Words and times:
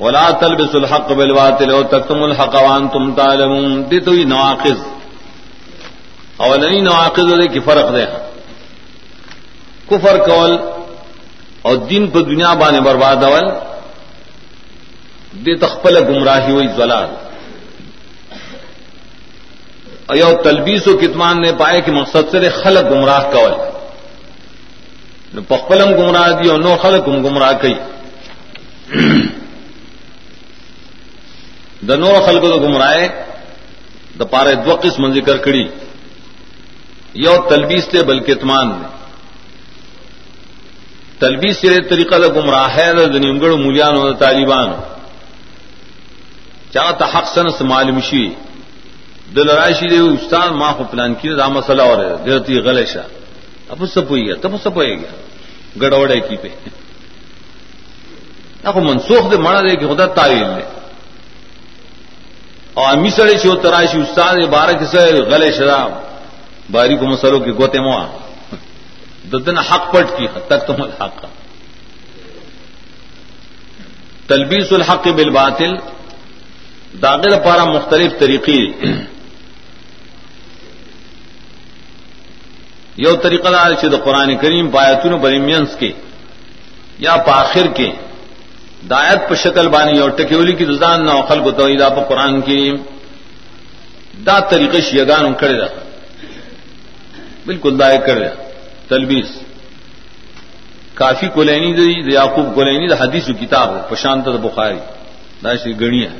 ولا 0.00 0.30
تلبس 0.30 0.74
الحق 0.74 1.12
بالباطل 1.12 1.70
او 1.70 1.82
تكتم 1.82 2.22
الحق 2.22 2.54
وانتم 2.62 3.14
تعلمون. 3.14 3.82
دي 3.82 4.00
تو 4.00 4.12
نواقض. 4.12 4.78
اولنی 6.36 6.80
نواقض 6.80 7.28
دے 7.40 7.46
کی 7.48 7.60
فرق 7.60 7.92
دے 7.94 8.04
کفر 9.88 10.16
کول 10.26 10.56
اور 11.62 11.76
دین 11.90 12.06
پر 12.10 12.22
دنیا 12.22 12.52
بانے 12.54 12.80
برباد 12.80 13.24
اول 13.24 13.46
دے 15.46 15.56
تخپل 15.56 15.96
گمراہی 16.08 16.52
ہوئی 16.52 16.68
زلال 16.76 17.08
ایو 20.08 20.30
تلبیس 20.42 20.86
و 20.88 20.96
کتمان 20.98 21.40
نے 21.42 21.52
پائے 21.58 21.80
کہ 21.80 21.92
مقصد 21.92 22.30
سے 22.30 22.48
خلق 22.48 22.90
گمراہ 22.90 23.22
کول. 23.32 23.52
پخپلم 25.48 25.90
گمراہ 25.98 26.30
دی 26.40 26.48
اور 26.48 26.58
نو 26.58 26.76
خلق 26.82 27.08
گمراہ 27.08 27.52
کئی 27.62 27.74
د 31.88 31.90
نور 32.02 32.20
خلکو 32.26 32.46
د 32.52 32.56
گمراه 32.64 33.08
د 34.18 34.22
پاره 34.32 34.54
دو 34.66 34.74
قسم 34.84 35.02
ذکر 35.18 35.36
کړي 35.46 35.66
یو 37.26 37.36
تلبیس 37.50 37.84
ته 37.92 37.98
بلکې 38.10 38.30
اتمان 38.32 38.68
نه 38.68 38.88
تلبیس 41.20 41.64
یې 41.64 41.88
طریقه 41.90 42.16
د 42.18 42.26
گمراه 42.36 42.68
ہے 42.76 42.88
د 42.92 43.16
نیمګړو 43.24 43.56
مولیانو 43.64 44.00
د 44.12 44.18
طالبانو۔ 44.24 44.76
چا 46.72 46.92
ته 46.92 47.04
حق 47.12 47.26
سن 47.34 47.46
معلوم 47.72 48.00
شي 48.08 48.26
د 49.34 49.38
لراشي 49.48 49.86
دی 49.92 49.98
استاد 49.98 50.50
ما 50.60 50.72
خو 50.76 50.84
پلان 50.90 51.14
کړی 51.20 51.36
دا 51.36 51.48
مسله 51.48 51.82
اوره 51.82 52.16
دته 52.26 52.60
غلې 52.66 52.86
شه 52.92 53.04
اب 53.70 53.78
څه 53.86 54.00
پوي 54.08 54.34
ته 54.42 54.48
څه 54.64 54.70
پويږي 54.76 55.08
ګډوډه 55.80 56.18
کی 56.28 56.36
په 56.42 56.50
هغه 58.66 58.80
منسوخ 58.80 59.22
دې 59.30 59.38
مړه 59.46 59.60
دې 59.66 59.74
کې 59.80 59.86
خدا 59.90 60.06
تعویل 60.06 60.50
دی 60.56 60.66
اور 62.76 62.86
امی 62.92 63.10
سڑے 63.10 63.36
شو 63.38 63.54
تراشی 63.56 63.98
استاد 63.98 64.36
بارہ 64.50 64.72
کسے 64.80 65.04
غلے 65.30 65.50
شراب. 65.52 65.92
باری 66.70 66.96
کو 66.96 67.06
مسلو 67.06 67.38
کے 67.40 67.52
گوتے 67.52 67.80
موا. 67.80 68.04
ددن 69.32 69.58
حق 69.58 69.84
پٹ 69.92 70.06
کی 70.16 70.26
حد 70.26 70.46
تک 70.48 70.66
تم 70.66 70.82
الحق 70.82 71.24
تلبیس 74.26 74.72
الحق 74.72 75.06
بالباطل. 75.08 75.72
داغل 77.02 77.32
پارا 77.44 77.64
مختلف 77.64 78.18
طریقے. 78.18 78.58
یو 82.96 83.14
طریقہ 83.16 83.48
دار 83.48 83.72
چد 83.80 83.94
قرآن 84.04 84.36
کریم 84.36 84.70
پایتون 84.70 85.12
بریمینس 85.20 85.76
کے، 85.78 85.90
یا 86.98 87.16
پاخر 87.26 87.66
کے. 87.76 87.90
دایت 88.90 89.28
پہ 89.28 89.34
شکل 89.34 89.68
بانی 89.68 89.98
اور 89.98 90.10
ٹکیولی 90.16 90.52
کی 90.58 90.64
دزان 90.64 91.04
نہ 91.06 91.12
خل 91.28 91.40
کو 91.44 91.50
تو 91.50 91.66
پہ 91.94 92.00
قرآن 92.08 92.40
کی 92.40 92.70
دا 94.26 94.38
طریقے 94.50 94.80
شیگان 94.80 95.34
کھڑے 95.38 95.56
رہا 95.58 95.84
بالکل 97.46 97.78
دائیں 97.78 98.00
کر 98.06 98.16
رہا 98.16 98.34
تلبیس. 98.88 99.30
کافی 100.94 101.28
کو 101.34 101.42
لینی 101.42 101.72
دی 101.72 102.14
یعقوب 102.14 102.54
کو 102.54 102.62
لینی 102.62 102.86
دا 102.88 103.02
حدیث 103.02 103.26
کتاب 103.40 103.70
ہو 103.70 103.78
پرشانت 103.88 104.28
بخاری. 104.42 104.78
دا 105.44 105.54
شی 105.54 105.62
سی 105.62 105.80
گڑیا 105.80 106.10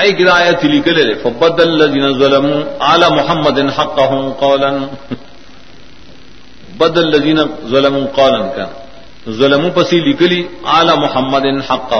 اے 0.00 0.10
گرایا 0.18 0.52
تلی 0.60 0.80
کلے 0.80 1.14
فبد 1.22 1.60
الذين 1.60 2.12
ظلموا 2.18 2.60
آل 2.92 3.02
محمد 3.14 3.58
حقهم 3.78 4.30
قولا. 4.42 4.72
بدل 6.78 7.08
الذين 7.08 7.40
ظلموا 7.66 8.06
قولا 8.12 8.46
كان. 8.56 8.87
ظلم 9.36 9.70
پسی 9.74 10.00
لکلی 10.00 10.42
آل 10.62 10.88
محمد 10.96 11.44
حق. 11.70 11.92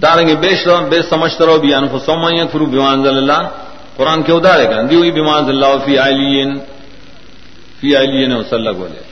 ڈالیں 0.00 0.26
گے 0.28 0.34
بے 0.34 0.50
شرم 0.56 0.84
بے 0.90 1.02
سمجھ 1.02 1.34
کرو 1.38 1.58
بھی 1.58 1.74
انفسوم 1.74 2.22
فرو 2.52 2.66
بیمان 2.66 3.06
اللہ. 3.06 3.40
قرآن 3.96 4.22
کے 4.22 4.32
ادارے 4.32 4.66
کا 4.66 4.82
دی 4.90 4.96
ہوئی 4.96 5.10
بیمان 5.10 5.44
اللہ 5.48 5.72
فی 5.84 5.98
آئلین 5.98 6.58
فی 7.80 7.96
آئلین 7.96 8.32
وسلم 8.32 8.74
بولے. 8.78 9.02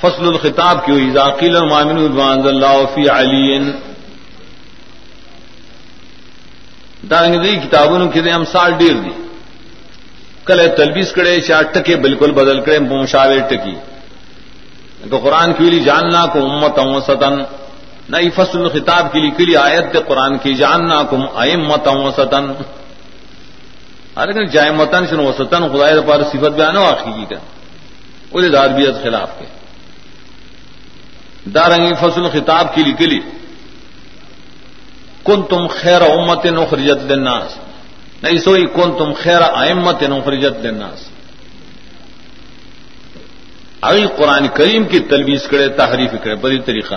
فصل 0.00 0.24
الخطاب 0.26 0.84
کی 0.86 0.92
ہوئی. 0.92 1.10
ذاکیل 1.10 1.56
المامن 1.56 1.96
بیمان 2.06 2.46
اللہ 2.46 2.76
فی 2.94 3.08
علین 3.10 3.70
ڈالیں 7.08 7.32
گے 7.32 7.38
دی 7.38 7.56
کتابوں 7.66 8.06
کے 8.12 8.20
دے 8.20 8.30
ہم 8.30 8.44
سال 8.44 8.72
ڈیر 8.78 8.96
دی. 9.04 9.27
کل 10.48 10.60
تلبیس 10.76 11.12
کرے 11.12 11.40
چار 11.40 11.62
ٹکے 11.62 11.96
بالکل 11.96 12.30
بدل 12.30 12.60
کرے 12.60 12.78
مشاور 12.78 13.38
ٹکی۔ 13.48 13.74
تو 15.10 15.18
قرآن 15.18 15.52
کی 15.52 15.64
لیے 15.64 15.80
جاننا 15.80 16.26
کو 16.26 16.38
امت 16.50 16.78
ستن 17.06 17.34
نئی 18.08 18.30
فصل 18.30 18.68
خطاب 18.68 19.12
کے 19.12 19.18
لیے 19.20 19.30
کلی 19.30 19.56
آیت 19.56 19.96
قرآن 20.06 20.38
کی 20.38 20.54
جاننا 20.54 21.02
کم 21.02 21.22
امت 21.36 21.88
ستن 22.16 22.44
ارے 24.16 24.46
جائے 24.46 24.70
متن 24.70 25.06
سن 25.06 25.20
وسطن 25.20 25.62
خدا 25.68 26.00
پر 26.06 26.22
صفت 26.22 26.52
بیان 26.58 26.76
ہو 26.76 26.84
آخری 26.84 27.24
کا 27.30 27.36
وہ 28.32 28.40
داربیت 28.40 29.02
خلاف 29.02 29.30
کے۔ 29.38 29.44
دارنگی 31.50 31.94
فصل 32.00 32.28
خطاب 32.32 32.74
کے 32.74 32.82
لیے 32.82 32.94
کلی۔ 32.98 33.20
کن 35.24 35.42
تم 35.42 35.66
خیر 35.66 36.00
امت 36.00 36.46
نخرجت 36.46 37.12
للناس۔ 37.12 37.67
نہیں 38.22 38.38
سوئی 38.38 38.66
کون 38.66 38.98
تم 38.98 39.12
خیر 39.12 39.40
آئمت 39.54 40.02
نفرجت 40.02 40.64
للناس 40.64 41.08
ابھی 43.80 44.06
قرآن 44.16 44.48
کریم 44.48 44.84
کی 44.84 44.98
تلویز 45.00 45.48
کرے، 45.48 45.68
تحریف 45.68 46.10
کرے 46.22 46.34
بڑی 46.34 46.58
طریقہ۔ 46.58 46.94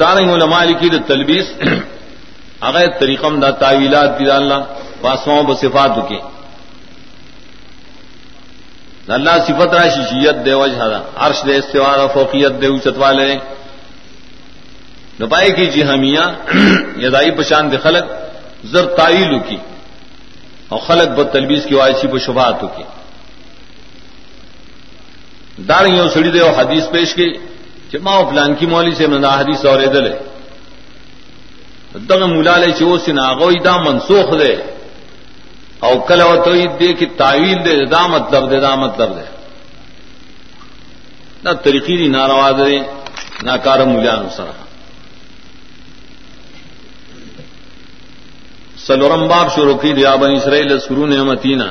دارنگ 0.00 0.30
علماء 0.30 0.64
کی 0.80 0.88
تلویز۔ 1.06 1.52
اگر 2.60 2.86
طریقم 3.00 3.40
دا 3.40 3.50
تعویلات 3.50 4.18
دی 4.18 4.24
ڈالنا 4.24 4.58
پاسواؤں 5.00 5.44
بصفات 5.44 6.08
کے 6.08 6.18
اللہ 9.12 9.30
صفت 9.46 9.74
راشی 9.74 10.02
شیت 10.10 10.36
دے 10.46 10.54
وجہ 10.54 11.02
عرش 11.16 11.42
دے 11.46 11.56
استوار، 11.56 11.98
فوقیت 12.14 12.52
دے 12.62 12.66
اچت 12.66 12.98
والے۔ 12.98 13.38
نپائے 15.20 15.50
کی 15.50 15.66
جی 15.66 15.82
یدائی 17.04 17.30
پشان 17.30 17.70
دے 17.72 17.76
خلق، 17.76 18.04
زر 18.64 18.86
تعیل 18.86 19.38
کی، 19.48 19.56
اور 20.68 20.78
خلق 20.78 21.08
بد 21.08 21.32
تلبیز 21.32 21.62
کی 21.66 21.74
وائسی 21.74 22.06
پہ 22.08 22.18
شبہات 22.18 22.60
کی۔ 22.76 22.84
دار 25.68 25.86
یوں 25.86 26.08
سڑی 26.08 26.30
دے 26.30 26.40
اور 26.40 26.54
حدیث 26.58 26.84
پیش 26.90 27.14
کی 27.14 27.28
چما 27.92 28.14
فلان 28.30 28.54
کی 28.54 28.66
مولی 28.66 28.94
سے 28.94 29.06
منا 29.06 29.28
حدیث 29.28 29.64
اور 29.64 29.80
ادل 29.80 30.06
ہے 30.12 30.18
دغ 32.08 32.20
مولا 32.26 32.56
لے 32.56 32.70
چو 32.78 32.98
سے 32.98 33.12
دا 33.64 33.76
منسوخ 33.76 34.28
دے۔ 34.40 34.54
او 35.84 36.00
کل 36.00 36.20
او 36.20 36.36
تو 36.44 36.52
دے 36.80 36.92
کہ 36.92 37.06
تعویل 37.16 37.58
دے، 37.64 37.84
دا 37.86 38.06
مطلب 38.06 38.50
دے، 38.50 38.60
دا 38.60 38.74
مطلب 38.74 39.08
دے۔ 39.16 39.24
نہ 41.44 41.50
طریقی 41.64 41.96
دی 41.96 42.08
ناروا 42.08 42.50
دے 42.50 42.78
نہ 43.42 43.54
کار 43.64 43.80
مولیان 43.80 44.28
سلورم 48.86 49.28
باب 49.28 49.48
شروع 49.54 49.76
کی 49.78 49.92
دیا 49.92 50.14
بنی 50.16 50.36
اسرائیل 50.36 50.78
سرو 50.80 51.06
نے 51.06 51.22
متینہ 51.22 51.64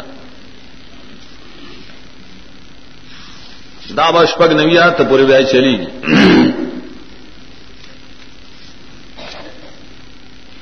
دا 3.98 4.10
بشپک 4.12 4.52
نویا 4.52 4.90
تو 4.90 5.04
پورے 5.10 5.26
بہ 5.26 5.42
چلی 5.52 5.76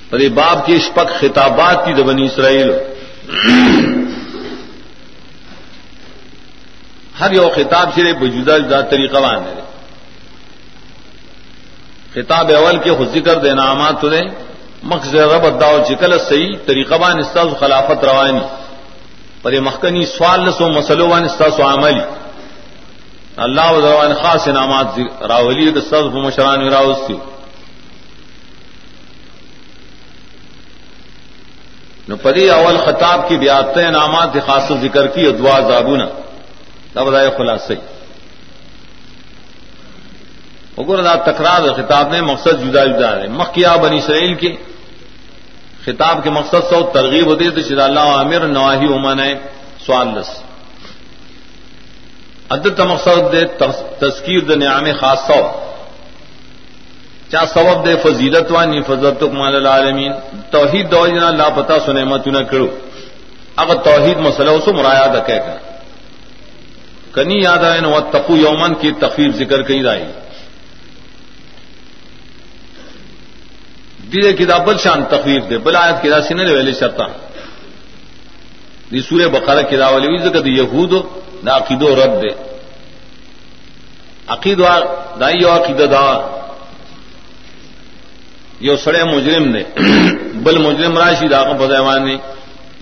پر 0.09 0.19
باپ 0.33 0.65
کی 0.65 0.73
اشپک 0.75 1.09
خطابات 1.19 1.85
کی 1.85 2.03
بنی 2.03 2.25
اسرائیل. 2.25 2.69
ہر 7.19 7.31
یو 7.31 7.47
خطاب 7.55 7.93
سے 7.95 8.13
بجودہ 8.13 8.57
جدا 8.57 8.81
طریقہ 8.81 9.17
وان 9.17 9.43
خطاب 12.13 12.51
اول 12.55 12.77
کے 12.83 12.91
ذکر 13.13 13.39
دینا 13.39 13.63
آمات 13.71 14.01
تو 14.01 14.09
مخ 14.83 15.13
رب 15.13 15.59
داو 15.59 15.79
چکل 15.87 16.17
صحیح 16.19 16.55
طریقہ 16.65 16.95
بان 16.95 17.19
استاذ 17.19 17.49
خلافت 17.59 18.03
روانی 18.05 18.39
پر 19.41 19.59
مخکنی 19.59 20.05
سوال 20.05 20.39
لسو 20.45 20.67
مسلو 20.69 21.07
وان 21.09 21.23
استاذ 21.23 21.59
عملی. 21.61 22.01
اللہ 23.37 23.71
وزروان 23.71 24.13
خاص 24.13 24.47
انعامات 24.47 24.99
راولی 25.29 25.67
استاذ 25.79 26.05
مشران 26.13 26.69
راوستی. 26.69 27.17
نو 32.07 32.15
پری 32.15 32.49
اول 32.49 32.77
خطاب 32.77 33.27
کی 33.29 33.37
بیات 33.37 33.77
انعامات 33.77 34.37
خاص 34.45 34.71
ذکر 34.81 35.07
کی 35.07 35.27
ادوا 35.27 35.59
زابونا. 35.67 36.07
تب 36.93 37.09
رائے 37.09 37.29
خلاص 37.37 37.71
اگر 40.77 41.15
تکرار 41.25 41.61
خطاب 41.73 42.09
میں 42.11 42.21
مقصد 42.21 42.61
جدا 42.63 42.85
جدا 42.85 43.09
ہے 43.17 43.27
مکیا 43.27 43.75
بنی 43.75 43.97
اسرائیل 43.97 44.35
کی 44.35 44.55
خطاب 45.89 46.23
کے 46.23 46.29
مقصد 46.29 46.69
سو 46.69 46.81
ترغیب 46.93 47.27
ہوتی 47.27 47.49
تو 47.49 47.61
شد 47.67 47.79
اللہ 47.79 48.07
عامر 48.17 48.47
نواہی 48.47 48.87
عمان 48.95 49.19
ہے، 49.19 49.33
سوال 49.85 50.07
لس 50.15 50.29
ادت 52.49 52.79
مقصد 52.81 53.31
دے 53.33 53.43
تذکیر 54.01 54.41
د 54.49 54.51
نعام 54.63 54.85
خاص 54.99 55.19
سو 55.27 55.41
چا 57.31 57.41
سبب 57.45 57.85
دے، 57.85 57.93
فضیلت 58.03 58.51
وانی 58.51 58.81
فضلت 58.81 59.23
مال 59.39 59.55
العالمین۔ 59.55 60.13
توحید 60.51 60.91
دو 60.91 61.05
جنا 61.07 61.29
لا 61.31 61.49
پتا 61.55 61.79
سنے 61.85 62.03
مت 62.03 62.27
نہ 62.27 62.41
کرو 62.51 62.67
اگر 63.61 63.75
توحید 63.83 64.17
مسئلہ 64.17 64.51
اسو 64.51 64.73
مرایا 64.73 65.05
دا 65.13 65.19
کہہ 65.27 65.41
کر 65.45 65.57
کنی 67.13 67.37
یاد 67.43 67.63
آئے 67.69 67.79
نو 67.81 67.99
تقو 68.11 68.35
یومن 68.37 68.73
کی 68.81 68.91
تخفیف 68.99 69.35
ذکر 69.35 69.61
کئی 69.69 69.81
رائی 74.13 74.31
دیدے 74.31 74.45
کتاب 74.45 74.65
بل 74.65 74.77
شان 74.77 75.03
تخفیف 75.05 75.49
دے، 75.49 75.57
بل 75.57 75.75
آیت 75.75 76.01
کی 76.01 76.09
راسی 76.09 76.33
نے 76.33 76.53
ویلے 76.53 76.73
شرطا۔ 76.73 77.03
دی 78.91 79.01
سورہ 79.01 79.27
بقرہ 79.27 79.61
کتاب 79.61 79.93
والی 79.93 80.07
ہوئی، 80.07 80.17
ذکر 80.17 80.41
دی 80.41 80.49
یہود 80.49 80.93
دا 81.45 81.57
عقیدو 81.57 81.95
رد 81.95 82.23
دے۔ 82.23 82.59
عقید 84.27 84.59
دائی 85.19 85.45
عقیدہ 85.45 85.83
دا۔ 85.83 86.39
یو 88.59 88.77
سڑے 88.77 89.03
مجرم 89.03 89.43
نے 89.43 89.63
بل 90.33 90.57
مجرم 90.57 90.97
راشی 90.97 91.27
داغ 91.27 91.53
بدیوان 91.53 92.07
نے۔ 92.07 92.17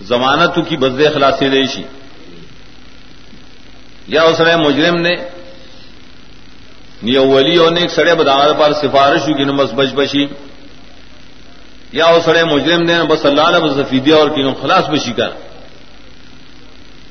ضمانت 0.02 0.58
کی 0.68 0.76
بزد 0.76 1.14
خلاصی 1.14 1.50
ریشی 1.50 1.82
یا 4.06 4.22
اس 4.22 4.36
سڑے 4.36 4.56
مجرم 4.56 4.96
نے۔ 4.96 5.16
یہ 7.02 7.18
ولی 7.18 7.56
اور 7.56 7.70
نے 7.70 7.80
ایک 7.80 7.90
سڑے 7.90 8.14
بداغ 8.14 8.52
پر 8.58 8.72
سفارش 8.72 9.20
ہوئی 9.20 9.44
کہ 9.44 9.50
بس 9.50 9.70
بچ 9.74 9.94
بچی۔ 9.94 10.26
یا 11.92 12.06
وہ 12.06 12.20
سڑے 12.24 12.44
مجرم 12.44 12.82
نے 12.82 12.94
بس 13.08 13.26
اللہ 13.26 13.50
نے 13.50 13.60
بس 13.60 14.10
اور 14.12 14.28
کینوں 14.28 14.54
خلاص 14.54 14.88
بچی 14.88 15.12
کر۔ 15.12 15.28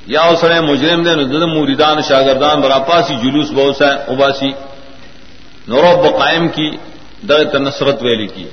یا 0.08 0.22
وہ 0.22 0.36
سڑے 0.36 0.62
مجرم 0.62 1.02
نے 1.02 1.16
مریدان 1.46 2.02
شاگردان 2.02 2.62
براپاسی 2.62 3.16
جلوس 3.16 3.52
بہت 3.52 3.76
سا 3.76 3.86
اباسی 3.86 4.50
نوروب 5.68 6.20
قائم 6.20 6.48
کی 6.48 6.70
درت 7.28 7.56
نصرت 7.56 8.04
ویلی 8.04 8.28
کی۔ 8.28 8.50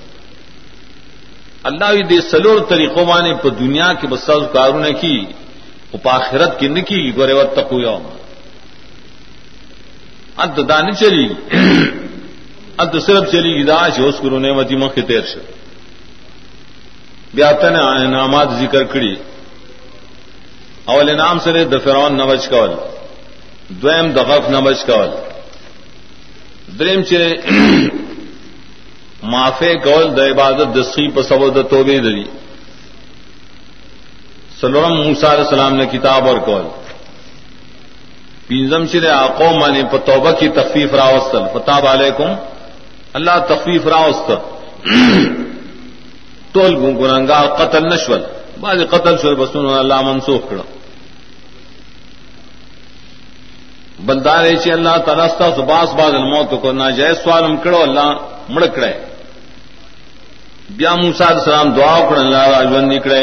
اللہ 1.63 1.95
دے 2.11 2.21
سلور 2.21 2.61
طریقوں 2.69 3.05
مانے 3.07 3.35
پہ 3.35 3.49
دنیا 3.49 3.93
کے 3.93 4.07
بسا 4.07 4.33
کاروں 4.53 4.81
نے 4.81 4.93
کی 4.93 5.25
اپاخرت 5.93 6.61
کی 6.61 6.69
نکی، 6.69 7.17
گورے 7.17 7.33
وت 7.33 7.53
تک 7.53 7.75
اد 10.37 10.69
دانی 10.69 10.93
چلی 10.93 11.29
اد 12.79 12.95
صرف 13.07 13.33
چلی 13.33 13.55
گی 13.55 13.63
داش 13.63 13.99
ہوس 13.99 14.15
کرو 14.23 14.39
نے 14.39 14.53
متی 14.53 14.77
مکھ 14.77 14.99
تیر 15.07 15.21
سے 15.21 15.54
بیاتن 17.35 17.77
انعامات 17.77 18.49
ذکر 18.61 18.85
کڑی 18.93 19.15
اول 20.93 21.17
نام 21.17 21.39
سرے 21.45 21.65
دفرون 21.65 22.17
نوج 22.17 22.49
کول. 22.49 22.71
دویم 23.83 24.11
دغف 24.17 24.49
نوج 24.51 24.85
کول. 24.87 25.11
دریم 26.79 27.03
چرے 27.09 27.29
معافے 29.33 29.75
کول 29.85 30.05
د 30.17 30.21
عبادت 30.33 30.75
دسی 30.77 31.07
په 31.15 31.23
سبب 31.29 31.49
د 31.57 31.69
توبې 31.71 31.99
دلی 32.07 32.25
سلام 34.61 34.93
موسی 34.97 35.27
علیہ 35.27 35.45
السلام 35.47 35.75
نے 35.77 35.87
کتاب 35.93 36.29
اور 36.29 36.39
کول 36.49 36.67
پینزم 38.47 38.87
چرے 38.93 39.09
آقو 39.11 39.49
مانے 39.61 39.83
په 39.91 39.99
توبہ 40.07 40.33
کی 40.39 40.49
تخفیف 40.59 40.95
راوستل. 40.95 41.45
فتاب 41.53 41.87
علیکم. 41.87 42.35
اللہ 43.19 43.39
تخفیف 43.49 43.87
راوست. 43.87 44.31
ٹول 46.55 46.73
گنگا 46.77 47.41
قتل 47.59 47.85
نشول. 47.95 48.23
بعض 48.61 48.79
قتل 48.91 49.17
شل 49.23 49.35
بسون 49.35 49.67
اللہ 49.79 50.01
منسوخ 50.09 50.43
کړه 50.51 50.65
بلدار 54.07 54.45
چې 54.63 54.71
الله 54.73 54.97
تعالی 55.07 55.27
ستاسو 55.35 55.63
باس 55.63 55.89
بعد 55.99 56.15
الموت 56.15 56.51
کو 56.63 56.73
ناجائز 56.73 57.17
سوالم 57.25 57.55
کړه 57.65 57.83
الله 57.83 58.09
مړ 58.49 58.65
کړه 58.77 58.93
بیا 60.77 60.95
موسا 60.95 61.27
السلام 61.29 61.69
دعا 61.75 61.99
کر 62.09 62.17
اللہ 62.17 62.45
راجون 62.57 62.85
نکڑے 62.89 63.23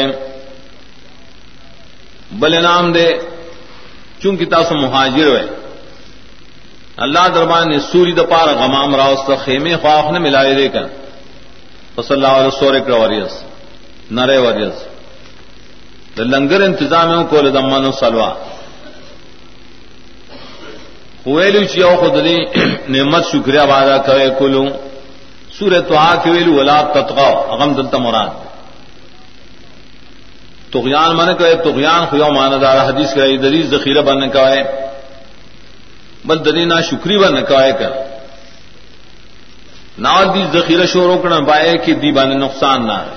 بل 2.40 2.52
نام 2.62 2.92
دے، 2.92 3.08
چونکہ 4.22 4.44
تاس 4.52 4.68
مہاجر 4.72 5.26
ہوئے 5.26 5.46
اللہ 7.04 7.24
دربان 7.34 7.68
نے 7.70 7.78
سوری 7.90 8.12
دپار 8.12 8.48
غمام 8.60 8.90
راوست 8.96 9.30
خیمے 9.44 9.74
خواف 9.82 10.04
نے 10.12 10.18
ملائے 10.26 10.54
دے 10.54 10.68
کر 10.74 10.84
بس 11.96 12.10
اللہ 12.10 12.32
علیہ 12.38 12.50
سورے 12.58 12.80
کر 12.80 12.92
وریس 12.92 13.32
نرے 14.10 14.38
وریس 14.38 14.76
لنگر 16.18 16.60
انتظام 16.60 17.10
کو 17.30 17.40
لدمن 17.42 17.90
سلوا۔ 17.92 18.30
ویلو 21.26 21.58
ہوئے 21.58 21.66
چیو 21.72 21.94
خود 22.00 22.16
نعمت 22.88 23.24
شکریہ 23.32 23.64
وعدہ 23.70 23.96
کرے 24.06 24.28
کلوں 24.38 24.66
سورہ 25.58 25.80
تو 25.88 25.96
آ 25.96 26.12
ویلو، 26.24 26.52
ولا 26.54 26.80
تتغا 26.94 27.28
اغم 27.52 27.74
دلتا 27.74 27.98
مراد 27.98 28.30
تغیان 30.72 31.16
من 31.16 31.28
کہ 31.38 31.54
تغیان 31.64 32.02
خیو 32.10 32.28
مان 32.32 32.52
دار 32.62 32.78
حدیث 32.88 33.14
کا 33.14 33.24
دری 33.42 33.62
ذخیرہ 33.72 34.02
بن 34.02 34.28
کا 34.30 34.48
ہے 34.50 34.62
بل 36.24 36.44
دلی 36.44 36.64
نہ 36.64 36.80
شکری 36.90 37.16
بن 37.18 37.44
کا 37.48 37.62
ہے 37.64 37.72
نہ 39.98 40.08
دی 40.34 40.42
ذخیرہ 40.52 40.86
شو 40.86 41.06
روکنا 41.06 41.38
بائے 41.38 41.76
کہ 41.78 41.92
دی 41.94 42.12
بان 42.12 42.40
نقصان 42.40 42.86
نہ 42.86 42.92
ہے۔ 42.92 43.16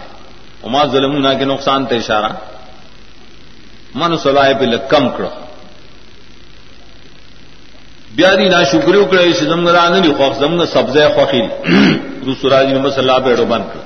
اما 0.63 0.85
ظلم 0.85 1.27
نہ 1.27 1.37
کے 1.39 1.45
نقصان 1.45 1.85
تے 1.85 1.95
اشارہ۔ 1.97 2.31
من 3.95 4.17
سلائے 4.17 4.53
پہ 4.53 4.65
کم 4.89 5.09
کرو۔ 5.09 5.29
بیا 8.15 8.29
دی 8.29 8.35
بیاری 8.35 8.49
نا 8.49 8.63
شکری 8.63 8.99
اکڑے 9.01 9.31
زمگ 9.31 9.69
ران 9.69 9.91
نہیں 9.91 10.13
خوف 10.17 10.39
زمگ 10.39 10.65
سبز 10.73 10.97
خوخی 11.15 11.41
سراج 12.41 12.67
محمد 12.67 12.89
صلی 12.89 13.09
اللہ 13.09 13.25
پیڑو 13.25 13.45
بن 13.45 13.61
کر 13.63 13.79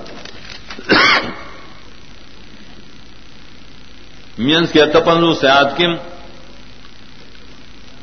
مینس 4.38 4.72
کے 4.72 4.86
تپن 4.86 5.34
سیاد 5.36 5.66
کم 5.78 5.94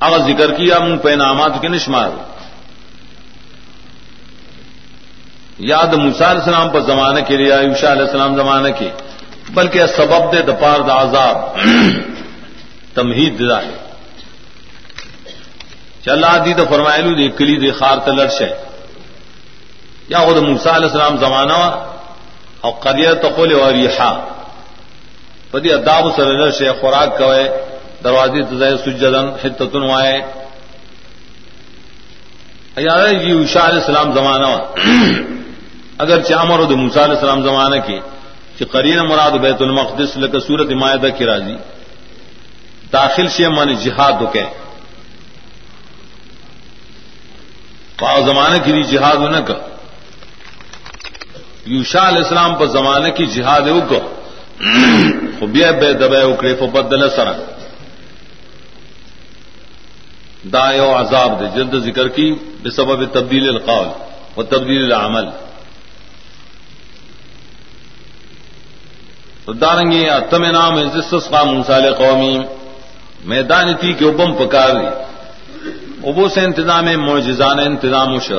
اگر 0.01 0.19
ذکر 0.19 0.55
کیا 0.55 0.79
منہ 0.79 0.97
پہ 0.97 1.11
نامات 1.11 1.61
کے 1.61 1.69
نشمار۔ 1.69 2.11
یاد 5.59 5.93
موسا 5.95 6.31
علیہ 6.31 6.43
السلام 6.43 6.69
پر 6.69 6.81
زمانے 6.81 7.23
کے 7.23 7.37
لیے 7.37 7.53
علیہ 7.55 7.89
السلام 7.89 8.37
زمانے 8.37 8.73
کے، 8.73 8.89
بلکہ 9.55 9.87
سبب 9.87 10.33
دے 10.33 10.43
دپار 10.43 10.81
دا 10.81 11.03
عذاب، 11.03 11.37
تمہید 12.95 13.49
دا 13.49 13.63
ہے۔ 13.63 13.77
چل 16.05 16.25
آدی 16.25 16.55
تو 16.55 16.65
فرمائلو 16.71 17.15
دے 17.15 17.29
کلی 17.29 17.57
دے 17.57 17.71
خار 17.71 17.99
تلرش 18.05 18.41
ہے 18.41 18.53
یا 20.09 20.19
خود 20.19 20.37
موسا 20.37 20.77
علیہ 20.77 20.87
السلام 20.87 21.17
زمانہ 21.17 21.59
اور 22.61 22.73
قریہ 22.81 23.13
تقول 23.23 23.55
اور 23.61 23.75
یحا 23.75 24.13
پدی 25.51 25.73
اداب 25.73 26.05
سر 26.17 26.51
سے 26.51 26.73
خوراک 26.81 27.19
کوئے، 27.19 27.45
دروازے 28.05 28.43
تزائے 28.51 28.77
سجدن 28.85 29.29
حتتن 29.43 29.83
وائے۔ 29.83 30.17
یار 32.77 33.09
جی 33.09 33.33
علیہ 33.33 33.81
السلام 33.81 34.13
زمانہ 34.13 34.53
اگر 35.99 36.21
چامر 36.23 36.59
ہو 36.59 36.77
موسا 36.77 37.05
علیہ 37.05 37.15
السلام 37.15 37.43
زمانہ 37.43 37.77
کی 37.87 37.99
کہ 38.57 38.65
قرین 38.73 38.99
مراد 39.09 39.35
بیت 39.41 39.61
المقدس 39.63 40.17
لک 40.17 40.35
سورت 40.47 40.71
معاہدہ 40.81 41.09
کی 41.19 41.25
راضی 41.25 41.57
داخل 42.93 43.29
سے 43.37 43.49
من 43.49 43.75
جہاد 43.85 44.21
کہ 44.33 44.45
پاؤ 47.99 48.21
زمانے 48.25 48.59
کی 48.65 48.83
جہاد 48.93 49.21
نہ 49.33 49.41
کر 49.47 49.59
یوشا 51.67 52.09
علیہ 52.09 52.23
السلام 52.25 52.55
پر 52.59 52.67
زمانے 52.77 53.11
کی 53.17 53.27
جہاد 53.35 53.69
اکو 53.69 54.01
خوبیا 55.39 55.71
بے 55.81 55.93
دبے 56.01 56.21
اکڑے 56.23 56.55
فبدل 56.61 57.09
سر 57.17 57.33
دائے 60.53 60.81
و 60.81 60.91
عذاب 60.99 61.41
دے 61.41 61.47
جلد 61.55 61.75
ذکر 61.85 62.09
کی 62.17 62.29
بے 62.63 62.71
سبب 62.71 63.05
تبدیل 63.13 63.49
القول 63.49 63.89
و 64.37 64.43
تبدیل 64.45 64.83
العمل. 64.85 65.27
تو 69.47 69.53
دارنگی 69.53 70.09
اتم 70.11 70.45
نام 70.45 70.81
جس 70.81 71.15
کا 71.31 71.45
منسال 71.45 71.95
قومی 71.95 72.39
میدان 73.25 73.75
تھی 73.81 73.93
کہ 73.93 74.05
ابم 74.05 74.35
پکار 74.35 74.69
لی۔ 74.69 74.87
ابو 76.11 76.29
سے 76.29 76.41
انتظام 76.41 76.85
معجزان 76.85 77.59
انتظام 77.59 78.19
شر۔ 78.19 78.39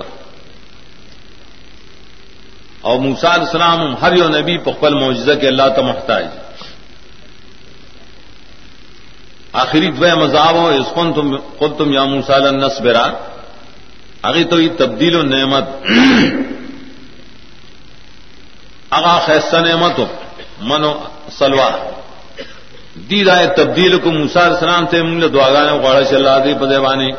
اور 2.81 2.99
موسا 2.99 3.33
السلام 3.33 3.95
ہر 4.01 4.15
یو 4.15 4.29
نبی 4.29 4.57
پخبل 4.57 4.93
معجزہ 4.93 5.31
کے 5.41 5.47
اللہ 5.47 5.69
تو 5.75 5.83
محتاج۔ 5.83 6.25
آخری 9.53 9.91
دو 9.91 10.15
مذاب 10.15 10.55
ہو، 10.55 10.67
اس 10.67 10.87
کو 10.93 11.11
تم 11.15 11.37
خود 11.57 11.77
تم 11.77 11.93
یا 11.93 12.03
موسا 12.03 12.37
نس 12.37 12.81
برا 12.81 13.11
اگی 14.21 14.43
تو 14.43 14.61
یہ 14.61 14.69
تبدیل 14.77 15.15
و 15.15 15.23
نعمت۔ 15.23 15.63
اگا 18.89 19.19
خیستہ 19.25 19.55
نعمت 19.55 19.99
ہو۔ 19.99 20.05
منو 20.61 20.93
سلوا 21.37 21.69
دی 23.09 23.23
رائے 23.23 23.47
تبدیل 23.55 23.97
کو 24.03 24.11
موسا 24.11 24.45
السلام 24.45 24.85
ته 24.85 24.97
موږ 24.97 25.01
سے 25.01 25.15
منگ 25.19 25.33
دعا 25.33 25.49
گانے 25.53 25.73
گاڑا 25.83 26.03
چل 26.09 26.25
رہا 26.25 26.37
دی 26.45 26.53
پدے 26.59 26.79
بانی 26.85 27.11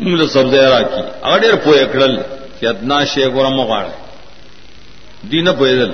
مول 0.00 0.28
سبزه 0.28 0.68
راکی. 0.68 1.02
اگر 1.22 1.54
پوی 1.64 1.84
کړل 1.92 2.14
چې 2.60 2.66
ادنا 2.66 3.04
شی 3.04 3.24
ګورم 3.24 3.60
غواړي 3.60 3.94
دین 5.30 5.46
په 5.46 5.52
پویدل 5.58 5.92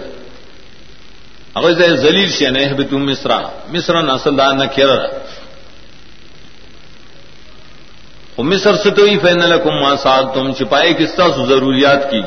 هغه 1.57 1.71
ځای 1.79 1.97
ذلیل 2.05 2.31
شي 2.31 2.51
نه 2.51 2.75
به 2.75 2.85
تم 2.85 3.07
مصر 3.11 3.31
مصر 3.75 4.03
نه 4.03 4.15
اصل 4.15 4.37
دا 4.37 4.53
نه 4.53 4.67
کړه 4.67 5.11
خو 8.37 8.43
مصر 8.43 8.75
سے 8.83 8.91
تو 8.97 9.05
ہی 9.05 9.19
فین 9.19 9.39
لکم 9.51 9.75
ما 9.83 9.97
ساتھ 10.03 10.35
تم 10.35 10.53
چھپائے 10.53 10.93
کس 10.95 11.15
طرح 11.17 11.45
ضروریات 11.49 12.11
کی 12.11 12.21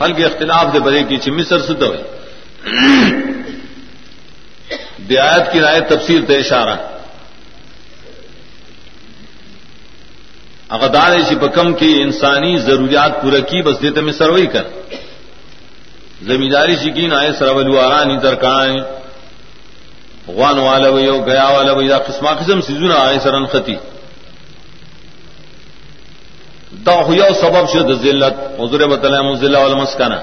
گی 0.00 0.04
حل 0.04 0.12
کے 0.12 0.24
اختلاف 0.24 0.72
دے 0.72 0.80
برے 0.80 1.02
کی 1.02 1.16
چھ 1.16 1.28
مصر 1.28 1.58
سے 1.58 1.74
تو 1.74 1.94
دیات 5.08 5.52
کی 5.52 5.60
رائے 5.60 5.80
تفصیل 5.80 6.24
تے 6.26 6.36
اشارہ۔ 6.36 6.76
اغدار 10.68 11.18
شپکم 11.30 11.74
کی 11.74 12.02
انسانی 12.02 12.56
ضروریات 12.56 13.22
پورا 13.22 13.38
کی، 13.38 13.62
بس 13.62 13.82
دیتے 13.82 14.00
میں 14.00 14.12
سروئی 14.12 14.46
کر۔ 14.46 14.62
زمینداری 16.22 16.76
شکین 16.76 17.12
آئے 17.12 17.32
سرولو 17.38 17.80
آرانی 17.80 18.18
ترکانی 18.18 18.80
غوان 20.28 20.58
والا 20.58 20.88
وی 20.88 21.10
گیا 21.26 21.48
والا 21.48 21.72
وی 21.72 21.88
قسمہ 21.88 22.30
قسم 22.30 22.60
سیزون 22.60 22.92
آئے 22.92 23.18
سرن 23.22 23.46
خطی۔ 23.46 23.74
دا 26.88 26.96
یو 27.14 27.32
سبب 27.40 27.64
شد 27.72 27.88
ذلت. 28.02 28.36
حضور 28.60 28.80
بطلع 28.88 29.20
مزلہ 29.30 29.58
والمسکنہ 29.58 30.18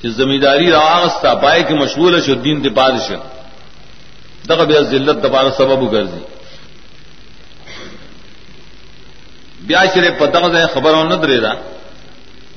کہ 0.00 0.08
زمینداری 0.18 0.70
راغستا 0.70 1.34
پائے 1.42 1.62
کہ 1.68 1.74
مشغول 1.74 2.20
شد، 2.26 2.38
دین 2.44 2.56
دے 2.64 2.70
پادش 2.78 3.10
دغه 4.48 4.64
بیا 4.70 4.80
ذلت 4.92 5.18
د 5.22 5.26
پاره 5.32 5.50
سبب 5.56 5.80
ګرځي 5.92 6.22
بیا 9.66 9.82
چرے 9.94 10.10
پتہ 10.18 10.38
خبروں 10.74 11.04
نہ 11.10 11.16
درے 11.22 11.38
دا 11.44 11.52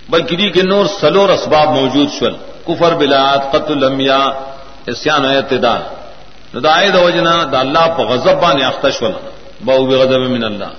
بلکہ 0.09 0.33
دی 0.37 0.47
کے 0.55 0.61
نور 0.71 0.85
سلور 1.01 1.29
اسباب 1.29 1.67
موجود 1.77 2.09
شول. 2.17 2.35
کفر 2.67 2.93
بلاد 3.01 3.39
قتل 3.53 3.73
الانبیاء 3.77 4.25
اسیان 4.91 5.25
او 5.25 5.31
اعتدال. 5.37 5.81
ندائے 6.55 6.89
دا 6.95 6.99
وجنا 7.05 7.35
دا 7.51 7.59
اللہ 7.59 7.85
پا 7.97 8.03
غضب 8.09 8.35
بانی 8.41 8.63
اختش 8.63 9.01
ولا 9.01 9.19
باو 9.65 9.85
بغضب 9.85 10.21
من 10.35 10.43
اللہ 10.43 10.71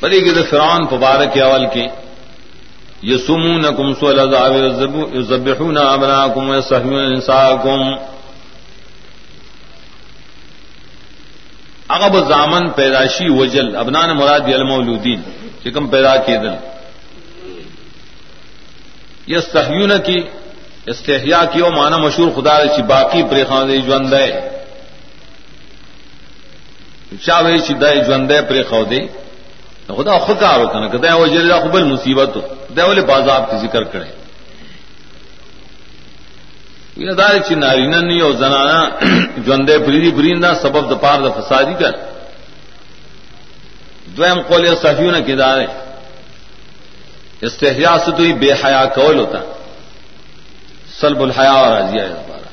پدی 0.00 0.20
کہ 0.20 0.42
فرعون 0.50 0.86
پبارک 0.86 1.38
اول 1.42 1.66
کی 1.72 1.86
یسمونکم 3.02 3.94
سوال 3.94 4.18
عذاب 4.18 4.54
یذبحون 5.14 5.76
ابناکم 5.76 6.50
ویستحیون 6.50 7.04
انساکم 7.04 7.82
اغب 11.88 12.28
زامن 12.28 12.68
پیداشی 12.70 13.28
وجل. 13.28 13.76
ابنان 13.76 14.16
مراد 14.16 14.48
المولودین 14.54 15.20
چکم 15.64 15.86
پیدا 15.88 16.16
کی 16.16 16.36
دل 16.36 16.54
یہ 19.26 19.96
کی 20.06 20.18
استحیا 20.86 21.44
کی 21.52 21.60
او 21.60 21.70
مانا 21.70 21.96
مشہور 21.96 22.28
خدا 22.34 22.56
چی 22.66 22.82
باقی 22.82 23.22
پریخان 23.30 23.68
دے 23.68 23.78
جوند 23.78 24.12
ہے 24.12 24.28
چا 27.24 27.38
وی 27.40 27.58
چی 27.66 27.74
دای 27.74 28.00
جوند 28.08 28.30
ہے 28.30 28.40
پریخاو 28.42 28.84
دے 28.84 29.00
خدا 29.88 30.18
خود 30.18 30.40
کار 30.40 30.58
ہوتا 30.60 30.78
نا 30.80 30.86
کہ 30.88 31.14
وجل 31.14 31.48
دا 31.48 31.58
خبل 31.60 31.84
مصیبت 31.84 32.36
ہو 32.36 32.40
دے 32.76 32.82
والے 32.82 33.00
بازاب 33.06 33.50
کی 33.50 33.56
ذکر 33.56 33.84
کرے 33.92 34.10
دار 36.96 37.38
چی 37.46 37.54
نارین 37.54 37.90
نہیں 37.90 38.20
اور 38.20 38.32
زنانا 38.32 38.80
جوندے 39.46 39.78
پریدی 39.86 40.10
بریندا 40.10 40.52
سبب 40.62 40.90
دپار 40.90 41.18
د 41.20 41.26
فسادی 41.36 41.74
کر 41.80 41.92
دویم 44.16 44.40
قول 44.48 44.66
صحیح 44.82 45.20
کی 45.26 45.34
دار 45.34 45.60
استحیا 47.42 47.96
سے 48.04 48.10
تو 48.16 48.22
ہی 48.22 48.32
بے 48.40 48.52
حیا 48.62 48.84
کول 48.94 49.18
ہوتا 49.18 49.38
سلب 51.00 51.22
الحیا 51.22 51.52
اور 51.52 51.68
راضیہ 51.70 52.02
بارہ 52.28 52.48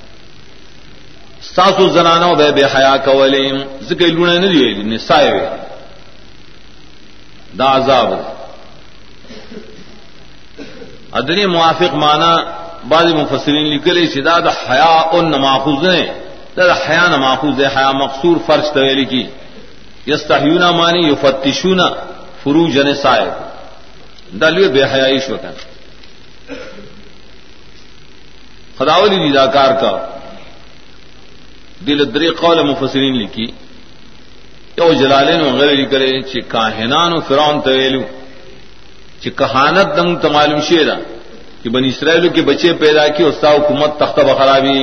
ساسو 1.46 1.90
زنانو 1.90 2.34
بے 2.36 2.52
بے 2.52 2.66
حیا 2.76 2.96
کول 3.06 3.36
ذکر 3.90 4.08
لونے 4.08 4.38
نہیں 4.40 4.54
دیے 4.54 4.84
نسائے 4.86 5.63
دا 7.58 7.66
عذاب 7.66 8.14
ادنی 11.14 11.46
موافق 11.46 11.94
مانا 12.04 12.34
بعض 12.88 13.06
مفسرین 13.14 13.66
لکھلے 13.74 14.06
شدا 14.14 14.40
دا 14.40 14.52
حیا 14.70 14.96
ان 15.18 15.32
نماخوز 15.32 15.84
نے 15.88 16.02
دا 16.58 16.74
حیا 16.74 17.08
نماخوز 17.18 17.62
ہے 17.62 17.68
حیا 17.76 17.92
مقصور 17.92 18.38
فرش 18.46 18.74
طویلی 18.74 19.06
کی 19.06 19.24
یستحیونا 20.08 20.72
مانی 20.72 21.02
یفتشونا 21.08 21.88
فروج 22.44 22.78
نسائے. 22.80 23.30
دلوی 24.42 24.68
بے 24.74 24.84
حیائی 24.84 25.20
شوکن 25.20 25.56
خداولی 28.78 29.18
دیداکار 29.28 29.72
کا. 29.82 29.94
دل 31.88 32.00
دری 32.14 32.30
قول 32.42 32.62
مفسرین 32.64 33.16
لکھی 33.22 33.46
یو 34.78 34.92
جلالین 34.94 35.42
وغیرہ 35.42 35.72
لکھلے 35.72 36.06
جی 36.08 36.22
چی 36.32 36.42
کاہنان 36.50 37.14
و 37.14 37.20
فرعون 37.28 37.60
طویلو 37.62 38.02
چی 39.22 39.30
کہانت 39.32 39.98
دنگ 39.98 40.16
تمالم 40.22 40.60
شیرہ 40.70 40.96
کہ 41.62 41.70
بنی 41.70 41.88
اسرائیل 41.88 42.28
کے 42.36 42.42
بچے 42.42 42.74
پیدا 42.80 43.08
کی 43.16 43.24
اس 43.24 43.44
حکومت 43.44 43.92
تختہ 44.00 44.22
بخرابی 44.28 44.80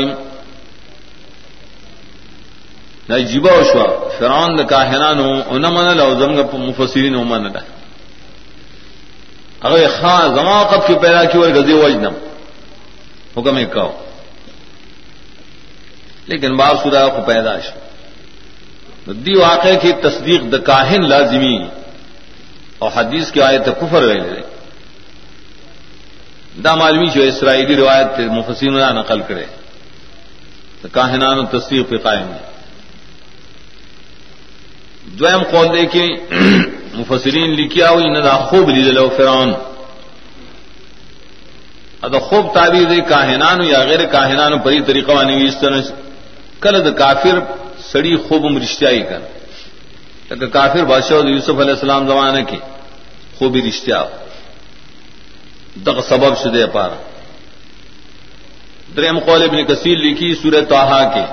نہ 3.08 3.18
جیبا 3.28 3.52
اشوا 3.54 3.86
فران 4.18 4.62
کا 4.66 4.80
حیران 4.90 5.18
ہو 5.20 5.58
نہ 5.58 5.68
من 5.68 5.96
لو 5.96 6.10
مفسرین 6.58 7.14
ہو 7.14 7.24
من 7.24 7.46
اگر 9.60 9.88
خاں 10.00 10.20
زما 10.34 10.60
وقت 10.62 10.86
کی 10.86 10.94
پیدا 11.00 11.24
کی 11.24 11.38
اور 11.38 11.50
وجنم 11.74 12.14
حکم 13.36 13.56
ایک 13.56 13.72
کہو 13.72 13.90
لیکن 16.26 16.56
باب 16.56 16.76
سدا 16.82 17.06
کو 17.08 17.22
پیدائش 17.26 17.66
دی 19.12 19.36
واقع 19.36 19.68
کی 19.82 19.92
تصدیق 19.92 20.42
د 20.52 20.54
کاہن 20.64 21.08
لازمی 21.08 21.58
اور 22.78 22.90
حدیث 22.96 23.30
کی 23.30 23.42
آیت 23.42 23.66
کفر 23.66 24.02
رہے 24.02 24.40
دا 26.64 26.74
معلومی 26.74 27.06
جو 27.06 27.22
اسرائیلی 27.22 27.76
روایت 27.76 28.20
مفسین 28.20 28.72
نقل 28.72 29.20
کرے۔ 29.28 29.44
تو 30.82 30.88
کاہنان 30.92 31.38
و 31.38 31.46
تصویر 31.46 31.82
پہ 31.82 31.96
قائم 31.96 32.32
ہے۔ 32.32 32.50
دویم 35.04 35.42
قول 35.50 35.68
دے 35.76 35.86
کے 35.86 36.06
مفسرین 36.94 37.50
لکھیا 37.50 37.90
ہوئی 37.90 38.04
نہ 38.04 38.46
خوب 38.48 38.68
لی 38.68 38.90
لو 38.90 39.08
فرعون۔ 39.16 39.52
ادا 42.02 42.18
خوب 42.18 42.54
تعبیر 42.54 42.84
دے 42.88 43.00
کاہنان 43.00 43.64
یا 43.64 43.82
غیر 43.82 44.06
کاہنان 44.06 44.58
پری 44.58 44.80
طریقہ 44.80 45.12
وانی 45.12 45.46
اس 45.46 45.56
طرح 45.60 45.80
کل 46.60 46.84
دا 46.84 46.90
کافر 46.90 47.59
سڑی 47.92 48.16
خوب 48.16 48.46
رشتیائی 48.62 49.02
کر 49.08 50.46
کافر 50.52 50.84
بادشاہ 50.84 51.28
یوسف 51.28 51.56
علیہ 51.62 51.76
السلام 51.78 52.06
زمانے 52.08 52.42
کی 52.50 52.58
خوبی 53.38 53.60
رشتہ 53.68 54.02
دغ 55.86 56.00
سبب 56.08 56.32
شدے 56.42 56.66
پارا۔ 56.72 56.98
درم 58.96 59.18
قول 59.26 59.42
ابن 59.42 59.64
کثیر 59.64 59.98
لکھی 59.98 60.34
سورہ 60.42 60.60
توحا 60.68 61.02
کے۔ 61.14 61.24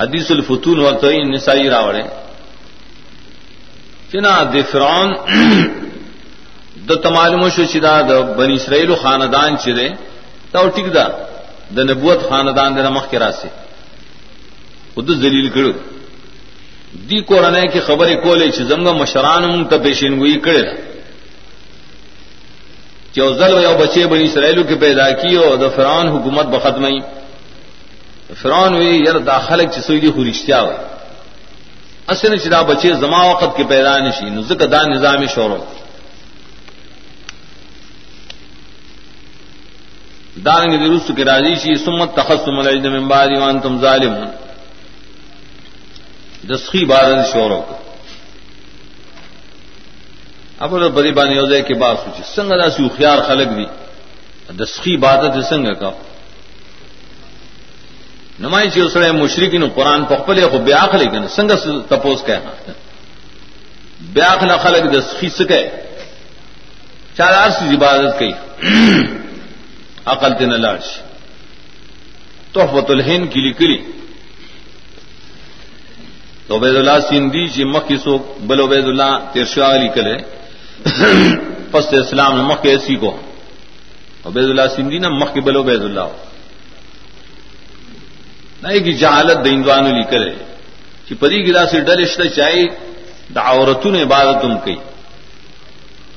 حدیث 0.00 0.30
الفتون 0.30 0.78
وقت 0.84 1.04
نسائی 1.34 1.68
راوڑے۔ 1.70 2.02
چنا 4.12 4.34
د 4.52 4.54
فرعون 4.70 5.10
د 6.88 6.90
تمالم 7.02 7.42
شو 7.48 7.64
چې 7.72 7.78
دا 7.86 7.96
د 8.10 8.12
بنی 8.38 8.54
اسرائیل 8.54 8.94
خاندان 9.02 9.56
چې 9.62 9.70
ده 9.78 9.88
دا 10.52 10.60
ټیک 10.76 10.88
ده 10.96 11.06
د 11.76 11.78
نبوت 11.90 12.20
خاندان 12.28 12.70
د 12.76 12.90
مخ 12.96 13.04
کې 13.10 13.16
راسي 13.24 13.48
خود 14.94 15.10
ذلیل 15.22 15.50
کړو. 15.50 15.72
دی 17.08 17.20
قرانه 17.20 17.66
کې 17.66 17.80
خبرې 17.88 18.16
کولې 18.24 18.48
چې 18.54 18.62
زمغه 18.70 18.92
مشران 19.02 19.42
مون 19.50 19.64
ته 19.68 19.78
پیشنګوئی 19.78 20.40
کړي 20.46 20.92
چوزل 23.14 23.52
یو 23.62 23.74
بچے 23.78 24.06
بنی 24.10 24.24
اسرائیلو 24.24 24.62
کے 24.68 24.74
پیدا 24.84 25.10
کی 25.20 25.34
اور 25.36 25.56
دا 25.62 25.68
فرعون 25.76 26.08
حکومت 26.14 26.46
به 26.46 26.58
بختم 26.58 26.84
فرعون 28.42 28.74
ہوئی 28.74 29.02
یار 29.06 29.18
داخل 29.32 29.64
چسوئی 29.74 30.00
دی 30.00 30.10
خورشتیا 30.16 30.60
ہوئی 30.60 30.76
اصل 32.12 32.36
چدا 32.44 32.60
بچے 32.70 32.92
زما 33.02 33.20
وقت 33.30 33.56
کے 33.56 33.64
پیدا 33.72 33.96
نشی 34.06 34.30
نزک 34.36 34.60
دا 34.72 34.82
نظام 34.94 35.26
شورو 35.34 35.58
دارنگ 40.44 40.72
درست 40.84 41.10
کے 41.16 41.24
راضی 41.24 41.54
شی 41.62 41.74
سمت 41.84 42.16
تخصم 42.16 42.58
الجد 42.58 42.86
من 42.94 43.08
بعد 43.08 43.28
وانتم 43.40 43.80
ظالم 43.80 44.14
دسخی 46.48 46.84
بارد 46.84 47.18
شورو 47.32 47.60
کو۔ 47.68 47.76
اب 50.58 50.70
بری 50.94 51.12
بانی 51.12 51.38
ہو 51.38 51.46
جائے 51.46 51.62
کہ 51.62 51.74
بات 51.74 51.96
سوچی 52.04 52.22
سنگ 52.34 52.50
دا 52.58 52.70
سی 52.70 52.88
خیار 52.96 53.18
خلق 53.28 53.48
دی 53.56 53.66
دسخی 54.58 54.96
بات 54.96 55.20
سنگ 55.48 55.66
کا۔ 55.80 55.90
نمائی 58.40 58.70
چی 58.70 58.80
اسڑے 58.80 59.10
مشرقی 59.12 59.58
نو 59.58 59.68
قرآن 59.74 60.04
پخپلے 60.04 60.42
خو 60.50 60.58
بیاخ 60.58 60.94
لے 60.94 61.06
گن 61.12 61.28
سنگ 61.28 61.50
تپوس 61.88 62.20
کہ 62.26 62.38
بیاخ 64.14 64.42
نہ 64.42 64.56
خلق 64.62 64.84
دس 64.94 65.06
خیس 65.20 65.38
کے 65.48 65.62
چار 67.16 67.32
آر 67.32 67.50
سی 67.50 67.64
عبادت 67.76 68.18
کی 68.18 68.30
عقل 70.04 70.32
تین 70.38 70.52
لاش 70.60 70.86
تحفت 72.52 72.90
الہین 72.90 73.26
کی 73.28 73.40
لکڑی 73.40 73.76
تو 76.52 76.56
عبید 76.58 76.76
اللہ 76.76 76.98
سندھی 77.08 77.44
جی 77.44 77.52
چی 77.54 77.64
مکھی 77.64 77.96
سو 77.96 78.16
بل 78.48 78.60
عبید 78.60 78.84
اللہ 78.84 79.12
تیرشا 79.32 79.66
علی 79.74 79.88
کلے 79.94 80.16
پس 81.72 81.86
اسلام 82.00 82.36
نے 82.36 82.42
مکھ 82.48 82.66
ایسی 82.72 82.96
کو 83.02 83.10
عبید 84.28 84.48
اللہ 84.48 84.66
سندھی 84.76 84.98
نا 84.98 85.08
مکھ 85.08 85.38
بل 85.44 85.56
عبید 85.56 85.82
اللہ 85.84 86.08
نہیں 88.62 88.80
کہ 88.84 88.92
جہالت 88.92 89.44
دیندوان 89.44 89.84
لی 89.94 90.04
کرے 90.10 90.30
کہ 91.08 91.14
پری 91.20 91.40
گلا 91.46 91.64
سے 91.70 91.80
ڈرشت 91.88 92.20
چاہیے 92.36 92.66
دا 93.34 93.40
عورتوں 93.50 93.90
نے 93.92 94.02
عبادت 94.02 94.42
تم 94.42 94.54
کی، 94.64 94.76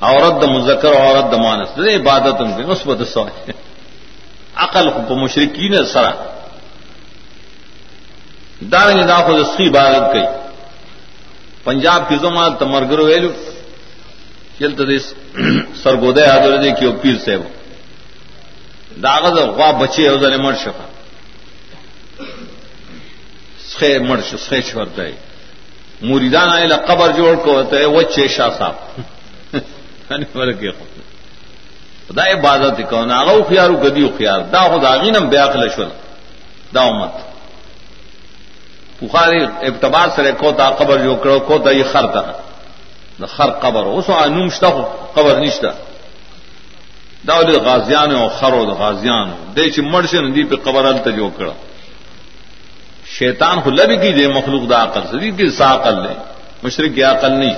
عورت 0.00 0.34
د 0.42 0.44
مذکر 0.48 0.92
عورت 1.00 1.32
د 1.32 1.34
مانس، 1.44 1.68
دے 1.76 1.96
عبادت 1.96 2.38
تم 2.38 2.52
کی 2.56 2.62
مثبت 2.72 3.08
سو 3.08 3.24
عقل 4.64 4.90
کو 5.08 5.14
مشرقین 5.16 5.84
سرا۔ 5.92 6.12
دارنگ 8.72 9.02
دا 9.02 9.16
خود 9.16 9.38
اس 9.40 9.60
عبادت 9.60 10.12
کی 10.12 10.24
پنجاب 11.64 12.08
کی 12.08 12.16
زمان 12.16 12.54
تمرگر 12.56 12.98
ویلو، 12.98 13.32
چلتا 14.58 14.84
دے 14.88 14.98
سرگودے 15.82 16.24
آدھر 16.24 16.56
دے 16.56 16.70
کی 16.70 16.86
پیر 17.02 17.16
سے 17.24 17.36
وہ 17.36 17.48
داغذ 19.02 19.38
غوا 19.38 19.70
بچے 19.70 20.08
ہو 20.08 20.16
ذرے 20.16 20.36
مر 20.36 20.54
شفا۔ 20.64 20.86
سخے 23.70 23.98
مرش 23.98 24.34
سخے 24.40 24.62
چھوڑتا 24.62 25.02
ہے۔ 25.02 25.12
موریدان 26.02 26.48
آئے 26.48 26.68
قبر 26.86 27.08
جوڑ 27.16 27.34
کو 27.36 27.52
ہوتا 27.54 27.76
ہے 27.76 27.84
وہ 27.84 28.02
چیشا 28.02 28.48
صاحب۔ 28.58 28.74
دا 32.16 32.24
عبادت 32.32 32.80
کو 32.90 33.04
نا 33.04 33.18
او 33.18 33.42
خيار 33.48 33.70
گدی 33.70 34.08
خيار 34.18 34.40
دا 34.40 34.62
خدا 34.68 34.90
غینم 34.90 35.28
بیا 35.28 35.46
خل 35.46 35.68
شول۔ 35.76 35.88
دا 36.74 36.80
امت۔ 36.80 37.25
بخاری 39.02 39.40
ابتبار 39.62 40.08
سره 40.16 40.32
کو 40.32 40.52
تا 40.52 40.70
قبر 40.70 40.96
جو 40.98 41.16
کړو 41.22 41.38
کو 41.46 41.58
ته 41.58 41.70
یې 41.72 41.84
خر 41.92 42.06
تا۔ 42.06 42.22
د 43.20 43.26
خر 43.26 43.50
قبر 43.50 43.82
اوس 43.82 44.10
انوم 44.10 44.48
شته 44.50 44.70
قبر 45.14 45.40
نشته 45.40 45.70
دا 47.26 47.42
د 47.42 47.50
غازیان 47.66 48.10
او 48.16 48.28
خرو 48.28 48.64
د 48.64 48.72
غازیان 48.80 49.28
د 49.54 49.58
چې 49.74 49.80
مرشن 49.92 50.34
دی 50.34 50.44
په 50.44 50.56
قبر 50.56 50.84
ال 50.84 50.98
ته 50.98 51.10
جو 51.10 51.30
کړو 51.38 51.52
شیطان 53.18 53.60
خو 53.60 53.70
لبی 53.70 53.96
کی 53.96 54.12
دے 54.12 54.28
مخلوق 54.28 54.70
دا 54.70 54.82
عقل 54.82 55.02
سے۔ 55.10 55.30
کی 55.30 55.50
سا 55.58 55.74
عقل 55.74 55.94
لے 56.02 56.14
مشرق 56.62 56.94
کی 56.94 57.02
عقل 57.02 57.32
نہیں 57.32 57.56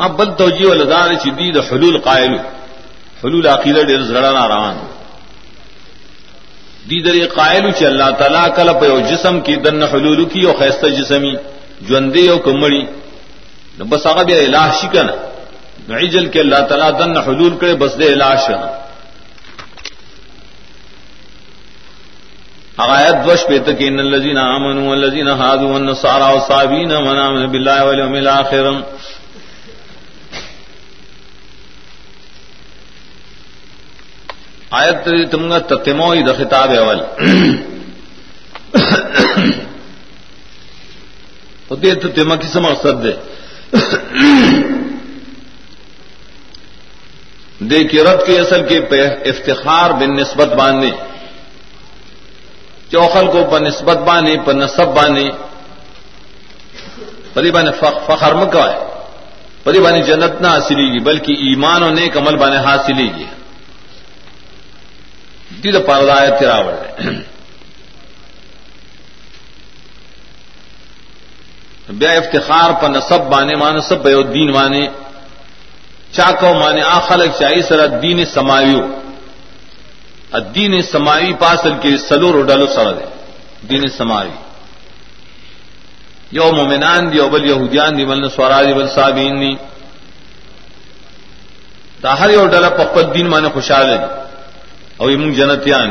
ہاں 0.00 0.08
بل 0.08 0.28
توجی 0.34 0.66
و 0.66 0.74
لدار 0.74 1.14
چدید 1.24 1.56
حلول 1.56 1.98
قائل 1.98 2.34
حلول 3.24 3.46
عقیدہ 3.46 3.82
ڈیر 3.88 4.02
زڑا 4.02 4.30
روان 4.30 4.74
دی 4.80 4.97
در 7.04 7.16
قائل 7.34 7.70
چ 7.78 7.82
اللہ 7.84 8.10
تعالی 8.18 8.42
کل 8.56 8.68
پہ 8.80 8.86
جسم 9.10 9.40
کی 9.46 9.54
دن 9.64 9.82
حلول 9.82 10.24
کی 10.32 10.40
او 10.46 10.52
خیستہ 10.58 10.86
جسمی، 10.98 11.32
جوندے 11.88 12.28
او 12.28 12.38
کمڑی۔ 12.38 12.82
بس 13.78 14.06
هغه 14.06 14.22
بیا 14.28 14.38
الہ 14.46 14.66
شکنه 14.80 15.14
عجل 16.02 16.26
کے 16.32 16.40
اللہ 16.40 16.60
تعالی 16.68 16.88
دن 16.98 17.16
حلول 17.26 17.56
کرے 17.60 17.74
بس 17.82 17.92
دے 17.98 18.06
الہ 18.12 18.30
شکنه 18.44 18.68
آیت 22.86 23.16
دوش 23.26 23.40
پہ 23.46 23.58
تک 23.66 23.80
ان 23.86 24.00
الذين 24.00 24.38
امنوا 24.38 24.90
والذين 24.90 25.28
هادوا 25.28 25.70
والنصارى 25.72 26.26
والصابين 26.32 26.92
من 27.06 27.18
امن 27.18 27.46
بالله 27.46 27.84
واليوم 27.84 28.14
الاخر 28.14 28.66
آیت 34.70 35.08
تم 35.30 35.50
گا 35.50 35.58
تتمو 35.58 36.14
د 36.14 36.30
خطاب 36.38 36.70
اول۔ 36.70 37.00
ہوتے 41.70 41.94
تتما 41.94 42.36
کس 42.36 42.56
مقصد 42.56 43.04
دے؟ 43.04 43.12
دیکھ 47.58 47.94
رت 47.94 48.26
کے 48.26 48.40
اصل 48.40 48.66
کے 48.68 48.78
افتخار 49.30 49.90
بن 49.90 50.16
نسبت 50.16 50.48
باندھنے 50.48 50.90
چوخل 52.92 53.26
کو 53.26 53.44
پر 53.50 53.60
نسبت 53.60 53.96
بانے 53.96 54.36
پر 54.44 54.54
نصب 54.54 54.88
بانے۔ 54.94 55.30
پری 57.32 57.50
بانے 57.50 57.70
فخر 58.06 58.34
مکا 58.34 58.72
ہے 58.72 58.78
پری 59.64 59.80
بانی 59.80 60.02
جنت 60.02 60.40
نہ 60.40 60.46
حاصلے 60.46 60.92
گی، 60.92 60.98
بلکہ 60.98 61.32
ایمان 61.32 61.82
اور 61.82 61.90
نیک 61.90 62.16
عمل 62.16 62.36
بانے 62.36 62.56
حاصلے 62.56 63.08
گی۔ 63.16 63.24
دید 65.50 65.86
پردائے 65.86 66.30
تراوڑ 66.40 66.74
بے 71.88 72.08
افتخار 72.08 72.70
پر 72.80 72.88
نصب 72.88 73.20
بانے 73.30 73.54
مان 73.54 73.80
سب 73.80 74.02
بے 74.02 74.22
دین 74.22 74.52
مانے 74.52 74.88
چاکو 76.12 76.54
مانے 76.54 76.82
آخلق 76.82 77.38
چاہیے 77.38 77.62
سر 77.62 77.86
دین 77.86 78.24
سمایو 78.24 78.80
دین 80.54 80.82
سماوی 80.82 81.32
پاسل 81.32 81.72
کے 81.82 81.96
سلور 81.98 82.34
و 82.34 82.42
ڈلو 82.42 82.66
سڑ 82.66 82.92
دے۔ 82.92 83.04
دین 83.70 83.88
سماوی۔ 83.88 84.30
یو 86.32 86.52
مومنان 86.52 87.12
دی 87.12 87.18
اوبل 87.18 87.44
یہودیان 87.50 87.98
دی 87.98 88.04
مل 88.04 88.28
سوراج 88.28 88.66
بل 88.66 88.88
صابین 88.88 89.40
دی۔ 89.40 89.56
دا 92.02 92.18
ہر 92.18 92.30
یو 92.30 92.46
ڈلا 92.46 92.68
پپت 92.68 93.14
دین 93.14 93.26
مانے 93.26 93.48
خوشحال 93.54 93.90
ہے 93.90 94.27
او 94.98 95.10
یمون 95.10 95.32
جنتیان. 95.32 95.90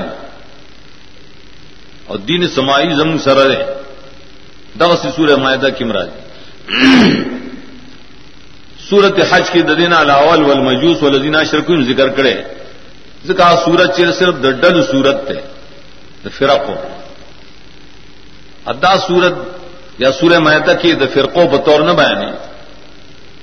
اور 2.08 2.17
دین 2.20 2.48
سماوی 2.48 2.93
زم 2.96 3.17
سر 3.17 3.38
دے 3.48 3.62
دا 4.80 4.96
سی 5.02 5.10
سورہ 5.15 5.36
معاہدہ 5.36 5.70
کی 5.78 5.84
مراج 5.84 6.10
سورت 8.89 9.20
حج 9.32 9.50
کی 9.52 9.62
ددینا 9.62 9.98
الاول 10.00 10.41
والمجوس 10.43 11.02
والذین 11.04 11.36
شرکون 11.52 11.84
ذکر 11.84 12.10
کرے 12.17 12.34
کہا 13.28 13.56
سورت 13.65 13.96
چیر 13.96 14.12
صرف 14.12 14.36
ڈل 14.62 14.82
سورت 14.91 15.28
تھے 15.28 15.39
فرق 16.38 16.70
ہو 16.70 16.76
ادا 18.72 18.93
سورت 19.08 19.36
یا 20.00 20.12
سورہ 20.20 20.39
مہتا 20.39 20.74
کی 20.82 20.91
د 20.93 21.13
فرقو 21.13 21.46
بطور 21.52 21.82
نہ 21.88 21.93
بیانے 22.00 22.32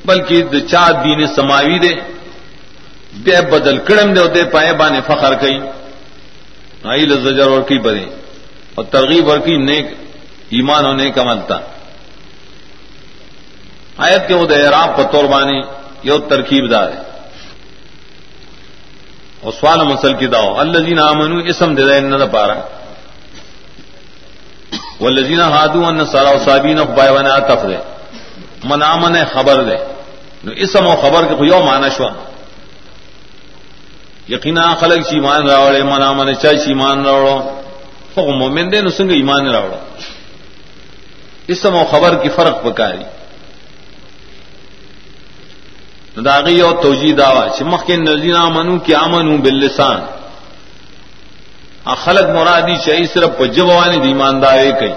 بلکہ 0.05 0.37
د 0.53 0.55
چا 0.70 0.85
دین 1.05 1.27
سماوی 1.37 1.79
دے 1.79 1.92
بے 3.14 3.40
بدل 3.50 3.79
کڑم 3.79 4.14
دے 4.14 4.29
دے 4.29 4.44
پائے 4.44 4.72
بانے 4.72 5.00
فخر 5.07 5.35
کئی۔ 5.35 5.59
آئی 6.85 7.00
لزجر 7.00 7.48
اور 7.48 7.62
کی 7.62 7.79
بدے 7.79 8.05
اور 8.74 8.85
ترغیب 8.85 9.31
اور 9.31 9.38
کی 9.38 9.57
نیک 9.57 9.87
ایمان 10.50 10.85
ہونے 10.85 11.11
کا 11.11 11.22
ملتا 11.22 11.57
آیت 13.96 14.29
کے 14.29 14.35
وہ 14.35 14.46
دہراب 14.46 14.98
بطور 14.98 15.24
بانے 15.24 15.61
یہ 16.03 16.12
ترکیب 16.29 16.70
دار 16.70 16.88
ہے۔ 16.88 17.00
اور 19.40 19.53
سوال 19.61 19.87
مسل 19.87 20.14
کی 20.14 20.27
داؤ 20.27 20.55
الزین 20.55 20.98
امن 20.98 21.42
اسم 21.46 21.74
دے 21.74 22.00
دے 22.00 22.27
پارا۔ 22.33 22.55
وہ 25.00 25.11
لذین 25.11 25.40
ہادو 25.40 25.87
ان 25.87 26.07
سارا 26.07 26.38
صابین 26.44 26.77
بائے 26.77 27.11
ون 27.11 27.24
تف 27.24 27.68
دے۔ 27.68 27.77
من 28.64 28.83
امن 28.83 29.24
خبر 29.33 29.62
دے۔ 29.62 29.77
اسم 30.62 30.87
و 30.87 30.96
خبر 31.03 31.24
کے 31.24 31.44
یو 31.44 31.62
مانشوا 31.62 32.11
یقینا 34.28 34.74
خلق 34.74 35.08
چی 35.08 35.16
ایمان 35.16 35.46
راوڑے 35.46 35.82
من 35.82 36.02
امن 36.02 36.34
چا 36.34 36.48
چی 36.48 36.68
ایمان 36.72 37.04
راوڑو 37.04 37.60
فو 38.14 38.22
مومن 38.38 38.72
دے 38.72 38.80
نو 38.80 38.90
سنگ 38.90 39.10
ایمان 39.10 39.46
راوڑو۔ 39.46 39.76
اسم 41.48 41.74
و 41.74 41.84
خبر 41.90 42.22
کی 42.22 42.28
فرق 42.28 42.62
پکاری۔ 42.62 43.04
داغی 46.24 46.60
اور 46.60 46.82
توجی 46.82 47.12
داوا 47.12 47.48
چمک 47.58 47.87
کے 47.87 47.96
نزینا 47.96 48.48
منو 48.48 48.78
کیا 48.78 49.02
منو 49.06 49.37
بلسان 49.37 50.00
خلق 52.04 52.26
مرادی 52.30 52.76
چاہیے 52.87 53.06
صرف 53.06 53.30
پجبوانی 53.38 53.96
دیماندار 53.96 54.58
کئی۔ 54.80 54.92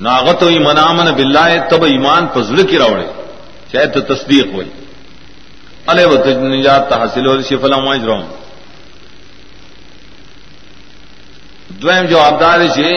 ناغت 0.00 0.42
ہوئی 0.42 0.58
منامن 0.58 1.06
بلائے 1.14 1.58
تب 1.70 1.84
ایمان 1.84 2.26
پزل 2.26 2.66
کی 2.66 2.78
روڑے 2.78 3.06
چاہے 3.72 3.86
تو 3.86 4.00
تصدیق 4.00 4.46
ہوئی۔ 4.52 4.70
ارے 5.86 6.04
وہ 6.04 6.16
نجات 6.48 6.92
حاصل 6.92 7.26
ہو 7.26 7.36
رہی 7.36 7.56
فلاں 7.56 7.80
رہا 7.98 8.20
دویم 11.82 12.04
جو 12.06 12.18
آبدار 12.20 12.60
سے 12.68 12.90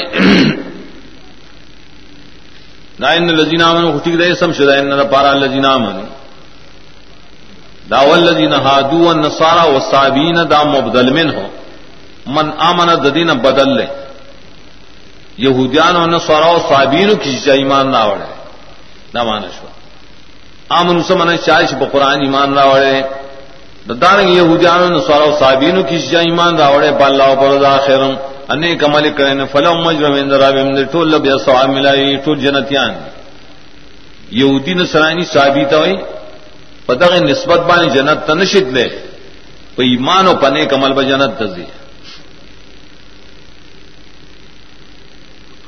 نائن 2.99 3.27
جی، 3.27 3.33
لذین 3.41 3.61
امن 3.61 3.97
ٹھیک 4.03 4.19
دے 4.19 4.33
سم 4.35 4.51
شدہ، 4.53 4.73
ان 4.73 5.07
پارا 5.11 5.33
لذین 5.33 5.65
امن 5.65 6.03
داول 7.89 8.17
الذين 8.19 8.53
هادوا 8.53 9.07
والنصارى 9.07 9.65
والصابين 9.71 10.37
دا 10.49 10.63
مبدل 10.65 11.11
من 11.13 11.29
ہو 11.35 11.47
من 12.27 12.49
امن 12.59 12.89
ددین 13.03 13.29
بدل 13.37 13.69
لے۔ 13.77 13.85
یہودیان 15.37 15.95
اور 15.95 16.07
نصارا 16.07 16.47
و 16.47 16.59
صابین 16.69 17.09
کی 17.15 17.37
ایمان 17.51 17.91
نہ 17.91 18.03
وڑے 18.05 18.31
نہ 19.13 19.23
مانشو 19.23 19.67
امن 20.69 21.01
سے 21.07 21.15
من 21.15 21.35
چائش 21.37 21.73
بقران 21.79 22.21
ایمان 22.21 22.53
نہ 22.53 22.65
وڑے 22.65 23.01
دارنگ 24.01 24.29
یہودیان 24.29 24.81
و 24.81 24.89
نصارا 24.89 25.23
و 25.23 25.35
صابین 25.39 25.81
کی 25.89 25.97
ایمان 26.17 26.55
نہ 26.55 26.69
وڑے 26.73 26.91
بالله 26.91 27.35
پر 27.39 27.65
اخرم 27.65 28.13
انیک 28.49 28.83
عمل 28.83 29.09
کرن 29.17 29.45
فلم 29.51 29.77
مجرم 29.85 30.13
اندر 30.13 30.41
ابم 30.41 30.67
ټول 30.91 31.13
بیا 31.25 31.37
ثواب 31.45 31.69
ملای 31.69 32.15
ټول 32.25 32.37
جنتیان. 32.39 32.93
یہودی 34.31 34.73
نصرانی 34.73 35.23
ثابت 35.33 35.73
ہوئی 35.73 35.95
پتہ 36.85 37.05
نسبت 37.21 37.59
بانی 37.69 37.89
جنت 37.89 38.25
تنشد 38.27 38.67
لے 38.75 38.87
پہ 39.75 39.83
ایمان 39.83 40.27
و 40.27 40.33
پنے 40.41 40.65
کمل 40.65 40.93
ب 40.93 41.01
جنت 41.09 41.39
تزی 41.39 41.65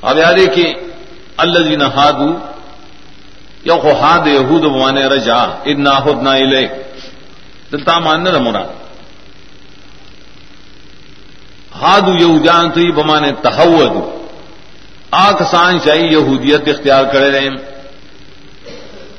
اب 0.01 0.17
یاد 0.17 0.39
کہ 0.55 0.65
اللہ 1.43 1.59
جی 1.67 1.75
نہ 3.65 3.73
ہادو 3.73 3.81
یا 3.81 3.81
خو 3.81 3.91
ہاد 4.01 4.27
یہود 4.27 4.63
بوانے 4.63 5.05
رجا 5.05 5.41
ادنا 5.65 5.99
خود 5.99 6.21
نہ 6.23 6.29
لے 6.29 6.65
دلتا 7.71 7.99
مان 7.99 8.23
نہ 8.23 8.39
مراد. 8.39 8.69
ہادو 11.81 12.11
یہ 12.13 12.39
جان 12.43 12.69
تو 12.71 12.91
بمانے 12.91 13.31
تحود 13.41 13.95
آکسان 15.11 15.79
چاہیے 15.79 16.07
یہودیت 16.11 16.67
اختیار 16.67 17.03
کرے 17.11 17.29
رہے 17.31 17.49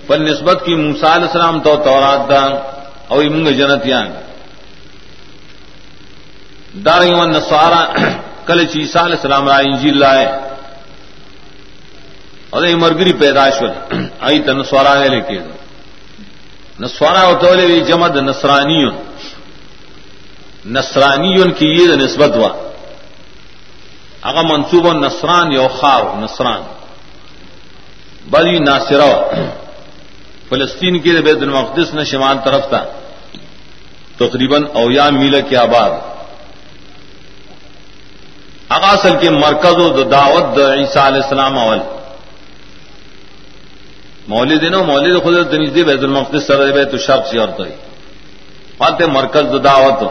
پر 0.06 0.18
نسبت 0.18 0.64
کی 0.64 0.74
موسا 0.74 1.14
علیہ 1.14 1.26
السلام 1.26 1.60
تو 1.60 1.76
تورات 1.76 2.28
دا 2.30 2.42
او 3.08 3.20
منگ 3.22 3.48
جنتیان. 3.58 4.08
دارنگ 6.84 7.14
و 7.14 7.24
نصارا 7.26 7.82
کل 8.46 8.64
چیسا 8.64 9.04
علیہ 9.04 9.16
السلام 9.16 9.48
را 9.48 9.56
انجیل 9.56 9.98
لائے 9.98 10.26
اور 12.50 12.66
یہ 12.66 12.74
مرگری 12.74 13.12
پیدائش 13.12 13.54
والی 13.62 14.06
آئی 14.20 14.42
تو 14.42 14.52
نسوارا 14.52 15.00
ہے 15.00 15.08
لے 15.08 15.20
کے۔ 15.20 15.38
نسوارا 16.80 17.26
ہوتے 17.26 17.46
والے 17.46 17.80
جمد 17.80 18.16
نسرانی 18.16 18.84
نسرانی 20.66 21.52
کی 21.52 21.66
یہ 21.66 21.88
نسبت 21.88 22.36
ہوا۔ 22.36 22.48
اگر 24.22 24.44
منصوب 24.44 24.92
نسران 24.92 25.52
یو 25.52 25.68
خار 25.68 26.02
نسران 26.22 26.62
بڑی 28.30 28.58
ناصرہ 28.58 29.30
فلسطین 30.48 30.98
کی 30.98 31.10
بیت 31.10 31.36
المقدس 31.36 31.94
نے 31.94 32.04
شمال 32.04 32.36
طرف 32.44 32.68
تھا۔ 32.68 32.84
تقریباً 34.16 34.64
اویا 34.74 35.10
میل 35.10 35.40
کے 35.48 35.56
آباد۔ 35.56 35.90
اقاصل 38.68 39.18
کے 39.20 39.30
مرکز 39.30 39.76
و 39.76 40.02
دعوت 40.04 40.58
عیسیٰ 40.58 41.02
علیہ 41.02 41.22
السلام 41.22 41.58
اول۔ 41.58 41.78
مولد 44.28 44.64
نو 44.64 44.84
مولد 44.84 45.22
خود 45.22 45.52
دنیز 45.52 45.74
دی 45.74 45.84
بیت 45.84 46.02
المقدس 46.02 46.46
سر 46.46 46.72
بیت 46.72 47.00
شرق 47.00 47.26
سے 47.26 47.38
اور 47.38 47.48
تو 47.48 47.64
پاتے 48.78 49.06
مرکز 49.06 49.64
دعوت۔ 49.64 50.02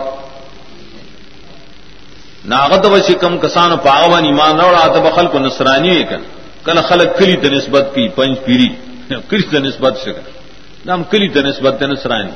ناغت 2.46 2.86
بچی 2.86 3.14
کم 3.14 3.38
کسان 3.38 3.78
پاغوان 3.78 4.26
ایمان 4.26 4.60
روڑا 4.60 4.88
تو 4.88 5.02
بخل 5.02 5.28
کو 5.28 5.40
نسرانی 5.40 5.98
ہے 5.98 6.04
کن۔ 6.04 6.24
کل 6.64 6.82
خلق 6.82 7.20
کلی 7.20 7.36
تنسبت 7.36 7.88
کی، 7.96 8.08
پنج 8.08 8.38
پیری۔ 8.46 8.68
کلی 9.30 9.42
تنسبت 9.42 9.98
سے 9.98 10.14
کن 10.14 10.22
نام 10.86 11.04
کلی 11.04 11.28
تنسبت 11.28 11.82
نسرانی 11.82 12.32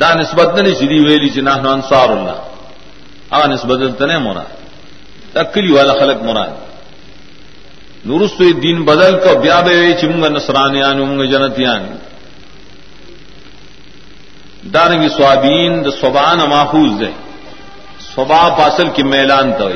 دا 0.00 0.14
نسبت 0.14 0.60
نے 0.60 0.74
سیدھی 0.74 0.98
ویلی 1.00 1.28
چنا 1.30 1.52
انصار 1.52 2.08
اللہ۔ 2.08 2.38
آ 3.30 3.46
نسبت 3.46 3.98
تنے 3.98 4.18
مراد۔ 4.18 4.52
دا 5.34 5.42
کلی 5.42 5.72
والا 5.72 5.92
خلق 5.92 6.22
مراد۔ 6.22 6.63
نورست 8.06 8.40
دین 8.62 8.84
بدل 8.84 9.14
کو 9.24 9.30
بیا 9.40 9.60
بے 9.66 9.92
چمگ 10.00 10.24
نسرانیان 10.36 11.00
امگ 11.02 11.20
جنتیان. 11.32 11.82
دارنگی 14.74 15.08
سوابین 15.16 15.72
دا 15.84 15.90
سوبان 16.00 16.38
ماحوز 16.50 16.92
دے. 17.00 17.10
سبا 18.14 18.42
پاسل 18.58 18.88
کی 18.94 19.02
میلان 19.02 19.52
تو 19.58 19.68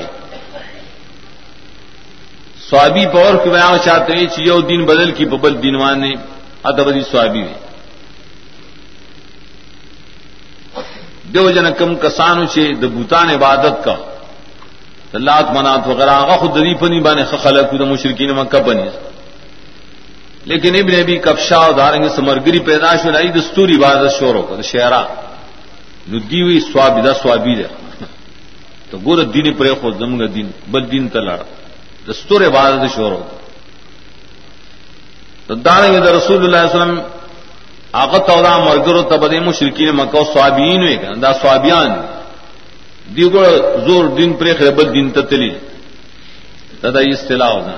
سوابی 2.68 3.04
پور 3.12 3.34
کی 3.42 3.50
بیاں 3.50 3.76
چاہتے 3.84 4.12
ہیں 4.16 4.26
چیو 4.34 4.60
دین 4.68 4.84
بدل 4.86 5.10
کی 5.16 5.24
ببل 5.24 5.54
دینوان 5.62 6.00
نے 6.00 6.12
ادبدی 6.70 7.02
سوابی 7.10 7.42
میں 7.42 7.58
دیو 11.32 11.50
جن 11.50 11.66
کم 11.78 11.90
کسانو 12.02 12.44
چے 12.52 12.64
د 12.82 12.84
بوتان 12.94 13.30
عبادت 13.30 13.84
کا. 13.84 13.96
لات 15.12 15.50
منات 15.54 15.86
وغیرہ. 15.86 16.10
آغا 16.10 16.36
خود 16.36 16.54
دری 16.54 16.74
پنی 16.80 17.00
بانے 17.00 17.24
خلق 17.24 17.72
دا 17.78 17.84
مشرکین 17.84 18.30
مکہ 18.36 18.60
پنی. 18.66 18.88
لیکن 20.46 20.74
ابن 20.76 20.94
ابی 21.00 21.16
کفشا 21.24 21.60
دارنگ 21.76 22.08
سمرگری 22.16 22.58
پیداش 22.68 23.04
ہوئی 23.04 23.28
دستوری 23.28 23.74
عبادت 23.76 24.18
شوروں 24.18 24.42
کا 24.48 24.62
شہرا 24.62 25.02
ندی 26.12 26.40
ہوئی 26.42 26.60
سوابی 26.60 27.00
دا 27.02 27.12
سوابی 27.22 27.54
دا 27.54 27.68
تو 28.90 28.98
گور 29.04 29.18
دین 29.34 29.52
پر 29.54 29.66
خود 29.80 29.98
دم 30.00 30.12
گا 30.18 30.26
دین، 30.34 30.48
بل 30.72 30.82
دین 30.92 31.08
تلڑ 31.08 31.40
دستور 32.08 32.40
عبادت 32.46 32.82
شوروں 32.94 33.22
تو 35.46 35.54
دارنگ 35.54 35.96
دا 36.04 36.10
رسول 36.12 36.44
اللہ 36.44 36.56
علیہ 36.56 36.74
وسلم 36.74 37.00
آقا 37.92 38.18
تودا 38.18 38.56
مرگر 38.58 38.96
تبد 39.10 39.32
مشرکین 39.46 39.88
مکہ 39.96 40.18
و 40.18 40.24
سوابین 40.32 40.80
ہوئے 40.82 40.96
گا 41.02 41.12
دا 41.22 41.32
سوابیان. 41.32 41.90
ہوئے 41.90 42.17
دیگر 43.16 43.44
زور 43.86 44.04
دین 44.16 44.32
پر 44.32 44.70
بل 44.70 44.94
دین 44.94 45.10
تتلی 45.10 45.50
دادا 46.82 47.00
یہ 47.00 47.12
اصطلاح 47.12 47.48
ہونا 47.48 47.76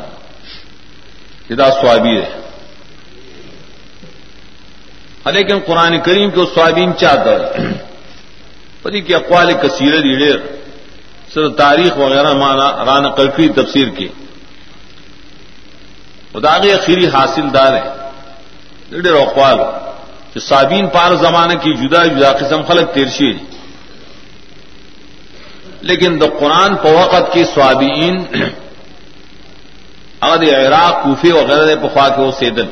دا 1.58 1.70
سوابی 1.70 2.16
ہے 2.18 2.28
لیکن 5.32 5.58
قرآن 5.66 6.00
کریم 6.00 6.30
کے 6.30 6.40
سوابین 6.54 6.92
چاہتا 6.98 7.30
ہے 7.30 7.68
پتی 8.82 9.00
کی 9.00 9.14
اقوال 9.14 9.52
کثیر 9.52 10.00
ڈیر 10.00 10.36
سر 11.34 11.48
تاریخ 11.48 11.98
وغیرہ 11.98 12.32
مانا 12.32 12.68
ران 12.84 13.10
قلفی 13.10 13.48
تفسیر 13.48 13.88
کی 13.88 14.08
اداغی 16.34 16.72
اخیری 16.72 17.06
حاصل 17.06 17.46
دار 17.54 17.72
ہے 17.72 19.00
ڈیر 19.00 19.14
اقوال. 19.14 19.58
کہ 20.32 20.40
صابین 20.40 20.86
پار 20.88 21.14
زمانے 21.14 21.54
کی 21.56 21.74
جدا 21.74 22.06
جدا 22.06 22.32
قسم 22.32 22.62
خلق 22.62 22.92
تیرشی 22.94 23.32
لیکن 25.82 26.20
دا 26.20 26.26
قرآن 26.38 26.74
وقت 26.84 27.32
کی 27.32 27.44
سوابین 27.44 28.16
اگر 30.20 30.54
عراق 30.56 31.02
کوفے 31.02 31.32
وغیرہ 31.32 31.74
پخوا 31.82 32.08
کے 32.08 32.22
وہ 32.22 32.30
سیدل 32.38 32.66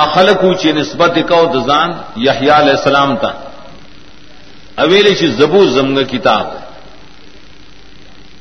آخلق 0.00 0.44
اونچی 0.44 0.72
نسبت 0.72 1.18
کو 1.28 1.44
دزان 1.54 1.90
یحییٰ 2.16 2.58
علیہ 2.58 2.76
السلام 2.78 3.16
تا 3.16 3.30
اویلی 4.78 5.14
چی 5.14 5.26
زبو 5.30 5.64
زمگ 5.68 5.98
کتاب 6.08 6.46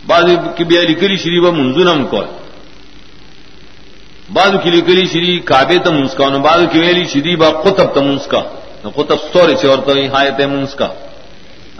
بعض 0.07 0.29
کی 0.55 0.63
بیا 0.63 0.81
لکلی 0.81 1.17
شریف 1.17 1.43
منظورم 1.53 2.05
کو 2.05 2.21
بعض 4.29 4.53
کی 4.63 4.69
لکلی 4.69 5.05
شری 5.05 5.39
کابے 5.45 5.77
تم 5.83 5.95
مسکا 5.95 6.27
بعض 6.39 6.61
کی 6.71 6.79
ویلی 6.79 7.05
شری 7.05 7.35
با 7.35 7.49
قطب 7.61 7.93
تم 7.93 8.07
مسکا 8.07 8.41
قطب 8.95 9.17
ستورے 9.19 9.55
چور 9.61 9.77
تو 9.85 9.93
ہائے 10.13 10.45
منسکا 10.45 10.87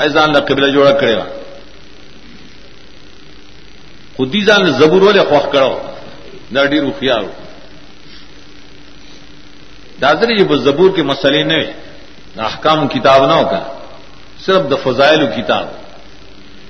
ایسا 0.03 0.21
اللہ 0.23 0.39
قبلہ 0.47 0.67
جوڑا 0.71 0.91
کرے 0.99 1.15
گا. 1.15 1.25
خودی 4.15 4.41
جان 4.45 4.65
زبور 4.79 5.01
والے 5.01 5.21
خوخ 5.29 5.45
کرو 5.53 5.73
ڈاڈی 6.51 6.79
روخیا 6.79 7.17
دادر 10.01 10.29
یہ 10.29 10.55
زبور 10.65 10.89
کے 10.95 11.03
مسئلے 11.03 11.43
نے 11.43 11.59
احکام 12.47 12.87
کتاب 12.87 13.25
نہ 13.27 13.33
ہوگا 13.33 13.61
صرف 14.45 14.61
د 14.71 14.73
فضائل 14.83 15.21
کتاب. 15.35 15.65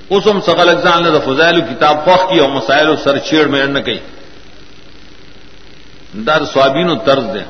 اس 0.10 0.24
ہم 0.28 0.40
سقل 0.42 0.70
اگزان 0.70 1.04
نے 1.04 1.10
د 1.10 1.20
فضائل 1.26 1.58
کتاب 1.70 1.96
خوخ 2.06 2.22
کی 2.30 2.40
اور 2.40 2.50
مسائل 2.50 2.88
و 2.90 2.96
سر 3.04 3.18
چھیڑ 3.28 3.46
میں 3.48 3.66
نہ 3.66 3.80
کہی 3.86 4.00
در 6.26 6.46
سوابین 6.54 6.90
و 6.90 6.96
طرز 7.06 7.26
دے. 7.34 7.44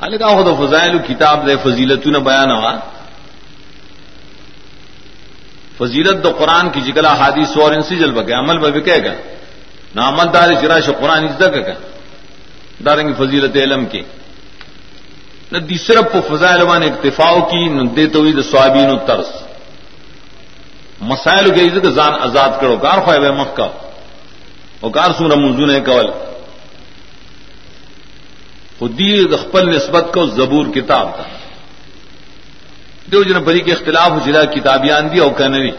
حال 0.00 0.16
کا 0.18 0.28
خود 0.36 0.48
فضائل 0.58 0.98
کتاب 1.08 1.46
دے 1.46 1.56
فضیلت 1.62 2.06
نے 2.06 2.18
بیان 2.18 2.50
ہوا. 2.50 2.72
فضیلت 5.78 6.24
دو 6.24 6.30
قرآن 6.38 6.70
کی 6.70 6.80
جگلا 6.80 7.14
حادیث 7.14 7.56
اور 7.56 7.72
انسی 7.72 7.96
جل 7.96 8.10
بکے 8.10 8.32
عمل 8.32 8.58
میں 8.58 8.70
بکے 8.70 9.04
گا 9.04 9.12
نہ 9.94 10.00
عمل 10.00 10.32
دار 10.34 10.48
چراش 10.60 10.86
قرآن 10.86 11.24
از 11.24 11.38
کا 11.38 11.88
دارنگ 12.86 13.12
فضیلت 13.12 13.56
علم 13.56 13.86
کی۔ 13.86 14.00
نہ 15.52 15.58
دی 15.58 15.78
صرف 15.78 16.16
فضائل 16.28 16.62
وان 16.62 16.82
اکتفاؤ 16.82 17.40
کی، 17.40 17.68
نہ 17.68 17.82
دیتے 17.82 18.18
ہوئی 18.18 18.32
سوابین 18.32 18.90
و 18.90 18.96
ترس۔ 18.96 19.28
مسائل 21.00 21.54
کے 21.54 21.60
عزت 21.62 21.86
زان 21.86 22.12
آزاد 22.20 22.60
کرو، 22.60 22.76
کار 22.76 22.98
خواہ 22.98 23.18
مکہ 23.18 23.56
کا۔ 23.56 23.68
اور 24.80 24.90
کار 24.90 25.10
سور 25.18 25.30
منظون 25.30 25.70
ہے 25.70 25.80
کول۔ 25.80 26.06
خپل 29.36 29.76
نسبت 29.76 30.04
کو 30.14 30.26
زبور 30.26 30.66
کتاب 30.66 31.14
تھا۔ 31.14 31.24
جو 33.08 33.22
جن 33.22 33.38
بری 33.44 33.60
کے 33.60 33.72
اختلاف 33.72 34.10
جلا 34.24 34.44
کتابیان 34.54 35.12
دی 35.12 35.18
اور 35.20 35.32
کنری 35.38 35.70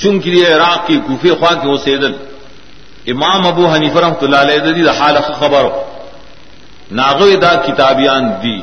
چون 0.00 0.18
کے 0.20 0.30
لیے 0.30 0.46
عراق 0.54 0.86
کی 0.86 0.96
کوفی 1.06 1.30
خواہ 1.30 1.54
کے 1.62 1.68
وہ 1.68 1.76
سیدل 1.84 2.12
امام 3.12 3.46
ابو 3.46 3.64
حنیف 3.72 3.96
رحمۃ 3.96 4.22
اللہ 4.22 4.40
علیہ 4.42 4.90
حال 4.98 5.16
خبر 5.38 5.64
ناغوی 6.90 7.36
دا 7.36 7.54
کتابیان 7.66 8.24
دی. 8.42 8.58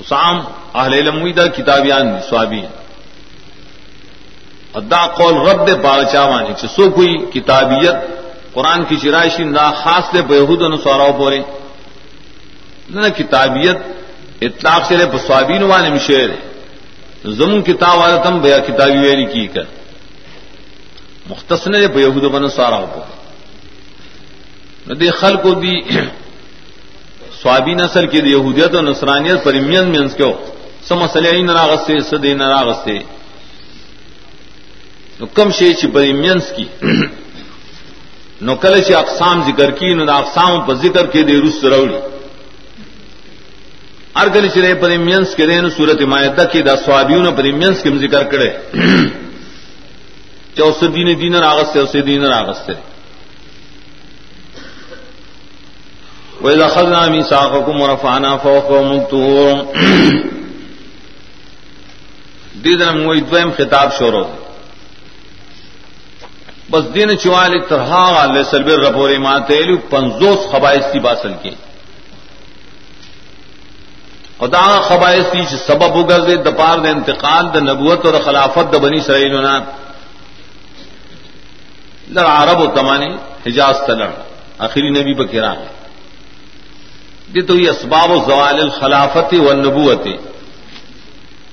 اسام 0.00 0.36
اہل 0.74 0.92
علم 0.94 1.16
دا 1.32 1.46
کتابیان 1.56 2.06
دی 2.14 2.20
سوابین 2.28 2.66
ادا 4.74 5.02
قول 5.18 5.34
رب 5.48 5.66
دے 5.66 5.74
باغ 5.84 6.02
چاوانی 6.12 6.52
سو 6.66 6.90
کوئی 6.90 7.14
کتابیت 7.34 7.96
قرآن 8.54 8.84
کی 8.88 8.96
چرائشی 9.02 9.44
نہ 9.44 9.66
خاص 9.82 10.04
دے 10.14 10.20
بہود 10.22 10.62
سوراؤ 10.82 11.12
بولے 11.12 11.40
نہ 12.90 13.08
کتابیت 13.16 13.78
اطلاق 14.46 14.82
سے 14.88 14.94
سوابین 15.26 15.62
والے 15.70 15.88
مشیر 15.90 16.28
زمون 17.38 17.60
کتاب 17.62 17.94
والا 17.98 18.16
تم 18.22 18.34
بیا 18.40 18.58
کتابی 18.58 18.98
ویلی 18.98 19.26
کی 19.32 19.46
کر۔ 19.54 19.66
مختص 21.30 21.62
نے 21.66 21.78
بہود 21.94 22.24
بن 22.32 22.44
سوارا 22.56 22.78
بولے 22.92 23.14
دے 25.00 25.08
خل 25.20 25.34
کو 25.42 25.50
دی 25.62 25.74
سوابی 27.42 27.74
نسل 27.74 28.04
کی 28.10 28.18
دی 28.20 28.30
یہودیت 28.30 28.72
و 28.74 28.80
نصرانیت 28.80 29.38
پر 29.44 29.54
مین 29.70 29.84
مینس 29.90 30.12
کیوں؟ 30.18 30.34
سم 30.88 30.98
مسئلے 30.98 31.30
نراغت 31.42 31.80
سے 31.86 31.94
سدے 32.10 32.32
نراغت 32.34 32.78
سے 32.84 32.96
نو 35.18 35.24
کم 35.36 35.48
شی 35.58 35.68
چې 35.74 35.86
په 35.92 36.00
مینس 36.22 36.46
کی۔ 36.56 36.66
نو 38.46 38.52
کله 38.62 38.78
چې 38.86 38.92
اقسام 38.94 39.36
ذکر 39.46 39.70
کی، 39.78 39.94
نو 39.94 40.02
د 40.06 40.10
اقسام 40.10 40.52
په 40.66 40.72
ذکر 40.82 41.04
کې 41.12 41.20
د 41.28 41.30
روس 41.42 41.58
راوړي 41.64 41.98
ار 44.20 44.28
کله 44.34 44.48
چې 44.48 44.74
په 44.82 44.88
مینس 45.08 45.34
کې 45.36 45.44
د 45.46 45.70
سورته 45.76 46.06
مائده 46.12 46.44
کې 46.52 46.60
د 46.68 46.76
ثوابونو 46.84 47.32
په 47.32 47.42
مینس 47.42 47.82
کې 47.82 47.90
ذکر 48.04 48.22
کړي 48.32 48.50
چې 50.54 50.60
اوس 50.62 50.80
دین 50.94 51.08
دین 51.20 51.34
راغسته 51.34 51.80
اوس 51.80 51.92
دین 52.10 52.24
راغسته 52.24 52.76
وإذا 56.42 56.66
أخذنا 56.66 57.08
ميثاقكم 57.08 57.80
ورفعنا 57.80 58.36
فوقكم 58.36 58.90
الطور۔ 58.92 59.54
دې 62.62 62.74
دنه 62.78 62.92
موږ 62.92 63.18
دویم 63.30 63.50
خطاب 63.58 63.88
شروع 63.98 64.26
بس 66.70 66.84
دین 66.94 67.16
چوال 67.22 67.52
طرح 67.68 67.92
علیہ 68.22 68.42
سلبر 68.50 68.78
رپور 68.80 69.10
ماتے 69.26 69.60
پنزوس 69.90 70.50
خبائش 70.50 70.84
کی 70.92 70.98
باسل 71.06 71.32
کی 71.42 71.50
خدا 74.40 74.66
خبائش 74.80 75.24
کی 75.32 75.56
سبب 75.56 75.96
اگر 75.98 76.20
دے 76.26 76.36
دپار 76.42 76.78
دے 76.78 76.88
انتقال 76.88 77.46
د 77.54 77.56
نبوت 77.68 78.04
اور 78.06 78.14
خلافت 78.24 78.72
د 78.72 78.76
بنی 78.82 79.00
سرئی 79.00 79.28
لڑ 82.08 82.26
عرب 82.26 82.60
و 82.60 82.66
تمانی 82.74 83.10
حجاز 83.46 83.76
تلڑ، 83.86 84.10
آخری 84.58 84.90
نبی 84.90 85.14
بکرا 85.14 85.52
ہے 85.52 85.66
یہ 87.34 87.42
تو 87.46 87.56
یہ 87.56 87.70
اسباب 87.70 88.10
و 88.10 88.18
زوال 88.26 88.60
الخلافت 88.60 89.34
و 89.36 89.52
نبوت 89.54 90.06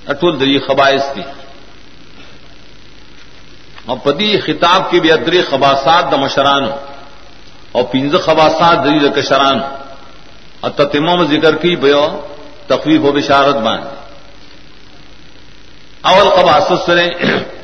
اٹول 0.08 0.40
دری 0.40 0.58
خبائش 0.58 1.02
تھی 1.14 1.22
اور 3.86 3.96
پدی 4.04 4.30
خطاب 4.40 4.90
کی 4.90 5.00
بھی 5.00 5.12
ادری 5.12 5.42
خباسات 5.42 6.10
د 6.12 6.14
مشران 6.14 6.64
اور 7.72 7.84
پنج 7.84 8.16
خباسات 8.24 8.84
دری 8.84 9.08
کشران 9.16 9.58
اور 10.60 10.70
تتمم 10.70 11.22
ذکر 11.24 11.56
کی 11.56 11.76
بیو 11.76 12.06
تخویف 12.68 13.02
و 13.04 13.12
بشارت 13.12 13.56
بان۔ 13.56 13.80
اول 16.02 16.28
خباست 16.28 16.86
سرے 16.86 17.08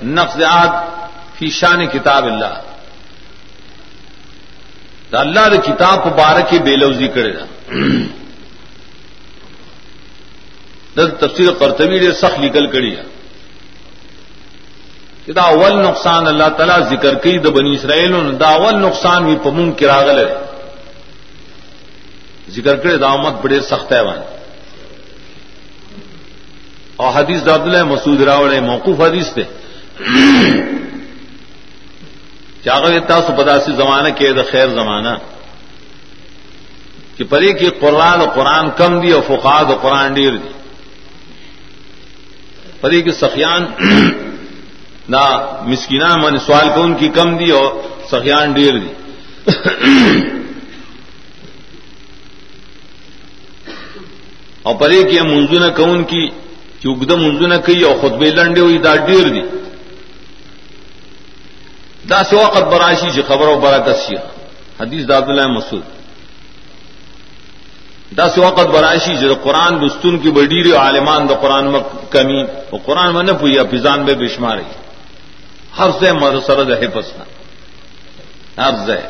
نفزات 0.02 0.72
فی 1.38 1.50
شان 1.50 1.86
کتاب 1.86 2.24
اللہ۔ 2.24 2.54
دا 5.12 5.20
اللہ 5.20 5.48
د 5.52 5.56
کتاب 5.64 5.98
بارک 6.18 6.54
بے 6.64 6.76
لفظی 6.76 7.08
کرے 7.08 7.32
گا 7.34 7.44
تفصیل 11.20 11.48
کرتوی 11.58 12.12
سخت 12.12 12.38
نکل 12.38 12.66
کری 12.66 12.94
کہ 15.24 15.32
دا 15.32 15.42
اول 15.42 15.74
نقصان 15.82 16.26
اللہ 16.26 16.48
تعالی 16.56 16.96
ذکر 16.96 17.14
کی 17.14 17.38
د 17.38 17.46
بنی 17.46 17.74
اسرائیل 17.74 18.40
دا 18.40 18.48
اول 18.48 18.74
نقصان 18.82 19.24
بھی 19.24 19.36
پمون 19.42 19.72
کی 19.72 19.86
راغل 19.86 20.18
ہے 20.18 20.32
ذکر 22.50 22.76
کرے 22.76 22.96
دامت 22.96 23.34
بڑے 23.42 23.60
سخت 23.60 23.92
ہے 23.92 24.00
وہاں 24.00 24.41
اور 27.02 27.12
حدیث 27.14 27.46
داد 27.46 27.58
مسعود 27.58 28.22
راوڑ 28.22 28.54
موقوف 28.54 29.00
حدیث 29.00 29.32
تھے 29.32 29.42
چاغ 32.64 32.86
سو 33.08 33.32
پدا 33.38 33.60
سے 33.60 33.72
زمانہ 33.72 34.08
کے 34.08 34.32
دا 34.32 34.42
خیر 34.50 34.68
زمانہ۔ 34.68 35.08
کہ 37.16 37.24
پری 37.24 37.52
کی 37.52 37.66
قرآن 37.80 38.20
و 38.20 38.24
قرآن 38.34 38.70
کم 38.76 39.00
دی 39.00 39.10
اور 39.10 39.22
فقاد 39.22 39.64
و 39.64 39.76
قرآن 39.76 40.14
ڈیر 40.14 40.36
دی۔ 40.36 40.48
پری 42.80 43.02
کی 43.02 43.10
سخیان 43.10 43.66
نہ 45.08 45.22
مسکینہ 45.62 46.16
من 46.16 46.38
سوال 46.38 46.68
کو 46.74 46.82
ان 46.82 46.94
کی 46.94 47.08
کم 47.08 47.36
دی 47.36 47.50
اور 47.50 47.74
سخیان 48.10 48.52
ڈیر 48.52 48.72
دی۔ 48.78 48.92
اور 54.62 54.74
پرے 54.74 55.02
کی 55.02 55.20
منظور 55.20 55.70
کون 55.70 56.04
کی 56.04 56.28
چگد 56.82 57.10
منظور 57.10 57.50
کئی 57.64 57.82
اور 57.82 57.96
خطبے 58.00 58.30
لنڈے 58.30 58.60
ہوئی 58.60 58.78
دا 58.78 58.94
ڈیر 59.06 59.28
دی 59.28 59.42
دا 62.10 62.22
سے 62.24 62.36
وقت 62.36 62.62
براشی 62.72 63.10
سے 63.14 63.22
خبر 63.22 63.48
و 63.48 63.58
برا 63.60 63.78
کسیا 63.78 64.20
حدیث 64.80 65.08
داد 65.08 65.22
اللہ 65.22 65.46
مسعود. 65.46 65.82
دا 68.16 68.28
سے 68.28 68.40
وقت 68.40 68.66
براشی 68.74 69.16
جو 69.16 69.34
قرآن 69.42 69.72
دستون 69.80 70.18
کی 70.18 70.30
بڈیر 70.30 70.66
عالمان 70.76 71.28
دا 71.28 71.34
قرآن 71.34 71.70
میں 71.72 71.80
کمی 72.10 72.42
وہ 72.72 72.78
قرآن 72.84 73.14
میں 73.14 73.22
نہ 73.22 73.32
پویا 73.32 73.62
فضان 73.70 74.04
میں 74.04 74.14
بشمار 74.14 74.58
ہر 75.78 75.90
سے 76.00 76.12
مر 76.12 76.34
سرد 76.46 76.70
ہے 76.82 76.88
پسنا 76.94 77.24
ہر 78.58 78.74
سے 78.86 79.00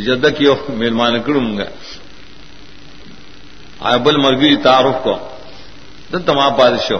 جد 0.00 0.26
کی 0.38 0.46
مہرمان 0.68 1.20
کروں 1.22 1.58
گا 1.58 1.64
بل 3.80 4.16
مرگی 4.16 4.56
تعارف 4.56 5.04
کو۔ 5.04 5.18
تمام 6.26 6.56
بادشاہ 6.56 6.98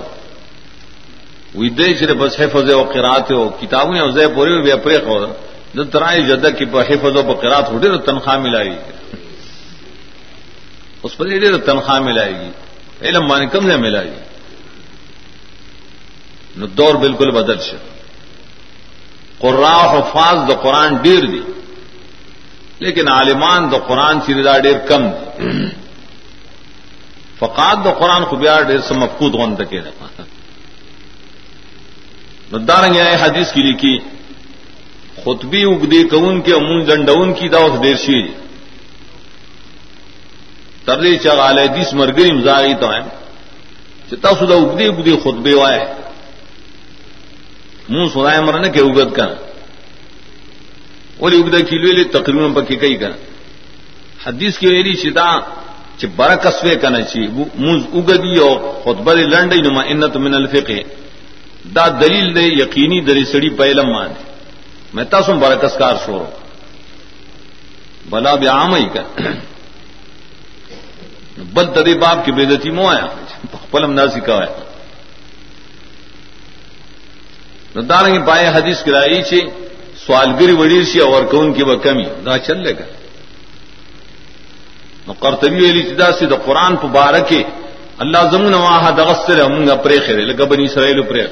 وہ 1.54 1.68
دے 1.68 1.94
چرے 1.94 2.14
بس 2.14 2.40
حفظ 2.40 2.70
و 2.70 2.82
قرات 2.82 3.30
ہو، 3.30 3.48
کتابوں 3.48 3.92
نے 3.92 4.00
ازے 4.00 4.28
پوری 4.28 4.52
ہوئی 4.52 4.72
اپرے 4.72 4.96
ہو۔ 4.96 5.32
جو 5.74 5.84
ترائی 5.84 6.22
جد 6.22 6.46
کی 6.58 6.64
حفظ 6.64 7.16
و 7.16 7.32
قرات 7.40 7.70
ہو 7.72 7.78
تو 7.78 7.96
تنخواہ 7.96 8.38
ملائے 8.38 8.70
گی 8.70 9.16
اس 11.02 11.16
پر 11.16 11.26
یہ 11.26 11.56
تنخواہ 11.66 12.00
ملائے 12.00 12.32
گی 12.40 12.50
علم 13.00 13.26
مانی 13.26 13.46
کم 13.46 13.70
سے 13.70 13.76
ملائے 13.76 14.06
گی 14.06 14.20
نو 16.56 16.66
دور 16.66 16.94
بالکل 16.94 17.30
بدل 17.30 17.58
شو۔ 17.60 17.76
قرا 19.38 19.92
حفاظ 19.92 20.50
د 20.50 20.62
قرآن 20.62 20.96
ډیر 20.96 21.24
دی، 21.24 21.42
لیکن 22.78 23.08
عالمان 23.08 23.70
د 23.70 23.74
قرآن 23.86 24.20
سیردا 24.20 24.58
ډیر 24.58 24.78
کم 24.78 25.08
دی۔ 25.08 25.79
فقات 27.40 27.78
د 27.84 27.88
قرآن 28.00 28.22
خو 28.28 28.34
بیا 28.42 28.54
ډیر 28.70 28.80
سم 28.88 28.98
مفقود 29.02 29.32
غون 29.34 29.56
تکې 29.56 29.80
ده 29.84 29.92
نو 32.50 32.58
دارنګ 32.58 32.94
یې 32.96 33.16
حدیث 33.22 33.48
کې 33.52 33.62
لیکي 33.68 33.96
خطبی 35.24 35.62
وګدي 35.64 36.02
کون 36.10 36.42
کې 36.42 36.52
امون 36.52 36.78
ډنډون 36.88 37.28
کی 37.38 37.46
دا 37.48 37.58
اوس 37.62 37.74
ډیر 37.86 37.96
شي 38.06 38.22
تر 40.86 40.96
دې 41.02 41.12
چې 41.22 41.28
علی 41.48 41.62
حدیث 41.68 41.88
مرګري 41.94 42.32
مزاغي 42.38 42.74
ته 42.74 43.04
چې 44.08 44.14
تاسو 44.22 44.42
دا 44.46 44.56
وګدي 44.56 44.86
وګدي 44.88 45.14
منہ 47.90 48.08
سنائے 48.14 48.40
مرنے 48.46 48.68
کے 48.74 48.80
اگد 48.80 49.14
کا 49.14 49.24
اور 51.20 51.32
اگدا 51.38 51.58
کلو 51.70 51.92
لی 51.92 52.04
تقریباً 52.16 52.52
پکی 52.54 52.76
کئی 52.82 52.96
کا 52.98 53.08
حدیث 54.26 54.58
کی 54.58 54.66
ویلی 54.66 54.94
شدا 55.02 55.30
چ 56.00 56.04
برا 56.16 56.34
کسوے 56.34 56.74
کا 56.74 56.88
نچی 56.88 57.26
منہ 57.54 57.82
اگدی 57.92 58.36
اور 58.36 58.56
خطبہ 58.82 59.14
لنڈی 59.14 59.60
نما 59.60 59.82
انت 59.82 60.16
من 60.16 60.34
الفقہ۔ 60.34 60.80
دا 61.76 61.88
دلیل 61.88 62.34
دے، 62.34 62.42
یقینی 62.42 63.00
دری 63.00 63.24
سڑی 63.24 63.48
پہلم 63.48 63.90
مان 63.90 64.12
میں 64.94 65.04
تاسم 65.04 65.38
برا 65.38 65.54
کسکار 65.54 65.94
شورو۔ 66.06 66.26
بلا 68.10 68.34
بھی 68.34 68.46
عام 68.46 68.74
ہی 68.74 68.88
کا 68.88 69.02
بل 71.36 71.66
تدی 71.66 71.94
باپ 71.94 72.24
کی 72.24 72.32
بےزتی 72.32 72.70
مو 72.70 72.88
آیا۔ 72.88 73.06
پلم 73.70 73.92
نہ 73.92 74.00
سکھا 74.14 74.34
ہے 74.34 74.70
نو 77.74 77.80
دارنګ 77.82 78.26
پای 78.26 78.46
حدیث 78.46 78.82
کرائی 78.82 79.22
چې 79.22 79.38
سوالگری 80.06 80.52
وڑی 80.52 80.84
سی 80.84 80.98
اور 80.98 81.24
کون 81.24 81.52
کی 81.54 81.62
وہ 81.62 81.76
کمی۔ 81.76 82.04
دا 82.26 82.38
چل 82.38 82.62
لے 82.62 82.72
گا۔ 82.72 82.84
کرتبی 85.20 85.70
علی 85.70 85.82
چدا 85.82 85.94
سے 85.94 85.96
دا 85.96 86.18
سي 86.18 86.26
د 86.26 86.34
قران 86.46 86.76
په 86.76 86.86
باره 86.86 87.20
کې 87.20 87.26
قرآن 87.26 87.26
پبارکے 87.26 87.42
اللہ 88.02 88.22
زمن 88.32 88.54
واہ 88.54 88.90
دغسر 88.96 89.38
منگا 89.48 89.74
پریخے 89.84 90.12
لگا 90.28 90.44
بنی 90.50 90.64
اسرائیل 90.64 91.02
پریخ 91.08 91.30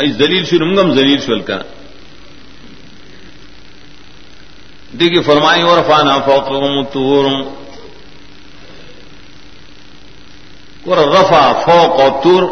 ای 0.00 0.10
زلیل 0.18 0.44
شو 0.44 0.64
منگم 0.64 0.88
زلیل 0.94 1.20
شو 1.26 1.38
کا 1.46 1.58
دیکھیے 5.00 5.20
فرمائی 5.26 5.62
اور 5.62 5.78
فانا 5.88 6.18
فوقهم 6.26 6.84
تور 6.92 7.24
اور 10.86 10.98
رفع 11.08 11.42
فوق 11.64 12.00
اور 12.00 12.10
تور 12.22 12.42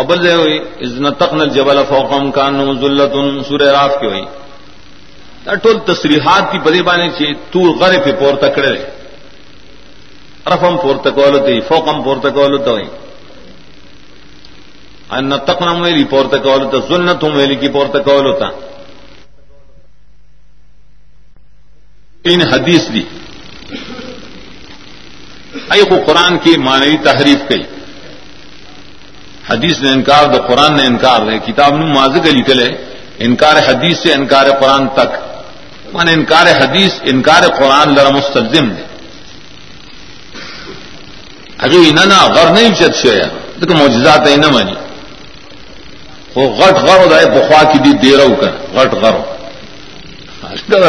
ابل 0.00 0.24
دے 0.24 0.32
ہوئی 0.32 0.58
ازن 0.84 1.10
تقن 1.20 1.40
الجبل 1.40 1.82
فوقم 1.88 2.30
کانو 2.38 2.72
ذلت. 2.80 3.14
سورہ 3.48 3.70
راف 3.78 3.92
کی 4.00 4.06
ہوئی 4.06 4.24
دا 5.46 5.54
ټول 5.62 5.78
تصریحات 5.86 6.50
کی 6.52 6.58
بدی 6.64 6.82
بانے 6.88 7.08
چی 7.18 7.32
تور 7.52 7.68
غرے 7.80 7.98
پہ 8.04 8.12
پور 8.20 8.34
تکڑے 8.42 8.74
رفم 10.46 10.76
پور 10.76 10.96
تکول 10.96 11.38
تی 11.46 11.60
فوقم 11.60 12.02
پور 12.02 12.16
تکول 12.16 12.68
ہوئی 12.68 12.84
ان 15.10 15.38
تقنم 15.38 15.82
ویلی 15.82 16.04
پور 16.04 16.24
تکول 16.24 16.70
تا 16.70 16.78
ذلت 16.88 17.24
ویلی 17.24 17.56
کی 17.56 17.68
پور 17.68 17.86
تکول 17.86 18.26
ہوتا 18.26 18.46
ان 22.24 22.40
حدیث 22.40 22.88
دی۔ 22.94 23.02
ای 25.70 25.84
کو 25.84 25.96
قرآن 26.06 26.38
کی 26.38 26.56
معنوی 26.56 26.96
تحریف 26.96 27.38
کی 27.48 27.62
حدیث 29.48 29.82
نے 29.82 29.90
انکار 29.90 30.24
دو، 30.24 30.38
قرآن 30.46 30.76
نے 30.76 30.86
انکار 30.86 31.20
دے۔ 31.20 31.38
کتاب 31.38 31.76
نے 31.76 31.84
ماضی 31.84 32.30
لکھل 32.30 32.62
ہے، 32.62 32.94
انکار 33.18 33.56
حدیث 33.56 33.98
سے 33.98 34.12
انکار 34.12 34.46
قرآن 34.60 34.88
تک۔ 34.88 35.10
من 35.92 36.08
انکار 36.08 36.46
حدیث، 36.46 36.92
انکار 37.02 37.42
قرآن 37.58 37.94
لرا 37.94 38.08
مستلزم 38.08 38.68
دے 41.62 41.68
اگر 41.68 41.88
اننا 41.88 42.26
غر 42.26 42.52
نہیں 42.52 42.74
چت 42.74 42.94
شو 42.96 43.10
دیکھو 43.60 43.74
موجزات 43.74 44.26
ہے 44.28 44.36
نہ 44.36 44.48
مانی 44.50 44.74
وہ 46.36 46.48
غٹ 46.58 46.76
غر 46.82 46.98
ہو 46.98 47.06
جائے 47.10 47.26
بخوا 47.30 47.62
کی 47.72 47.78
دی 47.78 47.92
دے 48.02 48.16
رہا 48.16 48.34
کر 48.40 48.52
غٹ 48.74 48.94
غر 48.94 49.14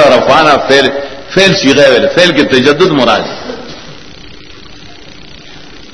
رفانہ 0.10 0.56
فیل 0.68 0.88
فیل 1.34 1.54
سی 1.54 1.76
گئے 1.78 2.08
فیل 2.16 2.32
کے 2.32 2.44
تجدد 2.46 2.92
مراد. 2.92 3.22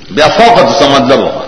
بیا 0.09 0.27
فوقت 0.27 0.79
کا 0.79 0.87
مطلب 0.87 1.19
ہوگا 1.19 1.45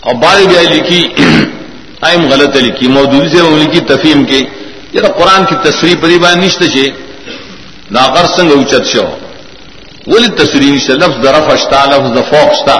اور 0.00 0.14
باری 0.14 0.46
بھی 0.46 0.66
لکھی 0.66 1.00
آئم 2.08 2.28
غلط 2.30 2.56
لکھی 2.56 2.88
مودودی 2.88 3.28
سے 3.28 3.42
وہ 3.42 3.58
لکھی 3.58 3.80
تفیم 3.86 4.24
کے 4.24 4.40
یہ 4.92 5.06
قرآن 5.18 5.44
کی 5.44 5.56
تصریح 5.64 5.94
پری 6.00 6.18
بار 6.18 6.36
نشت 6.36 6.62
سے 6.64 6.86
ناغر 7.90 8.26
سنگ 8.26 8.50
اچت 8.52 8.86
سے 8.86 8.98
ہو 8.98 9.21
ولی 10.06 10.28
تصریح 10.38 10.78
سے 10.86 10.92
لفظ 11.02 11.22
درف 11.24 11.50
اشتا 11.52 11.84
لفظ 11.84 12.18
فوق 12.30 12.50
اشتا 12.50 12.76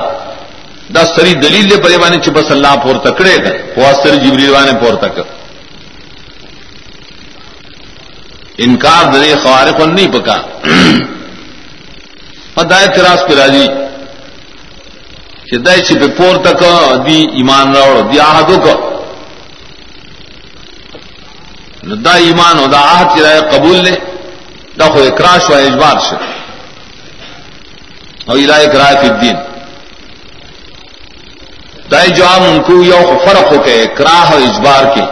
دا 0.95 1.05
سری 1.15 1.35
دلیل 1.43 1.71
دے 1.71 1.77
پری 1.83 1.97
بانے 2.03 2.17
چپس 2.25 2.51
اللہ 2.51 2.75
پور 2.83 2.97
تکڑے 3.05 3.37
گا 3.45 3.51
وہ 3.77 3.93
سر 4.03 4.15
جبری 4.25 4.49
وانے 4.49 4.73
پور 4.81 4.95
تک 5.03 5.21
انکار 8.65 9.05
دے 9.13 9.35
خوارق 9.43 9.81
نہیں 9.81 10.11
پکا. 10.13 10.37
ہدایت 12.59 12.99
راس 12.99 13.21
پہ 13.29 13.35
راضی. 13.35 13.67
چې 15.53 15.59
دای 15.67 15.81
چې 15.87 15.95
په 16.01 16.09
پور 16.19 16.37
تک 16.45 16.63
دی 17.07 17.19
ایمان 17.39 17.75
راوړ 17.77 18.13
دی 18.13 18.19
عہد 18.21 18.51
وکړه 18.51 18.77
نو 21.87 21.95
دا 22.07 22.15
ایمان 22.27 22.59
او 22.59 22.67
دا 22.75 22.81
عہد 22.91 23.09
چې 23.15 23.21
قبول 23.55 23.77
لې 23.87 23.97
دا 24.79 24.87
خو 24.93 24.99
اکراش 25.09 25.51
او 25.51 25.57
اجبار 25.57 25.99
شه 26.07 26.17
او 28.27 28.35
الہ 28.35 28.59
اکراه 28.67 28.93
فی 29.01 29.09
الدین۔ 29.09 29.37
دای 31.91 32.09
جواب 32.09 32.43
ان 32.43 32.63
کو 32.67 32.83
یو 32.83 33.19
فرق 33.25 33.53
ہو 33.53 33.63
کے 33.65 33.83
اکراہ 33.83 34.33
اور 34.33 34.41
اجبار 34.41 34.85
کے۔ 34.95 35.03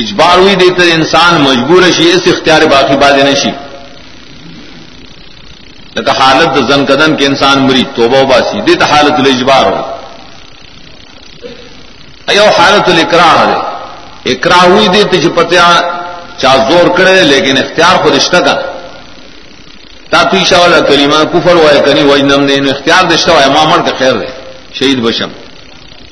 اجبار 0.00 0.38
ہوئی 0.38 0.54
دیتے 0.54 0.92
انسان 0.92 1.34
مجبور 1.34 1.82
ہے 1.82 2.12
اس 2.12 2.26
اختیار 2.26 2.62
باقی 2.72 2.96
بازی 2.96 3.22
نشی 3.22 3.50
لکه 5.96 6.12
حالت 6.20 6.58
زن 6.68 6.86
کدن 6.86 7.16
کې 7.16 7.24
انسان 7.26 7.58
مری 7.66 7.84
توبه 7.94 8.18
وباسي 8.22 8.60
دې 8.66 8.74
ته 8.80 8.86
حالت 8.94 9.16
الاجبار 9.20 9.64
ہو۔ 9.64 9.82
ایو 12.26 12.46
حالت 12.58 12.88
الاکراه 12.88 13.44
ده 13.50 13.58
اکراه 14.32 14.64
ہوئی 14.66 14.88
دې 14.88 15.04
ته 15.10 15.16
چې 15.22 15.28
پتیا 15.34 15.68
چا 16.36 16.52
زور 16.70 16.86
کړي 16.98 17.22
لیکن 17.32 17.58
اختیار 17.58 18.02
خود 18.02 18.14
رشتہ 18.14 18.36
کا۔ 18.36 18.67
تا 20.10 20.22
تو 20.22 20.36
ایشا 20.36 20.58
والا 20.58 20.80
کلمہ 20.80 21.24
کفر 21.32 21.56
وای 21.56 21.80
کني 21.86 22.02
وجنم 22.02 22.44
نه 22.44 22.56
نو 22.56 22.70
اختیار 22.70 23.04
دشته 23.04 23.32
وای 23.32 23.48
ما 23.48 23.62
مړ 23.64 23.80
کا 23.88 23.92
خیر 23.98 24.12
ده 24.12 24.28
شهید 24.72 24.98
بشم۔ 25.02 25.30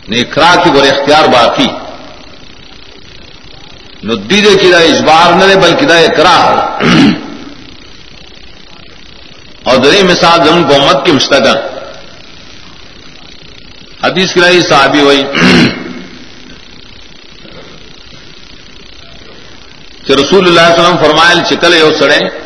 نه 0.08 0.16
اکراه 0.20 0.56
کی 0.64 0.70
ګور 0.70 0.86
اختیار 0.86 1.24
باقی۔ 1.28 1.68
نو 4.02 4.14
دې 4.14 4.40
دې 4.44 4.54
کې 4.60 4.68
دا 4.72 4.78
اجبار 4.78 5.32
نه 5.34 5.56
بلکې 5.56 5.84
دا 5.84 5.96
اکراه 5.98 6.44
اور 9.62 9.76
دری 9.76 10.02
مثال 10.02 10.44
زمن 10.44 10.64
کو 10.68 10.78
مت 10.78 11.06
کی 11.06 11.12
مستقل 11.12 11.58
حدیث 14.04 14.32
کی 14.34 14.40
رہی 14.40 14.60
صحابی 14.60 15.00
ہوئی 15.00 15.22
کہ 20.06 20.12
رسول 20.12 20.46
اللہ 20.46 20.60
علیہ 20.60 20.80
وسلم 20.80 20.96
فرمائل 21.04 21.40
چکل 21.48 21.74
یو 21.74 21.90
سڑے۔ 21.98 22.45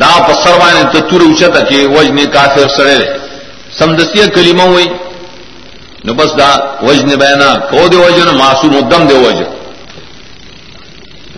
دا 0.00 0.10
پسر 0.28 0.58
وانے 0.60 0.82
تو 0.92 1.00
تور 1.08 1.20
اونچا 1.26 1.48
تھا 1.54 1.60
کہ 1.68 1.86
وج 1.94 2.10
نے 2.18 2.24
کافر 2.32 2.68
سڑے 2.76 2.96
سمدستی 3.78 4.26
کلیمہ 4.34 4.62
ہوئی 4.72 4.86
نو 6.04 6.14
بس 6.14 6.36
دا 6.38 6.50
وج 6.82 7.04
نے 7.04 7.14
کو 7.70 7.86
دے 7.88 7.96
وجہ 7.96 8.32
معصوم 8.42 8.74
دم 8.90 9.06
دے 9.08 9.18
وجہ 9.18 9.46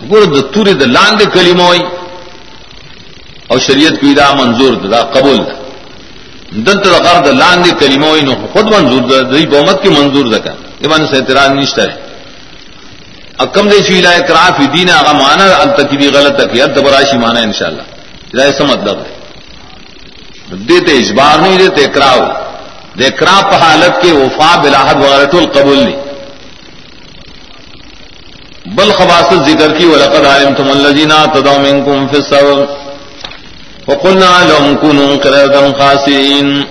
ګور 0.09 0.23
د 0.33 0.37
تورې 0.53 0.73
د 0.81 0.83
لاندې 0.95 1.25
کلمه 1.35 1.63
وای 1.69 1.81
او 3.51 3.57
شریعت 3.59 3.95
کی 4.01 4.13
دا 4.13 4.33
منظور 4.33 4.73
دا 4.91 5.01
قبول 5.15 5.37
دا 5.37 5.55
دلتا 6.65 6.89
دا 6.89 6.99
غرد 7.05 7.27
لاندی 7.27 7.71
کلموئی 7.79 8.21
نو 8.21 8.33
خود 8.53 8.65
منظور 8.73 9.01
دا 9.09 9.21
دی 9.31 9.45
بومت 9.45 9.81
کی 9.83 9.89
منظور 9.89 10.25
دا 10.33 10.37
کا 10.45 10.53
ایمان 10.81 11.07
سے 11.07 11.15
اعتراض 11.17 11.49
نشتا 11.59 11.83
ہے 11.83 11.95
اکم 13.43 13.69
دے 13.69 13.79
چوی 13.87 14.01
لائے 14.01 14.21
کرافی 14.27 14.65
دین 14.73 14.89
آغا 14.89 15.11
مانا 15.21 15.45
التکی 15.55 15.97
دی 15.97 16.07
غلط 16.15 16.39
تکی 16.39 16.61
اد 16.61 16.77
براشی 16.85 17.17
مانا 17.17 17.39
انشاءاللہ 17.39 17.81
دا 17.83 17.98
ایسا 18.37 18.63
مطلب 18.63 18.99
ہے۔ 18.99 19.19
دیتے 20.51 20.97
اجبار 20.97 21.39
نہیں 21.39 21.57
دیتے 21.57 21.83
اکراو 21.83 22.19
دے 22.99 23.05
اکرا 23.05 23.41
پا 23.51 23.57
حالت 23.57 24.01
کے 24.01 24.11
وفا 24.11 24.55
بلاحد 24.61 24.95
وغیرہ 24.95 25.25
طول 25.25 25.45
قبول 25.53 25.77
نہیں۔ 25.77 25.99
بل 28.65 28.91
خباست 28.91 29.49
ذکر 29.49 29.77
کی، 29.77 29.85
ولقد 29.85 30.15
وَلَقَدْ 30.15 30.27
عَلِمْتُمُ 30.27 30.69
الَّذِينَ 30.69 31.13
تَدَوْ 31.33 31.59
مِنْكُمْ 31.59 32.09
فِي 32.09 32.17
السَّبَبِ 32.17 32.65
وقلنا 33.87 34.43
لهم 34.43 34.75
كونوا 34.81 35.15
قردا 35.23 35.79
خاسئين۔ 35.79 36.63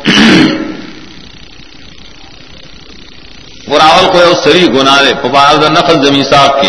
وراول 3.69 4.13
کو 4.13 4.35
سری 4.45 4.67
گناہ 4.67 5.03
دے 5.03 5.69
نقل 5.69 6.07
زمین 6.07 6.25
صاحب 6.25 6.63
کی 6.63 6.69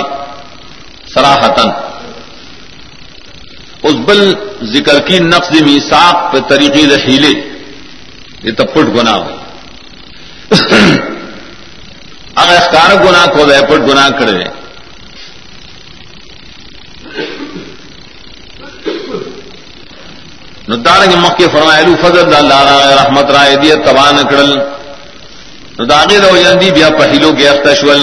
سراحتن 1.13 1.88
اس 3.83 3.95
بل 4.07 4.33
ذکر 4.73 4.99
کی 5.07 5.19
نقص 5.19 5.51
میساق 5.61 6.15
پہ 6.31 6.39
طریقے 6.49 6.81
ہیلے۔ 7.07 7.33
یہ 8.43 8.51
تو 8.57 8.63
پٹ 8.73 8.87
گنا 8.95 9.15
ہوئی 9.15 9.37
اگر 12.35 12.55
اختار 12.55 12.95
گنا 13.05 13.25
کو 13.33 13.45
دے، 13.49 13.59
پٹ 13.69 13.79
گنا 13.89 14.09
کرے۔ 14.19 14.43
نو 20.67 20.75
دارنګ 20.75 21.13
مخکې 21.15 21.45
فرمایلو 21.53 21.93
فضل 22.01 22.33
الله 22.35 22.59
را 22.63 22.95
رحمت 22.95 23.31
را 23.35 23.43
دې 23.61 23.73
تبان 23.85 24.17
کړل 24.31 24.51
نو 25.77 25.85
داګه 25.85 26.17
د 26.23 26.25
وجندي 26.33 26.69
بیا 26.71 26.89
په 26.89 27.03
هلو 27.11 27.29
کې 27.37 27.45
اختشول 27.47 28.01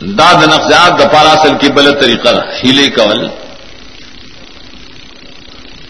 دا 0.00 0.32
د 0.32 0.44
نقصات 0.54 0.92
د 0.98 1.02
پارا 1.12 1.30
اصل 1.32 1.58
کې 1.58 1.68
بل 1.76 1.92
طریقه 2.00 2.44
هیله 2.62 2.88
کول 2.96 3.30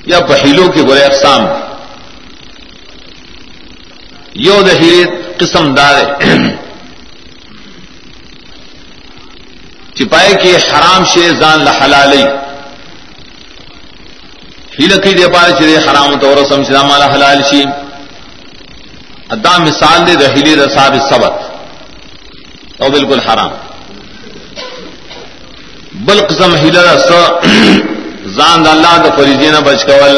یا 0.06 0.20
په 0.20 0.34
هلو 0.34 0.72
کې 0.72 0.80
ګورې 0.88 1.02
اقسام. 1.06 1.48
یو 4.34 4.62
د 4.62 4.70
قسم 5.40 5.74
دار 5.74 5.94
چې 9.96 10.04
پای 10.10 10.30
کې 10.40 10.72
حرام 10.72 11.04
شی 11.04 11.30
ځان 11.40 11.58
له 11.64 11.72
حلالي 11.80 12.24
ہی 14.78 14.86
لکی 14.86 15.12
دے 15.18 15.26
پارے 15.34 15.52
چرے 15.58 15.76
حرام 15.86 16.18
تو 16.20 16.34
رسم 16.42 16.64
سے 16.64 16.72
مالا 16.88 17.06
حلال 17.14 17.42
شی. 17.50 17.62
ادا 19.34 19.54
مثال 19.68 20.06
دے 20.06 20.14
رحیلی 20.24 20.54
رساب 20.56 20.92
سبق 21.10 21.34
او 22.80 22.90
بالکل 22.90 23.20
حرام. 23.20 23.67
بل 26.08 26.20
قسم 26.28 26.54
ہیلر 26.54 26.84
رس 26.94 27.08
زان 28.36 28.66
اللہ 28.66 28.94
د 29.04 29.06
فریضے 29.16 29.50
نہ 29.50 29.60
بچ 29.64 29.84
کول۔ 29.84 30.16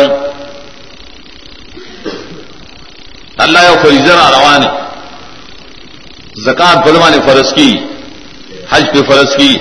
اللہ 3.45 3.59
یو 3.69 3.75
فریضہ 3.83 4.17
روان 4.37 4.63
زکات 6.45 6.87
بلوانے 6.87 7.19
فرض 7.27 7.53
کی، 7.55 7.71
حج 8.71 8.85
پہ 8.93 9.03
فرض 9.09 9.37
کی۔ 9.37 9.53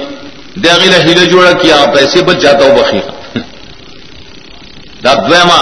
دغیلا 0.63 0.97
ہیلے 0.97 1.25
جوڑا 1.25 1.51
کیا 1.61 1.75
پیسے 1.95 2.21
بچ 2.27 2.37
جاتا 2.43 2.65
ہو 2.65 2.75
بخی 2.77 2.99
دا 5.03 5.13
دویما 5.13 5.61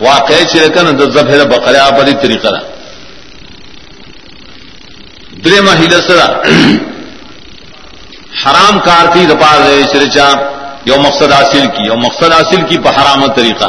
واقع 0.00 0.42
چرکن 0.52 0.86
د 0.98 1.02
ذبح 1.14 1.44
بقرہ 1.52 1.90
بڑی 1.98 2.14
طریقہ 2.22 2.48
را 2.48 2.62
درے 5.44 5.60
مہیلا 5.60 6.00
سرا۔ 6.06 6.28
حرام 8.44 8.78
کار 8.78 9.06
کی 9.12 9.26
دپار 9.26 9.58
رہے 9.58 9.82
چرچا 9.92 10.28
یو 10.84 10.96
مقصد 11.00 11.32
حاصل 11.32 11.66
کی، 11.76 11.82
یو 11.84 11.96
مقصد 11.96 12.32
حاصل 12.32 12.62
کی 12.68 12.78
پہ 12.78 12.88
حرام 12.88 13.32
طریقہ۔ 13.32 13.68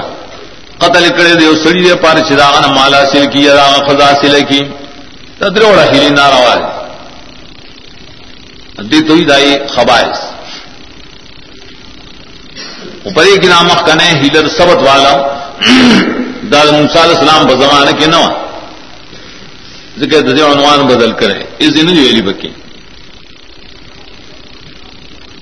قتل 0.78 1.10
کرے 1.10 1.34
دے 1.36 1.46
سڑی 1.64 1.82
دے 1.84 1.96
پار 1.96 2.18
چراغ 2.30 2.74
مال 2.74 2.94
حاصل 2.94 3.26
کی، 3.32 3.40
یا 3.40 3.68
خز 3.88 4.02
حاصل 4.02 4.44
کی۔ 4.50 4.62
تدروڑا 5.40 5.84
ہیلی 5.84 6.10
ناروا 6.10 6.56
دی 8.92 9.02
تو 9.02 9.16
دائی 9.24 9.58
خبائش 9.68 10.18
اوپر 13.06 13.26
کی 13.42 13.48
نامخ 13.48 13.86
کنے 13.86 14.08
ہیلر 14.22 14.48
سبت 14.48 14.80
والا 14.88 15.14
داد 16.52 16.68
مثال 16.84 17.10
اسلام 17.10 17.46
بزمان 17.48 17.88
کے 18.00 18.06
نو 18.06 18.24
ذکر 20.00 20.20
عنوان 20.54 20.80
بدل 20.88 21.12
کرے۔ 21.12 21.40
اس 21.60 21.76
دن 21.76 21.88
جو 21.96 22.02
علی 22.02 22.22
بکی۔ 22.22 22.50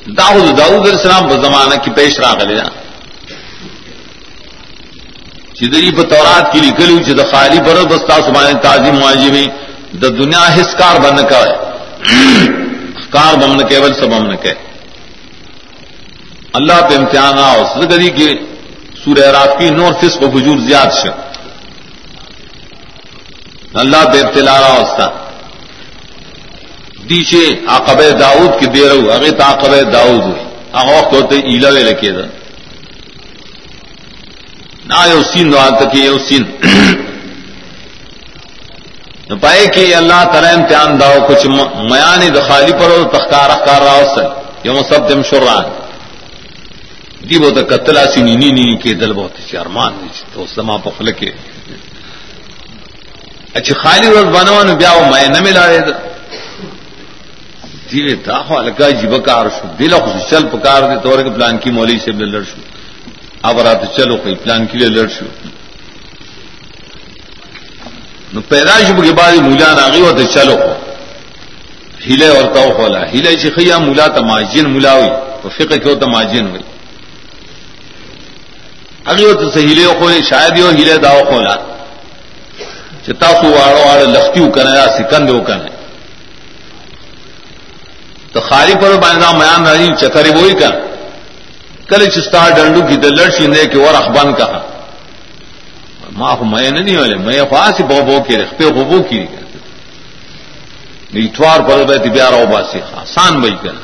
داؤد 0.08 0.58
داؤد 0.58 0.88
السلام 0.88 1.28
بزمانہ 1.28 1.76
کی 1.84 1.92
پیش 1.92 2.20
راہ 2.20 2.34
لے 2.40 2.56
جا 2.56 2.64
چدری 5.56 5.92
بطورات 5.92 6.52
کی 6.54 6.60
لکھلو 6.60 6.98
چد 7.04 7.20
خالی 7.32 7.60
برد 7.60 7.86
بستا 7.92 8.20
سمان 8.22 8.58
تازی 8.62 8.92
معاجی 8.92 9.32
میں 9.32 9.48
دا 10.02 10.08
دنیا 10.10 10.46
حس 10.58 10.76
کار 10.76 11.00
بن 11.00 11.18
کا 11.26 11.42
کار 13.12 13.34
بمن 13.36 13.68
کیول 13.68 13.94
سب 13.94 14.14
امن 14.14 14.36
کہ 14.38 14.54
اللہ 16.54 16.82
پہ 16.90 16.96
امتحان 16.96 17.38
آؤ 17.40 17.64
سدگری 17.74 18.10
کے 18.18 18.30
سورہ 19.04 19.28
رات 19.32 19.58
کی 19.60 19.70
نور 19.72 19.94
فس 20.02 20.18
کو 20.20 20.28
بجور 20.32 20.58
زیاد 20.68 20.92
شک 21.02 21.16
اللہ 23.74 24.10
بے 24.12 24.20
ابتلا 24.20 24.60
راستا 24.60 25.08
دیشے 27.10 27.46
آقب 27.68 28.00
داؤد 28.20 28.60
کی 28.60 28.66
دیر 28.76 28.92
ہو 28.92 29.12
اگے 29.12 29.32
تاقب 29.40 29.74
داؤد 29.94 30.22
ہوئی 30.22 30.44
آ 30.74 30.84
وقت 30.86 31.14
ہوتے 31.14 31.36
ایلا 31.50 31.70
وے 31.70 31.84
لکے 31.84 32.12
دا 32.12 32.26
نہ 34.90 35.00
یو 35.10 35.22
سین 35.24 35.52
دو 35.52 35.60
تک 35.80 35.96
یہ 35.96 36.18
سین. 36.28 36.44
نو 39.30 39.36
پائے 39.42 39.66
کہ 39.74 39.84
اللہ 39.96 40.24
تعالی 40.32 40.48
امتحان 40.50 41.00
داؤ 41.00 41.18
کچھ 41.28 41.46
میانی 41.92 42.30
دخالی 42.30 42.74
پر 42.80 42.90
ہو 42.90 43.04
تخکار 43.14 43.50
اخکار 43.50 43.82
راؤ 43.82 44.04
سر 44.16 44.28
یوم 44.64 44.82
سب 44.90 45.10
دم 45.10 45.22
شران 45.30 45.64
دی 47.30 47.38
بہت 47.40 47.58
قتلا 47.70 48.04
سی 48.14 48.22
نینی 48.22 48.50
نینی 48.52 48.76
کے 48.78 48.94
دل 48.94 49.14
بہت 49.14 49.40
شرمان 49.50 49.94
تو 50.34 50.46
سما 50.56 50.78
پخل 50.84 51.12
کے 51.12 51.32
اچھا 53.54 53.74
خالی 53.74 54.08
روز 54.08 54.26
بنوان 54.36 54.76
بیا 54.78 54.92
وہ 54.94 55.06
میں 55.12 55.28
نہ 55.28 55.40
ملا 55.42 55.66
رہے 57.86 57.92
دھیرے 57.92 58.16
تھا 58.24 58.38
ہلکا 58.50 58.90
جی 58.90 59.08
بکار 59.08 59.46
شو. 59.56 59.68
دل 59.80 59.94
خوش 60.00 60.30
چل 60.30 60.48
پکار 60.52 60.82
دے 60.90 60.96
تو 61.04 61.10
پلان 61.36 61.58
کی 61.64 61.72
مولی 61.72 61.98
سے 62.06 62.12
بل 62.12 62.32
لڑ 62.34 62.44
شو. 62.50 62.62
اب 63.48 63.60
رات 63.66 63.84
چلو 63.96 64.18
کوئی 64.24 64.36
پلان 64.44 64.66
کے 64.68 64.78
لیے 64.78 64.90
لڑ 64.90 65.08
شو. 65.18 65.26
پیدائش 68.50 68.88
کے 69.02 69.12
بعد 69.18 69.34
مولا 69.48 69.70
نہ 69.74 69.86
گئی 69.94 70.02
تو 70.18 70.24
چلو 70.34 70.56
ہیلے 72.06 72.28
اور 72.28 72.46
تو 72.54 72.64
کھولا 72.76 73.02
ہیلے 73.12 73.36
چکھیا 73.44 73.78
مولا 73.78 74.08
تماجین 74.18 74.66
مولا 74.74 74.94
ہوئی. 74.94 75.10
تو 75.42 75.50
فکر 75.58 75.78
کیوں 75.84 75.96
تماجین 76.00 76.46
ہوئی. 76.50 76.64
اگی 79.06 79.26
وہ 79.26 79.34
تو 79.42 79.48
ہیلے 79.56 79.86
کھولے 80.00 80.22
شاید 80.30 80.58
ہی 80.58 80.62
وہ 80.62 80.74
ہیلے 80.74 80.98
داؤ 81.06 81.22
کھولا 81.30 81.56
چتاسو 83.06 83.48
واڑو 83.54 83.82
واڑ 83.88 84.00
لختی 84.16 84.50
کرنے 84.56 84.78
یا 84.78 84.88
سکند 84.98 85.30
کرنے 85.48 85.70
تو 88.36 88.42
خالی 88.42 88.74
پر 88.76 88.96
باندھا 89.02 89.32
میان 89.32 89.68
رہی 89.68 89.88
چکری 90.00 90.30
وہی 90.30 90.54
کا 90.54 90.70
کله 91.90 92.06
چې 92.06 92.10
کل 92.10 92.10
چستا 92.14 92.40
ڈنڈو 92.56 92.82
کی 92.88 92.96
دلڑ 93.04 93.30
شیندے 93.38 93.66
کہ 93.72 93.78
اور 93.80 93.94
اخبان 93.96 94.34
کا 94.34 94.46
کہا 94.46 94.64
ماں 96.18 96.34
میں 96.44 96.70
نہیں 96.70 96.98
والے 96.98 97.16
میں 97.18 97.44
خاص 97.52 97.80
بو 97.90 98.02
بو 98.08 98.18
کے 98.28 98.38
رکھتے 98.38 98.64
ہو 98.66 98.84
بو 98.90 99.02
کی 99.10 99.20
اتوار 101.16 101.60
پر 101.68 101.84
بیت 101.90 102.08
بیار 102.14 102.34
او 102.34 102.46
باسی 102.52 102.80
آسان 103.02 103.40
بھائی 103.42 103.56
کر 103.64 103.76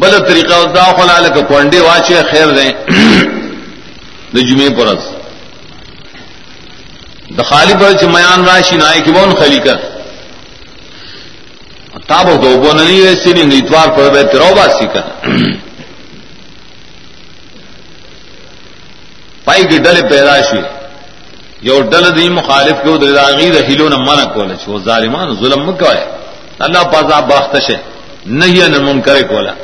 بل 0.00 0.18
طریقہ 0.28 0.58
دا 0.74 0.86
خلا 0.96 1.18
لے 1.18 1.42
کوانڈے 1.42 1.80
واچے 1.80 2.22
خیر 2.30 2.48
دیں 2.56 2.72
جمعے 4.40 4.68
پرس 4.78 5.06
د 7.30 7.40
خالی 7.50 7.74
پر 7.80 7.92
چې 7.92 8.04
میان 8.14 8.44
راشي 8.44 8.76
نای 8.76 9.00
کی 9.04 9.10
وون 9.10 9.34
خلی 9.38 9.58
کر 9.66 9.97
تابو 12.08 12.36
دو 12.42 12.58
بو 12.60 12.72
نه 12.72 12.84
نه 12.84 13.14
سینې 13.24 13.44
نیتوار 13.52 13.88
پر 13.96 14.08
به 14.10 14.22
ترو 14.22 14.54
باسی 14.54 14.86
کر 14.92 15.04
پای 19.44 19.64
کی 19.68 19.78
ډله 19.78 20.02
پیدا 20.12 20.42
شي 20.50 20.62
یو 21.62 21.78
ډله 21.82 22.10
دی 22.16 22.28
مخالف 22.28 22.76
کو 22.84 22.96
د 23.02 23.04
راغی 23.18 23.50
د 23.50 23.58
هلو 23.68 23.88
نه 23.88 23.96
منع 23.96 24.24
کوله 24.24 24.56
چې 24.56 24.84
ظالمان 24.88 25.34
ظلم 25.40 25.62
مکوای 25.68 26.02
الله 26.60 26.84
پازا 26.84 27.20
باختشه 27.20 27.78
نه 28.26 28.68
نه 28.68 28.78
منکر 28.78 29.22
کولا 29.22 29.54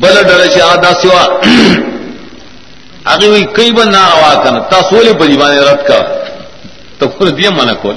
بل 0.00 0.14
ډله 0.24 0.46
چې 0.54 0.60
ادا 0.62 0.92
سوا 1.02 1.22
آگے 3.12 3.28
وہی 3.28 3.44
کئی 3.56 3.70
بار 3.72 3.86
نہ 3.86 3.96
آوا 4.14 4.32
کر 4.44 4.58
تا 4.70 4.80
سولے 4.90 5.12
رد 5.70 5.86
کا 5.88 6.00
تو 6.98 7.08
خود 7.08 7.36
دیا 7.38 7.50
منع 7.50 7.72
کول 7.82 7.96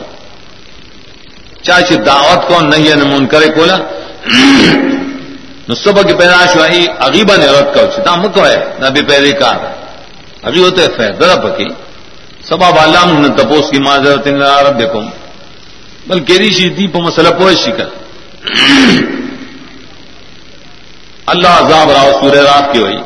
چاچے 1.63 1.95
دعوت 1.95 2.47
کون 2.47 2.69
نہیں 2.69 2.89
ہے، 2.89 2.95
نمون 2.95 3.27
کرے 3.27 3.47
کولا۔ 3.47 3.77
نو 5.67 5.75
صبح 5.75 6.01
کی 6.01 6.13
پیدائش 6.13 6.55
ہوئی 6.55 6.87
اگیبا 6.99 7.35
نے 7.35 7.47
رد 7.47 7.67
کا 7.75 7.81
چتا 7.93 8.15
مکو 8.15 8.45
ہے 8.47 8.57
نہ 8.79 8.87
بھی 8.93 9.01
پہلے 9.01 9.31
کار 9.31 9.57
ابھی 10.47 10.59
ہوتے 10.63 10.87
فیدرا 10.97 11.35
پکی۔ 11.35 11.67
سبا 12.49 12.69
والا 12.69 13.01
نے 13.05 13.29
تپوس 13.37 13.69
کی 13.71 13.79
معذرت 13.79 14.27
عرب 14.27 14.79
دیکھو 14.79 15.01
بل 16.07 16.19
کیری 16.19 16.49
شی 16.51 16.69
دی 16.69 16.87
پو 16.87 17.01
مسئلہ 17.01 17.29
پوشی 17.37 17.71
کر۔ 17.77 17.89
اللہ 21.25 21.47
عذاب 21.47 21.91
راؤ 21.91 22.11
سورہ 22.19 22.41
رات 22.41 22.73
کی 22.73 22.79
ہوئی۔ 22.79 22.97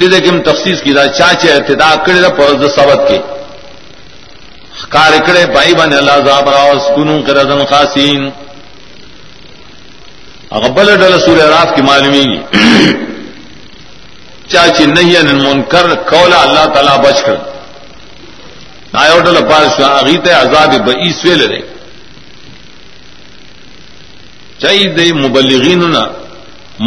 دے 0.00 0.20
کم 0.20 0.42
تفصیل 0.42 0.76
کی 0.84 0.92
دا 0.92 1.06
چاچے 1.06 1.52
ابتدا 1.52 1.94
کڑے 2.04 2.20
دا 2.20 2.28
پرز 2.28 2.62
سبت 2.74 3.00
کے۔ 3.08 3.18
کار 4.90 5.12
کڑے 5.26 5.44
بائی 5.54 5.74
بان 5.74 5.92
اللہ 5.92 6.18
زاب 6.26 6.48
راوس 6.48 6.84
کنوں 6.96 7.20
کرزن 7.26 7.64
خاصین. 7.70 8.30
اغبل 10.58 10.88
ڈل 11.00 11.18
سور 11.24 11.36
رات 11.36 11.74
کی 11.76 11.82
معلومی 11.82 12.24
چاچی 14.50 14.84
نہیں 14.86 15.16
ان 15.16 15.36
منکر 15.44 15.94
کولا 16.10 16.40
اللہ 16.42 16.64
تعالی 16.74 16.96
بچ 17.04 17.20
کر 17.26 17.36
نایو 18.94 19.18
ڈل 19.26 19.38
پارش 19.50 19.80
اغیت 19.80 20.28
عذاب 20.40 20.74
بئیس 20.86 21.24
ویل 21.24 21.42
رے 21.52 21.60
چاہیے 24.60 24.92
دے 24.96 25.12
مبلغین 25.22 25.90
نا 25.92 26.04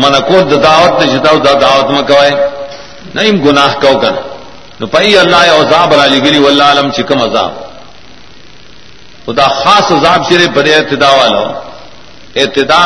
منکو 0.01 0.41
دعوت 0.53 1.01
نے 1.01 1.05
جتاؤ 1.13 1.37
دا 1.45 1.53
دعوت 1.61 1.89
میں 1.91 2.03
کوائے 2.07 2.33
نہیں 3.15 3.43
گناہ 3.45 3.73
کو 3.81 3.99
کر 3.99 4.13
نو 4.79 4.85
پئی 4.93 5.17
اللہ 5.17 5.43
عذاب 5.59 5.93
علی 5.95 6.19
گلی 6.23 6.39
واللہ 6.39 6.63
علم 6.71 6.89
چکم 6.97 7.21
عذاب. 7.21 7.64
خدا 9.25 9.47
خاص 9.47 9.91
عذاب 9.91 10.21
شرے 10.29 10.47
پر 10.55 10.65
ابتدا 10.77 11.09
والا 11.09 11.43
ابتدا 12.43 12.83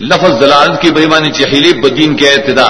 لفظ 0.00 0.40
دلالت 0.40 0.80
کی 0.82 0.90
بےمانی 0.90 1.30
چہیلی 1.32 1.72
بدین 1.80 2.16
کے 2.16 2.28
ابتدا 2.30 2.68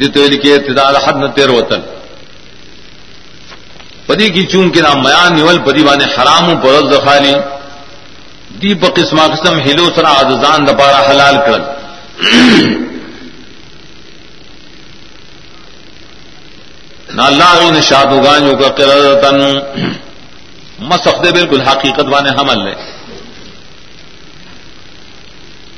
دیتے 0.00 0.28
کے 0.42 0.54
ابتدا 0.54 0.88
حد 1.04 1.16
نہ 1.22 1.26
تیر 1.26 1.50
وطن۔ 1.50 1.80
پدی 4.06 4.28
کی 4.30 4.42
چون 4.46 4.70
کے 4.70 4.80
نام 4.80 4.98
میان 5.02 5.34
نیول، 5.36 5.58
پدی 5.58 5.82
بانے 5.84 6.04
حرام 6.04 6.46
پر 6.60 7.00
خالی 7.04 7.34
دیپ 8.62 8.82
قسم 8.96 9.18
قسم 9.20 9.54
ہلو 9.60 9.86
سرا 9.94 10.10
آدان 10.10 10.60
دپارا 10.66 11.00
حلال 11.10 11.36
کر 11.46 11.60
نہ 17.14 17.22
اللہ 17.22 17.70
نے 17.72 17.80
شادوگانوں 17.80 18.54
کا 18.60 18.68
قرتن 18.68 19.38
مسخ 20.78 21.22
دے 21.24 21.30
بالکل 21.32 21.60
حقیقت 21.60 22.06
وانے 22.12 22.30
حمل 22.30 22.64
لے 22.64 22.74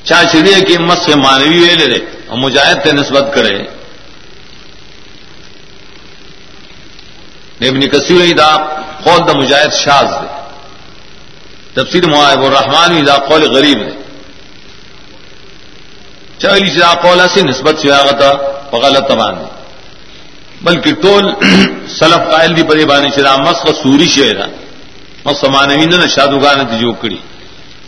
چاہ 0.05 0.24
چڑیے 0.32 0.61
کی 0.66 0.76
مس 0.78 0.98
سے 1.07 1.14
مانوی 1.14 1.59
وے 1.59 1.74
لے 1.74 1.98
اور 2.28 2.38
مجاہد 2.38 2.82
تے 2.84 2.92
نسبت 2.92 3.34
کرے۔ 3.34 3.57
ابن 7.68 7.80
کثیر 7.88 8.36
دا 8.36 8.51
قول 9.05 9.20
دا 9.28 9.32
مجاہد 9.38 9.72
شاز 9.74 10.11
دے۔ 10.20 10.28
تفسیر 11.74 12.07
معاہب 12.07 12.44
الرحمان 12.44 13.07
دا 13.07 13.16
قول 13.28 13.42
غریب 13.55 13.82
ہے 13.82 13.92
چاہلی 16.38 16.70
سے 16.70 16.80
قول 17.03 17.20
سے 17.34 17.42
نسبت 17.42 17.78
سے 17.80 17.92
آگتا 17.92 18.30
غلط 18.82 19.09
تبان 19.09 19.34
دے 19.40 19.48
بلکہ 20.62 20.94
ٹول 21.03 21.24
سلف 21.98 22.30
قائل 22.30 22.57
دی 22.57 22.62
پری 22.62 22.84
بانی 22.84 23.11
چلا 23.11 23.36
مسخ 23.36 23.66
سوری 23.82 24.09
شعرا 24.09 24.46
مس 25.25 25.45
مانوی 25.45 25.87
نے 25.87 26.09
شادوگان 26.09 26.59
جو 26.81 26.93
کڑی 27.01 27.16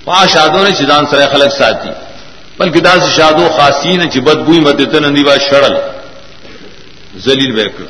پا 0.04 0.24
شادو 0.26 0.62
نے 0.64 0.70
چدان 0.78 1.06
سر 1.10 1.20
خلق 1.32 1.52
ساتھی 1.58 1.90
بلکہ 2.58 2.80
دا 2.80 2.94
سے 3.00 3.10
شادو 3.16 3.48
خاصی 3.56 3.96
نے 3.96 4.06
چبت 4.10 4.38
گوئی 4.46 4.60
مدت 4.60 4.94
نندی 4.94 5.22
با 5.24 5.36
شڑل 5.48 5.74
زلیل 7.24 7.52
بیکڑ 7.52 7.84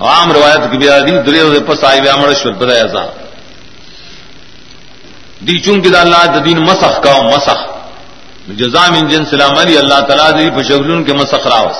عام 0.00 0.32
روایت 0.32 0.70
کی 0.70 0.78
بیا 0.78 0.98
دی 1.00 1.12
درے 1.26 1.60
پس 1.66 1.84
آئی 1.84 2.00
ویا 2.00 2.16
مڑ 2.16 2.32
شر 2.42 2.52
بدا 2.52 2.74
ایسا 2.74 3.04
دی 5.46 5.58
چون 5.58 5.80
کی 5.82 5.88
دا 5.88 6.00
اللہ 6.00 6.38
دین 6.44 6.58
مسخ 6.62 7.00
کا 7.02 7.12
مسخ. 7.22 7.60
جزام 8.48 8.94
انجن 8.94 9.24
سلام 9.24 9.58
علی 9.58 9.76
اللہ 9.78 10.00
تعالیٰ 10.08 10.30
دی 10.38 10.48
پشغلون 10.56 11.04
کے 11.04 11.12
مسخ 11.12 11.46
راوس 11.46 11.78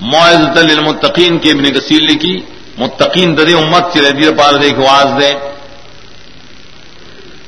معذت 0.00 0.56
للمتقین 0.58 1.38
کی 1.38 1.50
ابن 1.50 1.70
کثیر 1.74 2.00
لکھی 2.00 2.34
متقین 2.82 3.28
ددے 3.38 3.54
امت 3.62 3.84
چرے 3.92 4.10
دیر 4.18 4.30
پار 4.38 4.54
دے 4.62 4.68
کے 4.76 4.82
واز 4.88 5.08
دے۔ 5.20 5.30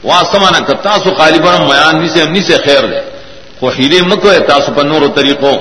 وا 0.09 0.19
سمانا 0.33 0.61
کہ 0.67 0.75
تاسو 0.87 1.09
غالبا 1.19 1.53
میان 1.69 1.95
نی 2.01 2.09
سے 2.15 2.23
امنی 2.23 2.43
سے 2.49 2.57
خیر 2.67 2.85
دے۔ 2.93 3.01
کو 3.59 3.71
ہیرے 3.79 3.99
مکو 4.11 4.31
ہے 4.33 4.41
تاسو 4.51 4.73
پر 4.77 4.85
نور 4.91 5.03
و 5.03 5.09
طریقوں 5.19 5.57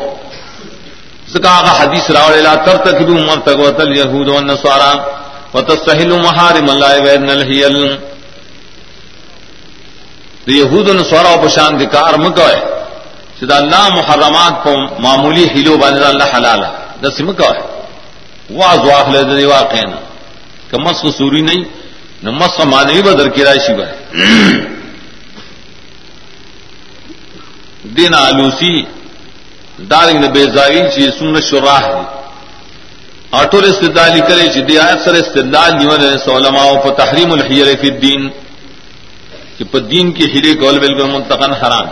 سکا 1.34 1.54
حدیث 1.80 2.10
راوڑ 2.16 2.34
لا 2.48 2.54
تر 2.66 2.78
تک 2.86 2.98
بھی 3.08 3.14
عمر 3.20 3.40
تک 3.48 3.60
وتل 3.60 3.92
یہود 3.98 4.28
و 4.30 4.40
نصارا 4.50 4.94
وتسهل 5.54 6.12
محارم 6.26 6.68
الله 6.74 6.94
وان 7.06 7.30
الهیل 7.30 7.78
یہود 10.60 10.90
و 10.90 10.94
نصارا 10.94 11.30
او 11.34 11.42
پشان 11.44 11.80
دے 11.80 11.86
کار 11.96 12.14
مکو 12.24 12.48
ہے 12.52 12.60
سدا 13.40 13.58
اللہ 13.64 13.86
محرمات 14.00 14.54
کو 14.64 14.72
معمولی 15.06 15.46
ہلو 15.54 15.78
باندې 15.78 16.06
اللہ 16.12 16.28
حلال 16.36 16.64
ہے 16.66 16.72
دس 17.04 17.20
ہے 17.20 17.73
واز 18.58 18.80
واخل 18.88 19.16
دے 19.30 19.46
واقع 19.46 19.86
نا 19.90 20.00
کہ 20.70 20.78
مسخ 20.86 21.06
سوری 21.18 21.42
نہیں، 21.42 21.64
نہ 22.24 22.30
مسخ 22.32 22.60
مانوی 22.66 23.02
بدر 23.02 23.28
کی 23.30 23.44
راشی 23.46 23.74
بھائی 23.74 23.94
دین 27.96 28.14
آلوسی، 28.16 28.76
دارنگ 29.90 30.20
نے 30.22 30.28
بیزاری 30.36 30.82
چی 30.96 31.08
سن 31.18 31.40
شراح 31.42 31.84
دی 31.92 32.06
اٹول 33.40 33.66
استدلالی 33.66 34.22
کرے 34.28 34.48
چی 34.54 34.62
دی 34.62 34.78
آیت 34.80 35.00
سر 35.06 35.14
استدلال 35.14 35.72
نیول 35.78 36.04
علماء 36.38 36.70
پر 36.84 36.92
تحریم 36.94 37.32
الحیر 37.32 37.68
فی 37.82 37.90
الدین، 37.90 38.30
کہ 39.58 39.64
پر 39.72 39.80
دین 39.92 40.12
کی 40.12 40.26
ہیرے 40.34 40.54
کول 40.62 40.80
بالکل 40.80 41.10
منتقن 41.12 41.54
حرام۔ 41.54 41.88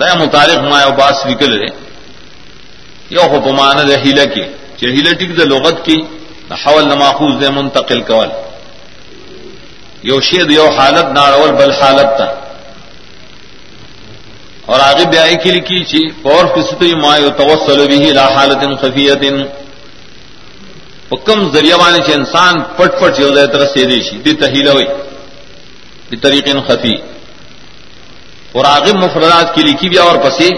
دیا 0.00 0.14
متعلق 0.14 0.58
مایا 0.70 0.88
باس 0.98 1.26
نکل 1.26 1.52
رہے۔ 1.58 1.85
یو 3.10 3.24
حکمان 3.32 3.76
دے 3.88 3.96
ہیلا 4.04 4.24
کی 4.34 4.44
چہ 4.78 4.86
ہیلا 4.94 5.12
ٹک 5.18 5.30
دے 5.38 5.44
لغت 5.52 5.84
کی 5.86 5.98
حول 6.64 6.84
نماخوز 6.88 7.32
دے 7.40 7.48
منتقل 7.56 8.00
کول. 8.08 8.28
یو 10.08 10.20
شید 10.28 10.50
یو 10.50 10.68
حالت 10.78 11.06
ناڑول 11.18 11.52
بل 11.58 11.72
حالت 11.80 12.10
تا 12.18 12.26
اور 14.70 14.80
آگے 14.80 15.04
بیائی 15.10 15.36
کی 15.42 15.50
لکھی 15.50 15.78
چی 15.90 16.00
پور 16.22 16.44
فسطی 16.54 16.94
ما 17.02 17.16
یو 17.16 17.30
توسل 17.38 17.86
بھی 17.86 18.12
لا 18.12 18.26
حالت 18.36 18.62
خفیت. 18.80 19.24
کم 21.26 21.40
ذریعہ 21.54 21.76
وانے 21.78 21.98
چھ 22.06 22.10
انسان 22.10 22.54
پٹ 22.76 22.90
پٹ 23.00 23.18
یو 23.20 23.30
دے 23.34 23.46
تر 23.52 23.64
سیدے 23.74 23.98
شی 24.06 24.16
دی 24.24 24.32
تہیلا 24.42 24.72
ہوئی 24.72 24.86
بطریق 26.10 26.48
خفی 26.68 26.94
اور 28.54 28.64
آگے 28.64 28.92
مفردات 29.02 29.54
کی 29.54 29.62
لکھی 29.62 29.88
بھی 29.88 29.98
اور 29.98 30.16
پسی 30.24 30.48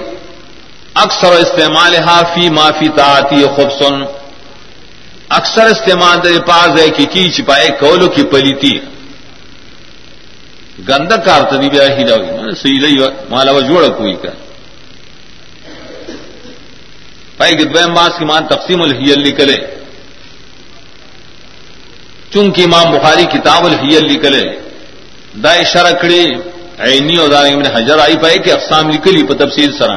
اکثر 1.05 1.32
استعمال 1.38 1.94
فی 2.34 2.49
معافی 2.51 2.88
تعتی 2.96 3.44
خوب 3.57 3.70
سن 3.78 4.03
اکثر 5.38 5.66
استعمال 5.66 6.16
دے 6.24 6.40
پاس 6.46 6.78
ہے 6.80 6.88
کہ 6.96 7.05
کی 7.12 7.28
چپائے 7.30 7.68
کولو 7.80 8.09
کی 8.14 8.22
پلیتی. 8.32 8.78
گندا 10.88 11.16
کار 11.26 11.42
تدی 11.51 11.68
بیا 11.68 11.86
ہی 11.96 12.05
لاوی 12.09 12.55
سی 12.61 12.72
لئی 12.82 12.96
مالا 13.30 13.53
و 13.53 13.61
جوڑ 13.68 13.82
کوئی 13.99 14.14
کا. 14.22 14.32
پائی 17.38 17.57
کہ 17.57 17.64
دویم 17.64 17.94
باس 17.94 18.18
کی 18.18 18.24
مان 18.24 18.46
تقسیم 18.46 18.82
الحیل 18.82 19.18
نکلے. 19.28 19.57
چونکہ 22.32 22.61
امام 22.62 22.86
بخاری 22.92 23.24
کتاب 23.34 23.64
الحیل 23.64 24.05
نکلے. 24.12 24.44
دائے 25.42 25.64
شرکڑی 25.72 26.24
عینی 26.86 27.16
اور 27.16 27.28
دار 27.28 27.46
ابن 27.46 27.66
حجر 27.74 27.99
آئی 27.99 28.16
پائے 28.22 28.38
کہ 28.44 28.51
اقسام 28.53 28.88
نکلی 28.90 29.22
پر 29.26 29.36
تفصیل 29.44 29.72
سرا. 29.78 29.96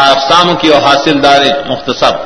اقسام 0.00 0.56
کی 0.56 0.68
اور 0.68 0.82
حاصل 0.82 1.22
دار 1.22 1.40
مختصر۔ 1.66 2.16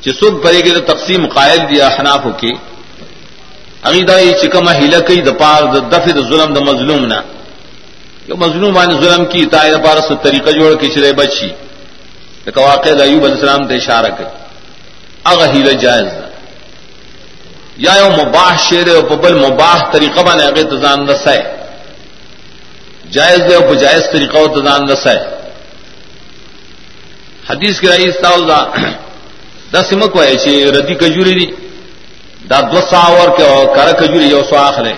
چسوک 0.00 0.44
پڑے 0.44 0.58
گی 0.58 0.70
تو 0.70 0.80
تقسیم 0.80 1.26
قائل 1.26 1.58
دیا 1.58 1.88
حناف 1.88 2.26
کی۔ 2.36 2.52
عقیدہ 3.82 4.12
یہ 4.12 4.32
چکم 4.32 4.68
ہیلا 4.68 4.98
کئی 4.98 5.20
دپار 5.20 5.62
دف 5.62 6.06
د 6.06 6.20
ظلم 6.28 6.54
د 6.54 6.58
مظلوم 6.58 7.04
نہ 7.04 7.14
جو 8.28 8.36
مظلوم 8.36 8.78
آنے 8.78 8.94
ظلم 9.00 9.24
کی 9.24 9.46
تائر 9.46 9.76
پار 9.76 10.00
سے 10.08 10.14
طریقہ 10.22 10.50
جوڑ 10.50 10.74
کے 10.74 10.88
چرے 10.88 11.12
بچی۔ 11.12 11.48
کہ 12.44 12.60
واقع 12.60 12.88
ایوب 12.88 13.24
علیہ 13.24 13.34
السلام 13.34 13.66
تے 13.68 13.76
اشارہ 13.76 14.06
کر 14.06 14.24
اگ 15.24 15.38
ہیلا 15.54 15.72
جائز 15.72 16.02
نہ 16.02 16.28
یا 17.76 17.92
یو 17.94 18.10
مباح 18.10 18.56
شیر 18.56 18.88
او 18.88 19.02
پبل 19.02 19.34
مباح 19.34 19.90
طریقہ 19.90 20.20
باندې 20.20 20.44
هغه 20.48 20.62
تزان 20.70 21.08
رسای 21.08 21.57
جائز 23.16 23.40
دی 23.48 23.54
او 23.54 23.62
په 23.68 23.74
جائز 23.82 24.02
طریقہ 24.12 24.36
او 24.38 24.48
تزان 24.54 24.88
رسای 24.90 25.18
حدیث 27.50 27.80
کې 27.80 27.86
راځي 27.88 28.08
استاوزا 28.08 28.60
دا 29.72 29.82
سم 29.90 30.00
کوی 30.14 30.36
چې 30.44 30.76
ردی 30.76 30.94
کجوري 31.02 31.34
دي 31.38 31.46
دا 32.50 32.60
دو 32.72 32.80
ساور 32.90 33.28
کې 33.36 33.42
او 33.42 33.66
کار 33.76 33.92
کجوري 34.00 34.28
یو 34.28 34.42
سو 34.50 34.56
اخله 34.56 34.94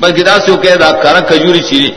بلکې 0.00 0.22
دا 0.30 0.36
څه 0.38 0.50
کوي 0.50 0.76
دا 0.84 0.90
کار 1.04 1.20
کجوري 1.30 1.62
چی 1.68 1.94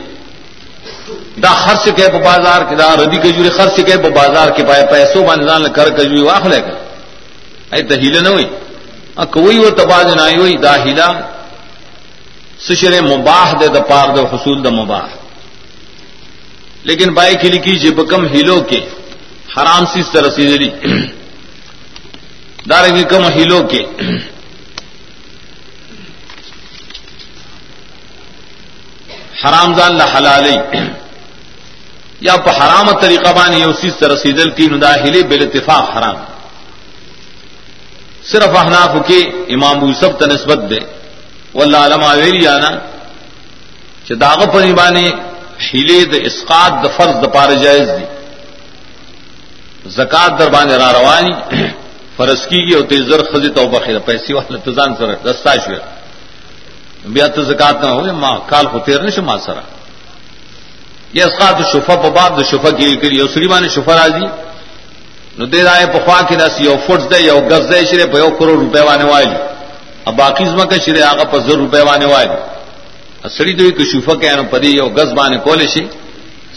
دا 1.44 1.50
خرچ 1.62 1.84
کې 1.96 2.10
په 2.14 2.18
بازار 2.30 2.60
کې 2.68 2.74
دا 2.82 2.88
ردی 3.02 3.18
کجوري 3.24 3.50
خرچ 3.50 3.76
کې 3.80 3.96
په 4.04 4.10
بازار 4.20 4.48
کې 4.56 4.62
پای 4.68 4.82
پیسو 4.94 5.22
باندې 5.22 5.44
ځان 5.48 5.72
کار 5.72 5.90
کجوري 5.90 6.22
واخله 6.22 6.62
اې 7.72 7.82
ته 7.88 7.94
هیله 8.02 8.20
نه 8.20 8.30
وي 8.36 8.48
کوئی 9.34 9.58
وہ 9.58 9.70
تباز 9.76 10.14
نہ 10.14 10.22
ہوئی 10.36 10.56
داہلا 10.62 11.08
سشر 12.68 13.02
مباح 13.02 13.52
دے 13.60 13.68
دا 13.68 13.80
پار 13.80 14.08
دے 14.16 14.22
حصول 14.22 14.64
دا 14.64 14.70
مباح. 14.70 15.06
لیکن 16.84 17.14
بائی 17.14 17.34
کی 17.34 17.48
لکھی 17.48 17.78
جی 17.78 17.90
بکم 17.90 18.26
ہیلو 18.26 18.60
کے، 18.60 18.80
حرام 19.56 19.84
سی 19.86 20.02
طرح 20.12 20.30
سی 20.30 20.68
دار 22.70 22.84
کی 22.96 23.04
کم 23.04 23.24
ہیلو 23.24 23.60
کے۔ 23.70 23.82
حرام 29.44 29.74
زان 29.74 30.00
حلال 30.00 30.46
یا 32.20 32.34
حرام 32.34 32.86
طریقہ 33.00 33.32
بانی 33.32 33.62
اسی 33.62 33.90
طرح 33.90 34.16
سیدل 34.16 34.50
کی 34.50 34.66
ندا 34.66 34.94
ہلے 34.94 35.20
اتفاق 35.20 35.96
حرام. 35.96 36.16
صرف 38.24 38.56
احناف 38.56 38.92
کے 39.06 39.18
امام 39.54 39.76
یوسف 39.86 40.18
تنسبت 40.18 40.70
دے۔ 40.70 40.99
واللہ 41.54 41.76
علم 41.86 42.04
آویلی 42.04 42.46
آنا 42.48 42.70
کہ 44.06 44.14
داغ 44.22 44.38
پنی 44.52 44.72
بانے 44.80 45.06
ہیلے 45.68 45.98
د 46.12 46.14
اسقات 46.28 46.72
د 46.82 46.86
فرض 46.96 47.14
د 47.22 47.24
پار 47.34 47.50
جائز 47.62 47.88
دی۔ 47.96 48.06
زکات 49.98 50.38
در 50.38 50.48
بانے 50.54 50.76
را 50.76 50.92
روانی، 50.92 51.32
فرض 52.16 52.40
کی 52.48 52.58
گئی 52.66 52.74
اور 52.74 52.84
تیزر 52.90 53.20
خزی 53.30 53.50
تو 53.56 53.66
بخیر، 53.74 53.98
پیسی 54.06 54.32
والا 54.32 54.58
تزان 54.64 54.90
سر، 54.98 55.08
دستا 55.26 55.54
شو 55.64 55.72
بیا 57.14 57.26
تو 57.34 57.42
زکات 57.50 57.76
نہ 57.82 57.88
ہو 57.96 58.00
ماں 58.22 58.36
کال 58.50 58.66
کو 58.72 58.78
تیر 58.86 59.00
نہیں 59.02 59.24
ماں 59.28 59.38
سرا 59.44 59.64
یہ 61.16 61.24
اسقات 61.24 61.56
شفا 61.72 61.94
په 62.02 62.08
باب 62.16 62.30
د 62.38 62.40
شفا 62.50 62.70
کې 62.70 62.84
کی 62.90 62.96
کری 63.02 63.20
اسری 63.20 63.46
بانے 63.52 63.68
شفا 63.76 63.94
راضی 63.96 64.26
نو 65.38 65.44
دے 65.52 65.62
رائے 65.62 65.86
پخوا 65.94 66.20
کی 66.28 66.36
نس 66.36 66.60
یو 66.60 66.76
فٹ 66.86 67.00
دے، 67.10 67.18
یو 67.30 67.40
گز 67.50 67.62
دے 67.70 67.84
شرے 67.90 68.06
پہ 68.12 68.18
یو 68.18 68.30
کروڑ 68.38 68.56
روپے 68.64 68.80
وانے 68.88 69.04
والی۔ 69.12 69.36
اب 70.06 70.16
باقی 70.16 70.44
زما 70.44 70.64
کا 70.64 70.76
شرے 70.84 71.02
آگا 71.02 71.24
پر 71.30 71.40
زر 71.46 71.56
روپے 71.56 71.80
وانے 71.80 72.06
والی 72.06 72.36
سڑی 73.28 73.52
دوی 73.52 73.70
کو 73.76 73.84
شوفا 73.84 74.14
کے 74.20 74.30
نو 74.36 74.44
پدی 74.50 74.78
او 74.78 74.88
گز 74.88 75.12
بانے 75.12 75.38
کولے 75.44 75.66
شي 75.66 75.84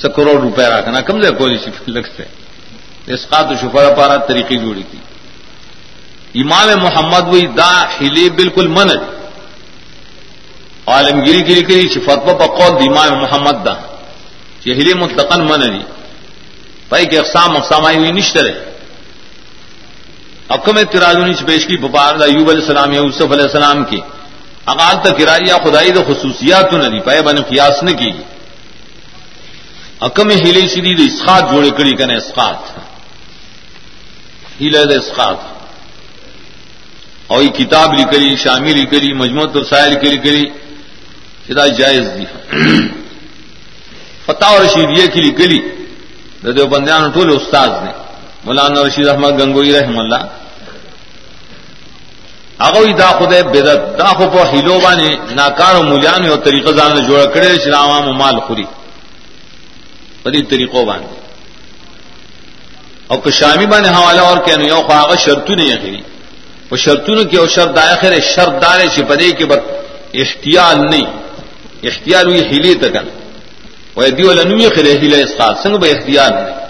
س 0.02 0.06
کروڑ 0.16 0.40
روپے 0.42 0.66
راکنا 0.70 1.02
کم 1.08 1.20
دے 1.22 1.32
کولے 1.38 1.58
شي 1.64 1.92
لگتے 1.92 2.24
اسقاط 3.14 3.52
و 3.52 3.56
شفا 3.62 3.94
پارا 3.98 4.16
طریقے 4.28 4.56
جوڑی 4.56 4.84
کی 4.92 4.98
امام 6.42 6.70
محمد 6.84 7.34
وی 7.34 7.46
دا 7.58 7.72
ہلی 7.96 8.30
بالکل 8.30 8.68
من 8.68 8.90
عالمگیری 10.88 11.42
گری 11.50 11.64
کری 11.64 11.88
فتوا 12.00 12.34
بقول 12.34 12.74
امام 12.90 13.22
محمد 13.22 13.66
دا۔ 13.66 13.74
یہ 14.66 14.74
ہلی 14.74 14.94
متقن 14.94 15.42
من 15.50 15.62
دی۔ 15.62 15.84
بھائی 16.90 17.06
کہ 17.06 17.18
اقسام 17.20 17.56
اقسام 17.58 17.86
آئی 17.86 17.98
ہوئی 17.98 18.12
نشتر 18.12 18.46
ہے 18.46 18.73
حکم 20.52 20.82
تراجونی 20.82 21.34
سے 21.34 21.46
پیش 21.46 21.66
کی 21.66 21.78
بپار 21.78 22.16
ایوب 22.16 22.50
علیہ 22.50 22.62
السلام 22.62 22.92
یا 22.92 23.00
یوسف 23.00 23.32
علیہ 23.32 23.44
السلام 23.44 23.84
کی۔ 23.84 24.00
اقال 24.66 24.96
تک 25.04 25.18
کرائیا 25.18 25.58
خدائی 25.58 25.92
تو 25.92 26.02
خصوصیات 26.08 26.72
تو 26.72 26.78
نہیں 26.78 27.00
پائے 27.00 27.22
بن 27.22 27.36
قیاس 27.36 27.84
نے 27.84 27.94
کی۔ 27.94 28.12
حکم 30.02 30.30
ہیلی 30.30 30.68
سیدھی 30.68 30.96
دے 30.96 31.04
اسقات 31.04 31.52
جوڑے 31.52 31.70
کری 31.70 31.92
کنے 31.92 32.16
اسقات 32.16 32.78
ہیلے 34.62 34.86
دے 34.86 34.96
اسقات 34.96 35.36
اور 37.28 37.44
کتاب 37.44 37.94
لی 37.94 38.04
کری 38.04 38.36
شامل 38.36 38.74
لی 38.80 38.86
کری 38.86 39.14
مجموعت 39.14 39.58
رسائل 39.58 39.96
کری 39.96 40.18
کری 40.18 40.46
سدا 41.48 41.68
جائز 41.68 42.06
دی۔ 42.18 42.26
فتح 44.26 44.58
رشیدیہ 44.66 45.08
کی 45.08 45.22
لی 45.22 45.32
کری 45.32 45.60
دے 46.52 46.66
بندیان 46.66 47.12
ٹولے 47.12 47.36
استاد 47.36 47.68
نے۔ 47.68 48.03
مولانا 48.46 48.82
رشید 48.84 49.08
احمد 49.08 49.40
گنگوئی 49.40 49.72
رحم 49.80 50.00
اللہ. 50.00 50.22
اگوی 52.60 52.94
دا 52.94 53.08
خود 53.18 53.30
بدت 53.54 53.98
دا 54.00 54.06
خو 54.06 54.26
په 54.34 54.42
هیلو 54.54 54.80
باندې 54.80 55.34
ناکار 55.36 55.76
مولیان 55.84 56.26
یو 56.26 56.36
طریقه 56.36 56.72
ځان 56.72 57.08
جوړ 57.08 57.34
کړي 57.34 57.60
چې 57.64 57.68
عوام 57.68 58.18
مال 58.18 58.40
خوري. 58.40 58.68
په 60.24 60.30
دې 60.32 60.42
طریقو 60.50 60.86
باندې. 60.86 61.08
او 63.12 63.18
که 63.18 63.32
شامی 63.32 63.66
باندې 63.66 63.88
حواله 63.88 64.22
اور 64.22 64.38
کینو 64.38 64.64
یو 64.68 64.82
خو 64.82 64.94
هغه 64.94 65.16
شرطونه 65.16 65.64
یې 65.64 65.78
غوي 65.84 66.04
او 66.72 66.78
شرطونه 66.78 67.24
کې 67.24 67.36
او 67.36 67.48
شرط 67.48 67.74
داخله 67.74 68.20
شرط 68.20 68.60
دار 68.62 68.80
چې 68.96 69.02
په 69.02 69.16
دې 69.16 69.36
کې 69.38 69.44
به 69.44 69.62
احتیال 70.14 70.90
نه 70.90 71.08
احتیال 71.84 72.28
وی 72.28 72.42
هیلې 72.42 72.82
ته 72.82 72.90
کنه. 72.90 73.12
وای 73.96 74.12
دی 74.12 74.24
ولا 74.24 74.44
نو 74.44 74.58
یې 74.58 74.74
خره 74.76 75.00
هیله 75.02 75.24
اسقاط 75.24 75.64
څنګه 75.64 75.78
به 75.78 75.88
احتیال 75.92 76.34
نه 76.34 76.63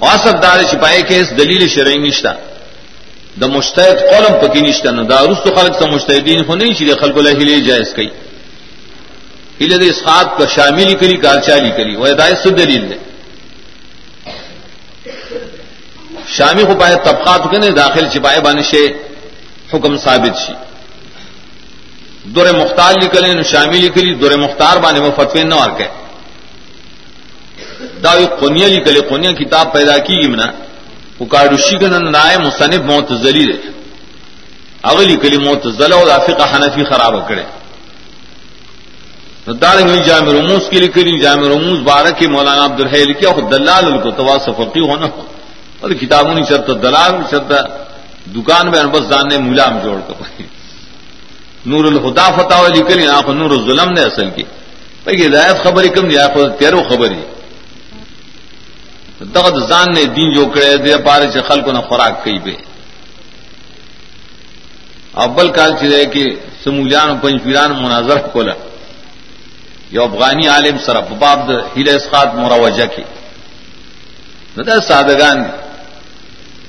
واسب 0.00 0.40
دار 0.42 0.60
چې 0.70 0.76
پای 0.76 1.20
اس 1.20 1.30
دلیل 1.38 1.68
شرعي 1.68 1.98
نشته 1.98 2.36
د 3.40 3.44
مشتهد 3.44 3.98
قولم 4.10 4.34
پکې 4.42 4.60
نشته 4.68 4.90
نو 4.90 5.02
دا 5.04 5.18
رستو 5.26 5.54
خلق 5.56 5.78
ته 5.80 5.86
مشتهدین 5.94 6.42
خو 6.46 6.54
نه 6.54 6.74
چې 6.74 7.00
خلکو 7.00 7.20
له 7.20 7.30
هیله 7.30 7.66
جائز 7.68 7.92
کوي. 7.94 8.10
هیله 9.60 9.76
د 9.76 9.82
اسقاط 9.82 10.36
کو 10.36 10.46
شامل 10.46 10.94
کړي 10.94 11.16
کارچالي 11.26 11.70
کړي. 11.78 11.96
وای 11.96 12.14
دا 12.14 12.26
څه 12.42 12.48
دلیل 12.48 12.88
دی؟ 12.90 12.98
شامی 16.36 16.64
کو 16.68 16.74
پائے 16.80 16.96
طبقات 17.04 17.42
کے 17.50 17.58
نے 17.58 17.70
داخل 17.82 18.08
چپائے 18.12 18.40
بانے 18.46 18.62
سے 18.70 18.80
حکم 19.72 19.96
ثابت 20.04 20.36
شی 20.44 20.54
دور 22.34 22.46
مختار 22.58 22.94
نکلے 23.02 23.32
نو 23.34 23.42
شامی 23.52 23.78
لکلی 23.80 24.14
دور 24.22 24.36
مختار 24.44 24.76
بانے 24.82 25.00
وہ 25.00 25.10
فتوی 25.16 25.42
نہ 25.50 25.54
اور 25.62 25.70
کہ 27.98 28.04
داوی 28.04 28.26
قنیا 28.40 28.66
لکلے 28.68 29.00
قنیا 29.08 29.30
کتاب 29.34 29.72
پیدا 29.72 29.96
کی 29.98 30.14
گمنا 30.16 30.46
وہ 31.18 31.26
کارڈوشی 31.26 31.76
کا 31.78 31.98
نائے 32.00 32.36
مصنف 32.38 32.80
معتزلی 32.86 33.44
دے 33.46 33.56
اگلی 34.82 35.16
کلی 35.16 35.38
معتزلہ 35.38 35.94
اور 35.94 36.06
رافقہ 36.06 36.44
حنفی 36.46 36.84
خراب 36.90 37.14
کرے 37.28 37.42
دار 39.54 39.78
جامع 40.04 40.32
رموز 40.32 40.68
کی 40.70 40.78
لکلی 40.78 41.18
جامع 41.20 41.48
رموز 41.48 41.78
بارہ 41.82 42.10
کے 42.18 42.26
مولانا 42.28 42.64
عبد 42.64 42.80
الحیل 42.80 43.12
کیا 43.12 43.30
خود 43.32 43.50
دلال 43.52 43.86
کو 44.02 44.10
تو 44.10 44.52
فقی 44.54 44.80
ہونا 44.82 45.06
ہو 45.06 45.22
اور 45.80 45.90
کتابوں 45.92 46.34
نہیں 46.34 46.44
چلتا 46.44 46.72
دلال 46.82 47.12
چلتا 47.30 47.56
دکان 48.34 48.70
میں 48.70 48.82
بس 48.92 49.10
دان 49.10 49.28
نے 49.28 49.38
ملام 49.40 49.78
جوڑ 49.84 49.98
کر 50.08 50.42
نور 51.66 51.84
الخدا 51.84 52.28
فتح 52.36 52.68
لکلی 52.68 53.06
آپ 53.10 53.28
نور 53.32 53.50
الظلم 53.50 53.92
نے 53.92 54.02
اصل 54.02 54.30
کی 54.36 54.44
بھائی 55.04 55.26
ہدایت 55.26 55.62
خبر 55.64 55.82
ہی 55.84 55.88
کم 55.90 56.08
دیا 56.08 56.26
تیرو 56.58 56.82
خبر 56.88 57.10
ہی 57.10 57.22
دغد 59.20 59.56
زان 59.68 59.92
نے 59.94 60.04
دین 60.16 60.32
جو 60.34 60.44
کرے 60.54 60.76
دے 60.84 60.96
پارے 61.04 61.26
سے 61.32 61.40
خل 61.48 61.60
کو 61.66 61.72
نہ 61.72 61.80
خوراک 61.88 62.24
کئی 62.24 62.38
پہ 62.44 62.54
ابل 65.24 65.48
کال 65.56 65.70
چلے 65.80 66.04
کہ 66.12 66.24
سمولیان 66.64 67.18
پنج 67.22 67.42
پیران 67.44 67.70
مناظر 67.82 68.18
کولا 68.32 68.54
یو 69.92 70.02
افغانی 70.02 70.46
عالم 70.54 70.76
سر 70.86 71.00
باب 71.20 71.48
د 71.48 71.50
ہیل 71.76 71.88
اسقات 71.94 72.34
مروجہ 72.34 72.86
کی 72.94 73.02
نہ 74.56 74.78
سادگان 74.88 75.38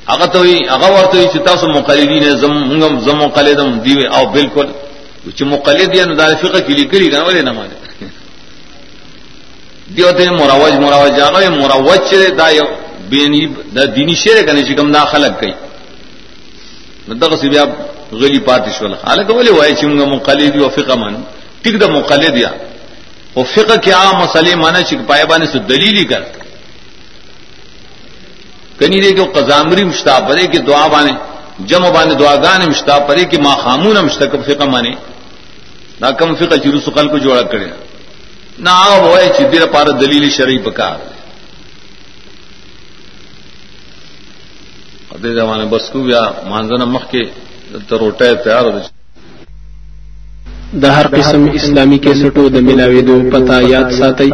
هغه 0.10 0.26
ته 0.26 0.39
وي 0.39 0.70
هغه 0.70 0.88
ورته 0.97 1.32
چې 1.32 1.39
تاسو 1.45 1.68
مقلدین 1.68 2.24
زم 2.38 2.54
موږ 2.70 3.00
زم 3.06 3.18
مقلدم 3.18 3.80
دی 3.86 4.08
او 4.08 4.26
بالکل، 4.26 4.68
چې 5.38 5.43
مقلد 5.43 5.95
یې 5.95 6.06
نو 6.08 6.14
د 6.16 6.36
فقہ 6.41 6.60
کې 6.66 6.74
لیکلي 6.80 7.10
دا 7.10 7.24
ولې 7.26 7.41
نه 7.47 7.52
مانه؟ 7.52 7.88
دیو 9.95 10.11
ته 10.11 10.31
مروج 10.31 10.73
مروج 10.73 11.19
هغه 11.19 11.49
مروج 11.49 11.99
چې 12.09 12.31
دا 12.37 12.49
یو 12.49 12.67
بینی 13.09 13.41
د 13.75 13.95
دینی 13.95 14.15
شعر 14.15 14.43
کنه 14.47 14.61
چې 14.67 14.73
کوم 14.77 14.91
دا 14.91 15.05
خلق 15.05 15.39
کوي. 15.39 15.53
نو 17.07 17.13
دغه 17.13 17.35
سی 17.41 17.49
بیا 17.49 17.63
غلی 18.11 18.39
پاتې 18.39 18.69
شول. 18.77 18.93
حالکه 19.05 19.33
ولې 19.33 19.51
وای 19.51 19.75
چې 19.75 19.85
موږ 19.85 20.07
مقلد 20.15 20.61
او 20.61 20.69
فقہ 20.69 20.95
مان 20.95 21.23
ټیک 21.63 21.75
د 21.79 21.89
مقلد 21.89 22.37
یا. 22.37 22.51
او 23.35 23.43
فقہ 23.43 23.75
کې 23.83 23.89
عام 23.89 24.15
مسلې 24.23 24.55
معنی 24.55 24.83
چې 24.83 24.95
پای 25.07 25.23
باندې 25.25 25.47
څه 25.53 25.57
دلیلی 25.69 26.05
کړ. 26.05 26.23
کنی 28.79 28.99
دے 29.01 29.11
کہ 29.13 29.23
قزامری 29.35 29.83
مشتا 29.83 30.19
پرے 30.27 30.45
کی 30.51 30.59
دعا 30.69 30.85
بانے 30.93 31.11
جم 31.69 31.83
بانے 31.93 32.13
دعا 32.21 32.35
گانے 32.43 32.65
مشتا 32.71 32.97
پرے 33.07 33.23
کی 33.31 33.37
ماں 33.43 33.55
خامون 33.63 33.97
مشتق 34.05 34.35
فقہ 34.47 34.65
مانے 34.73 34.91
نہ 36.01 36.07
کم 36.19 36.29
فقہ 36.39 36.55
چرو 36.63 36.79
سقل 36.85 37.07
کو 37.11 37.17
جوڑا 37.25 37.43
کرے 38.60 38.64
نہ 38.64 38.70
آ 38.70 38.97
وہ 39.03 39.18
چدیر 39.38 39.66
پار 39.74 39.88
دلیل 39.99 40.30
شرعی 40.30 40.57
پکار 40.66 40.97
زمانے 45.18 45.66
بس 45.70 45.89
کو 45.91 46.07
یا 46.10 46.22
مانزنا 46.49 46.86
مخ 46.86 47.10
کے 47.12 47.24
روٹے 47.91 48.34
تیار 48.43 48.66
ہو 48.66 48.80
د 50.74 50.86
هر 50.95 51.07
قسم 51.14 51.45
اسلامی 51.53 51.97
کیسټو 51.97 52.49
د 52.49 52.64
ملاويدو 52.66 53.16
پتا 53.32 53.60
یاد 53.62 53.91
ساتي 53.99 54.30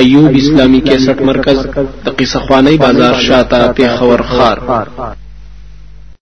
ایوب 0.00 0.36
اسلامی 0.36 0.80
کیسټ 0.80 1.20
مرکز 1.30 1.58
د 2.04 2.08
قصه 2.18 2.38
خوانی 2.46 2.76
بازار 2.84 3.14
شاته 3.26 3.60
په 3.76 3.96
خور 3.98 4.22
خار 4.30 4.58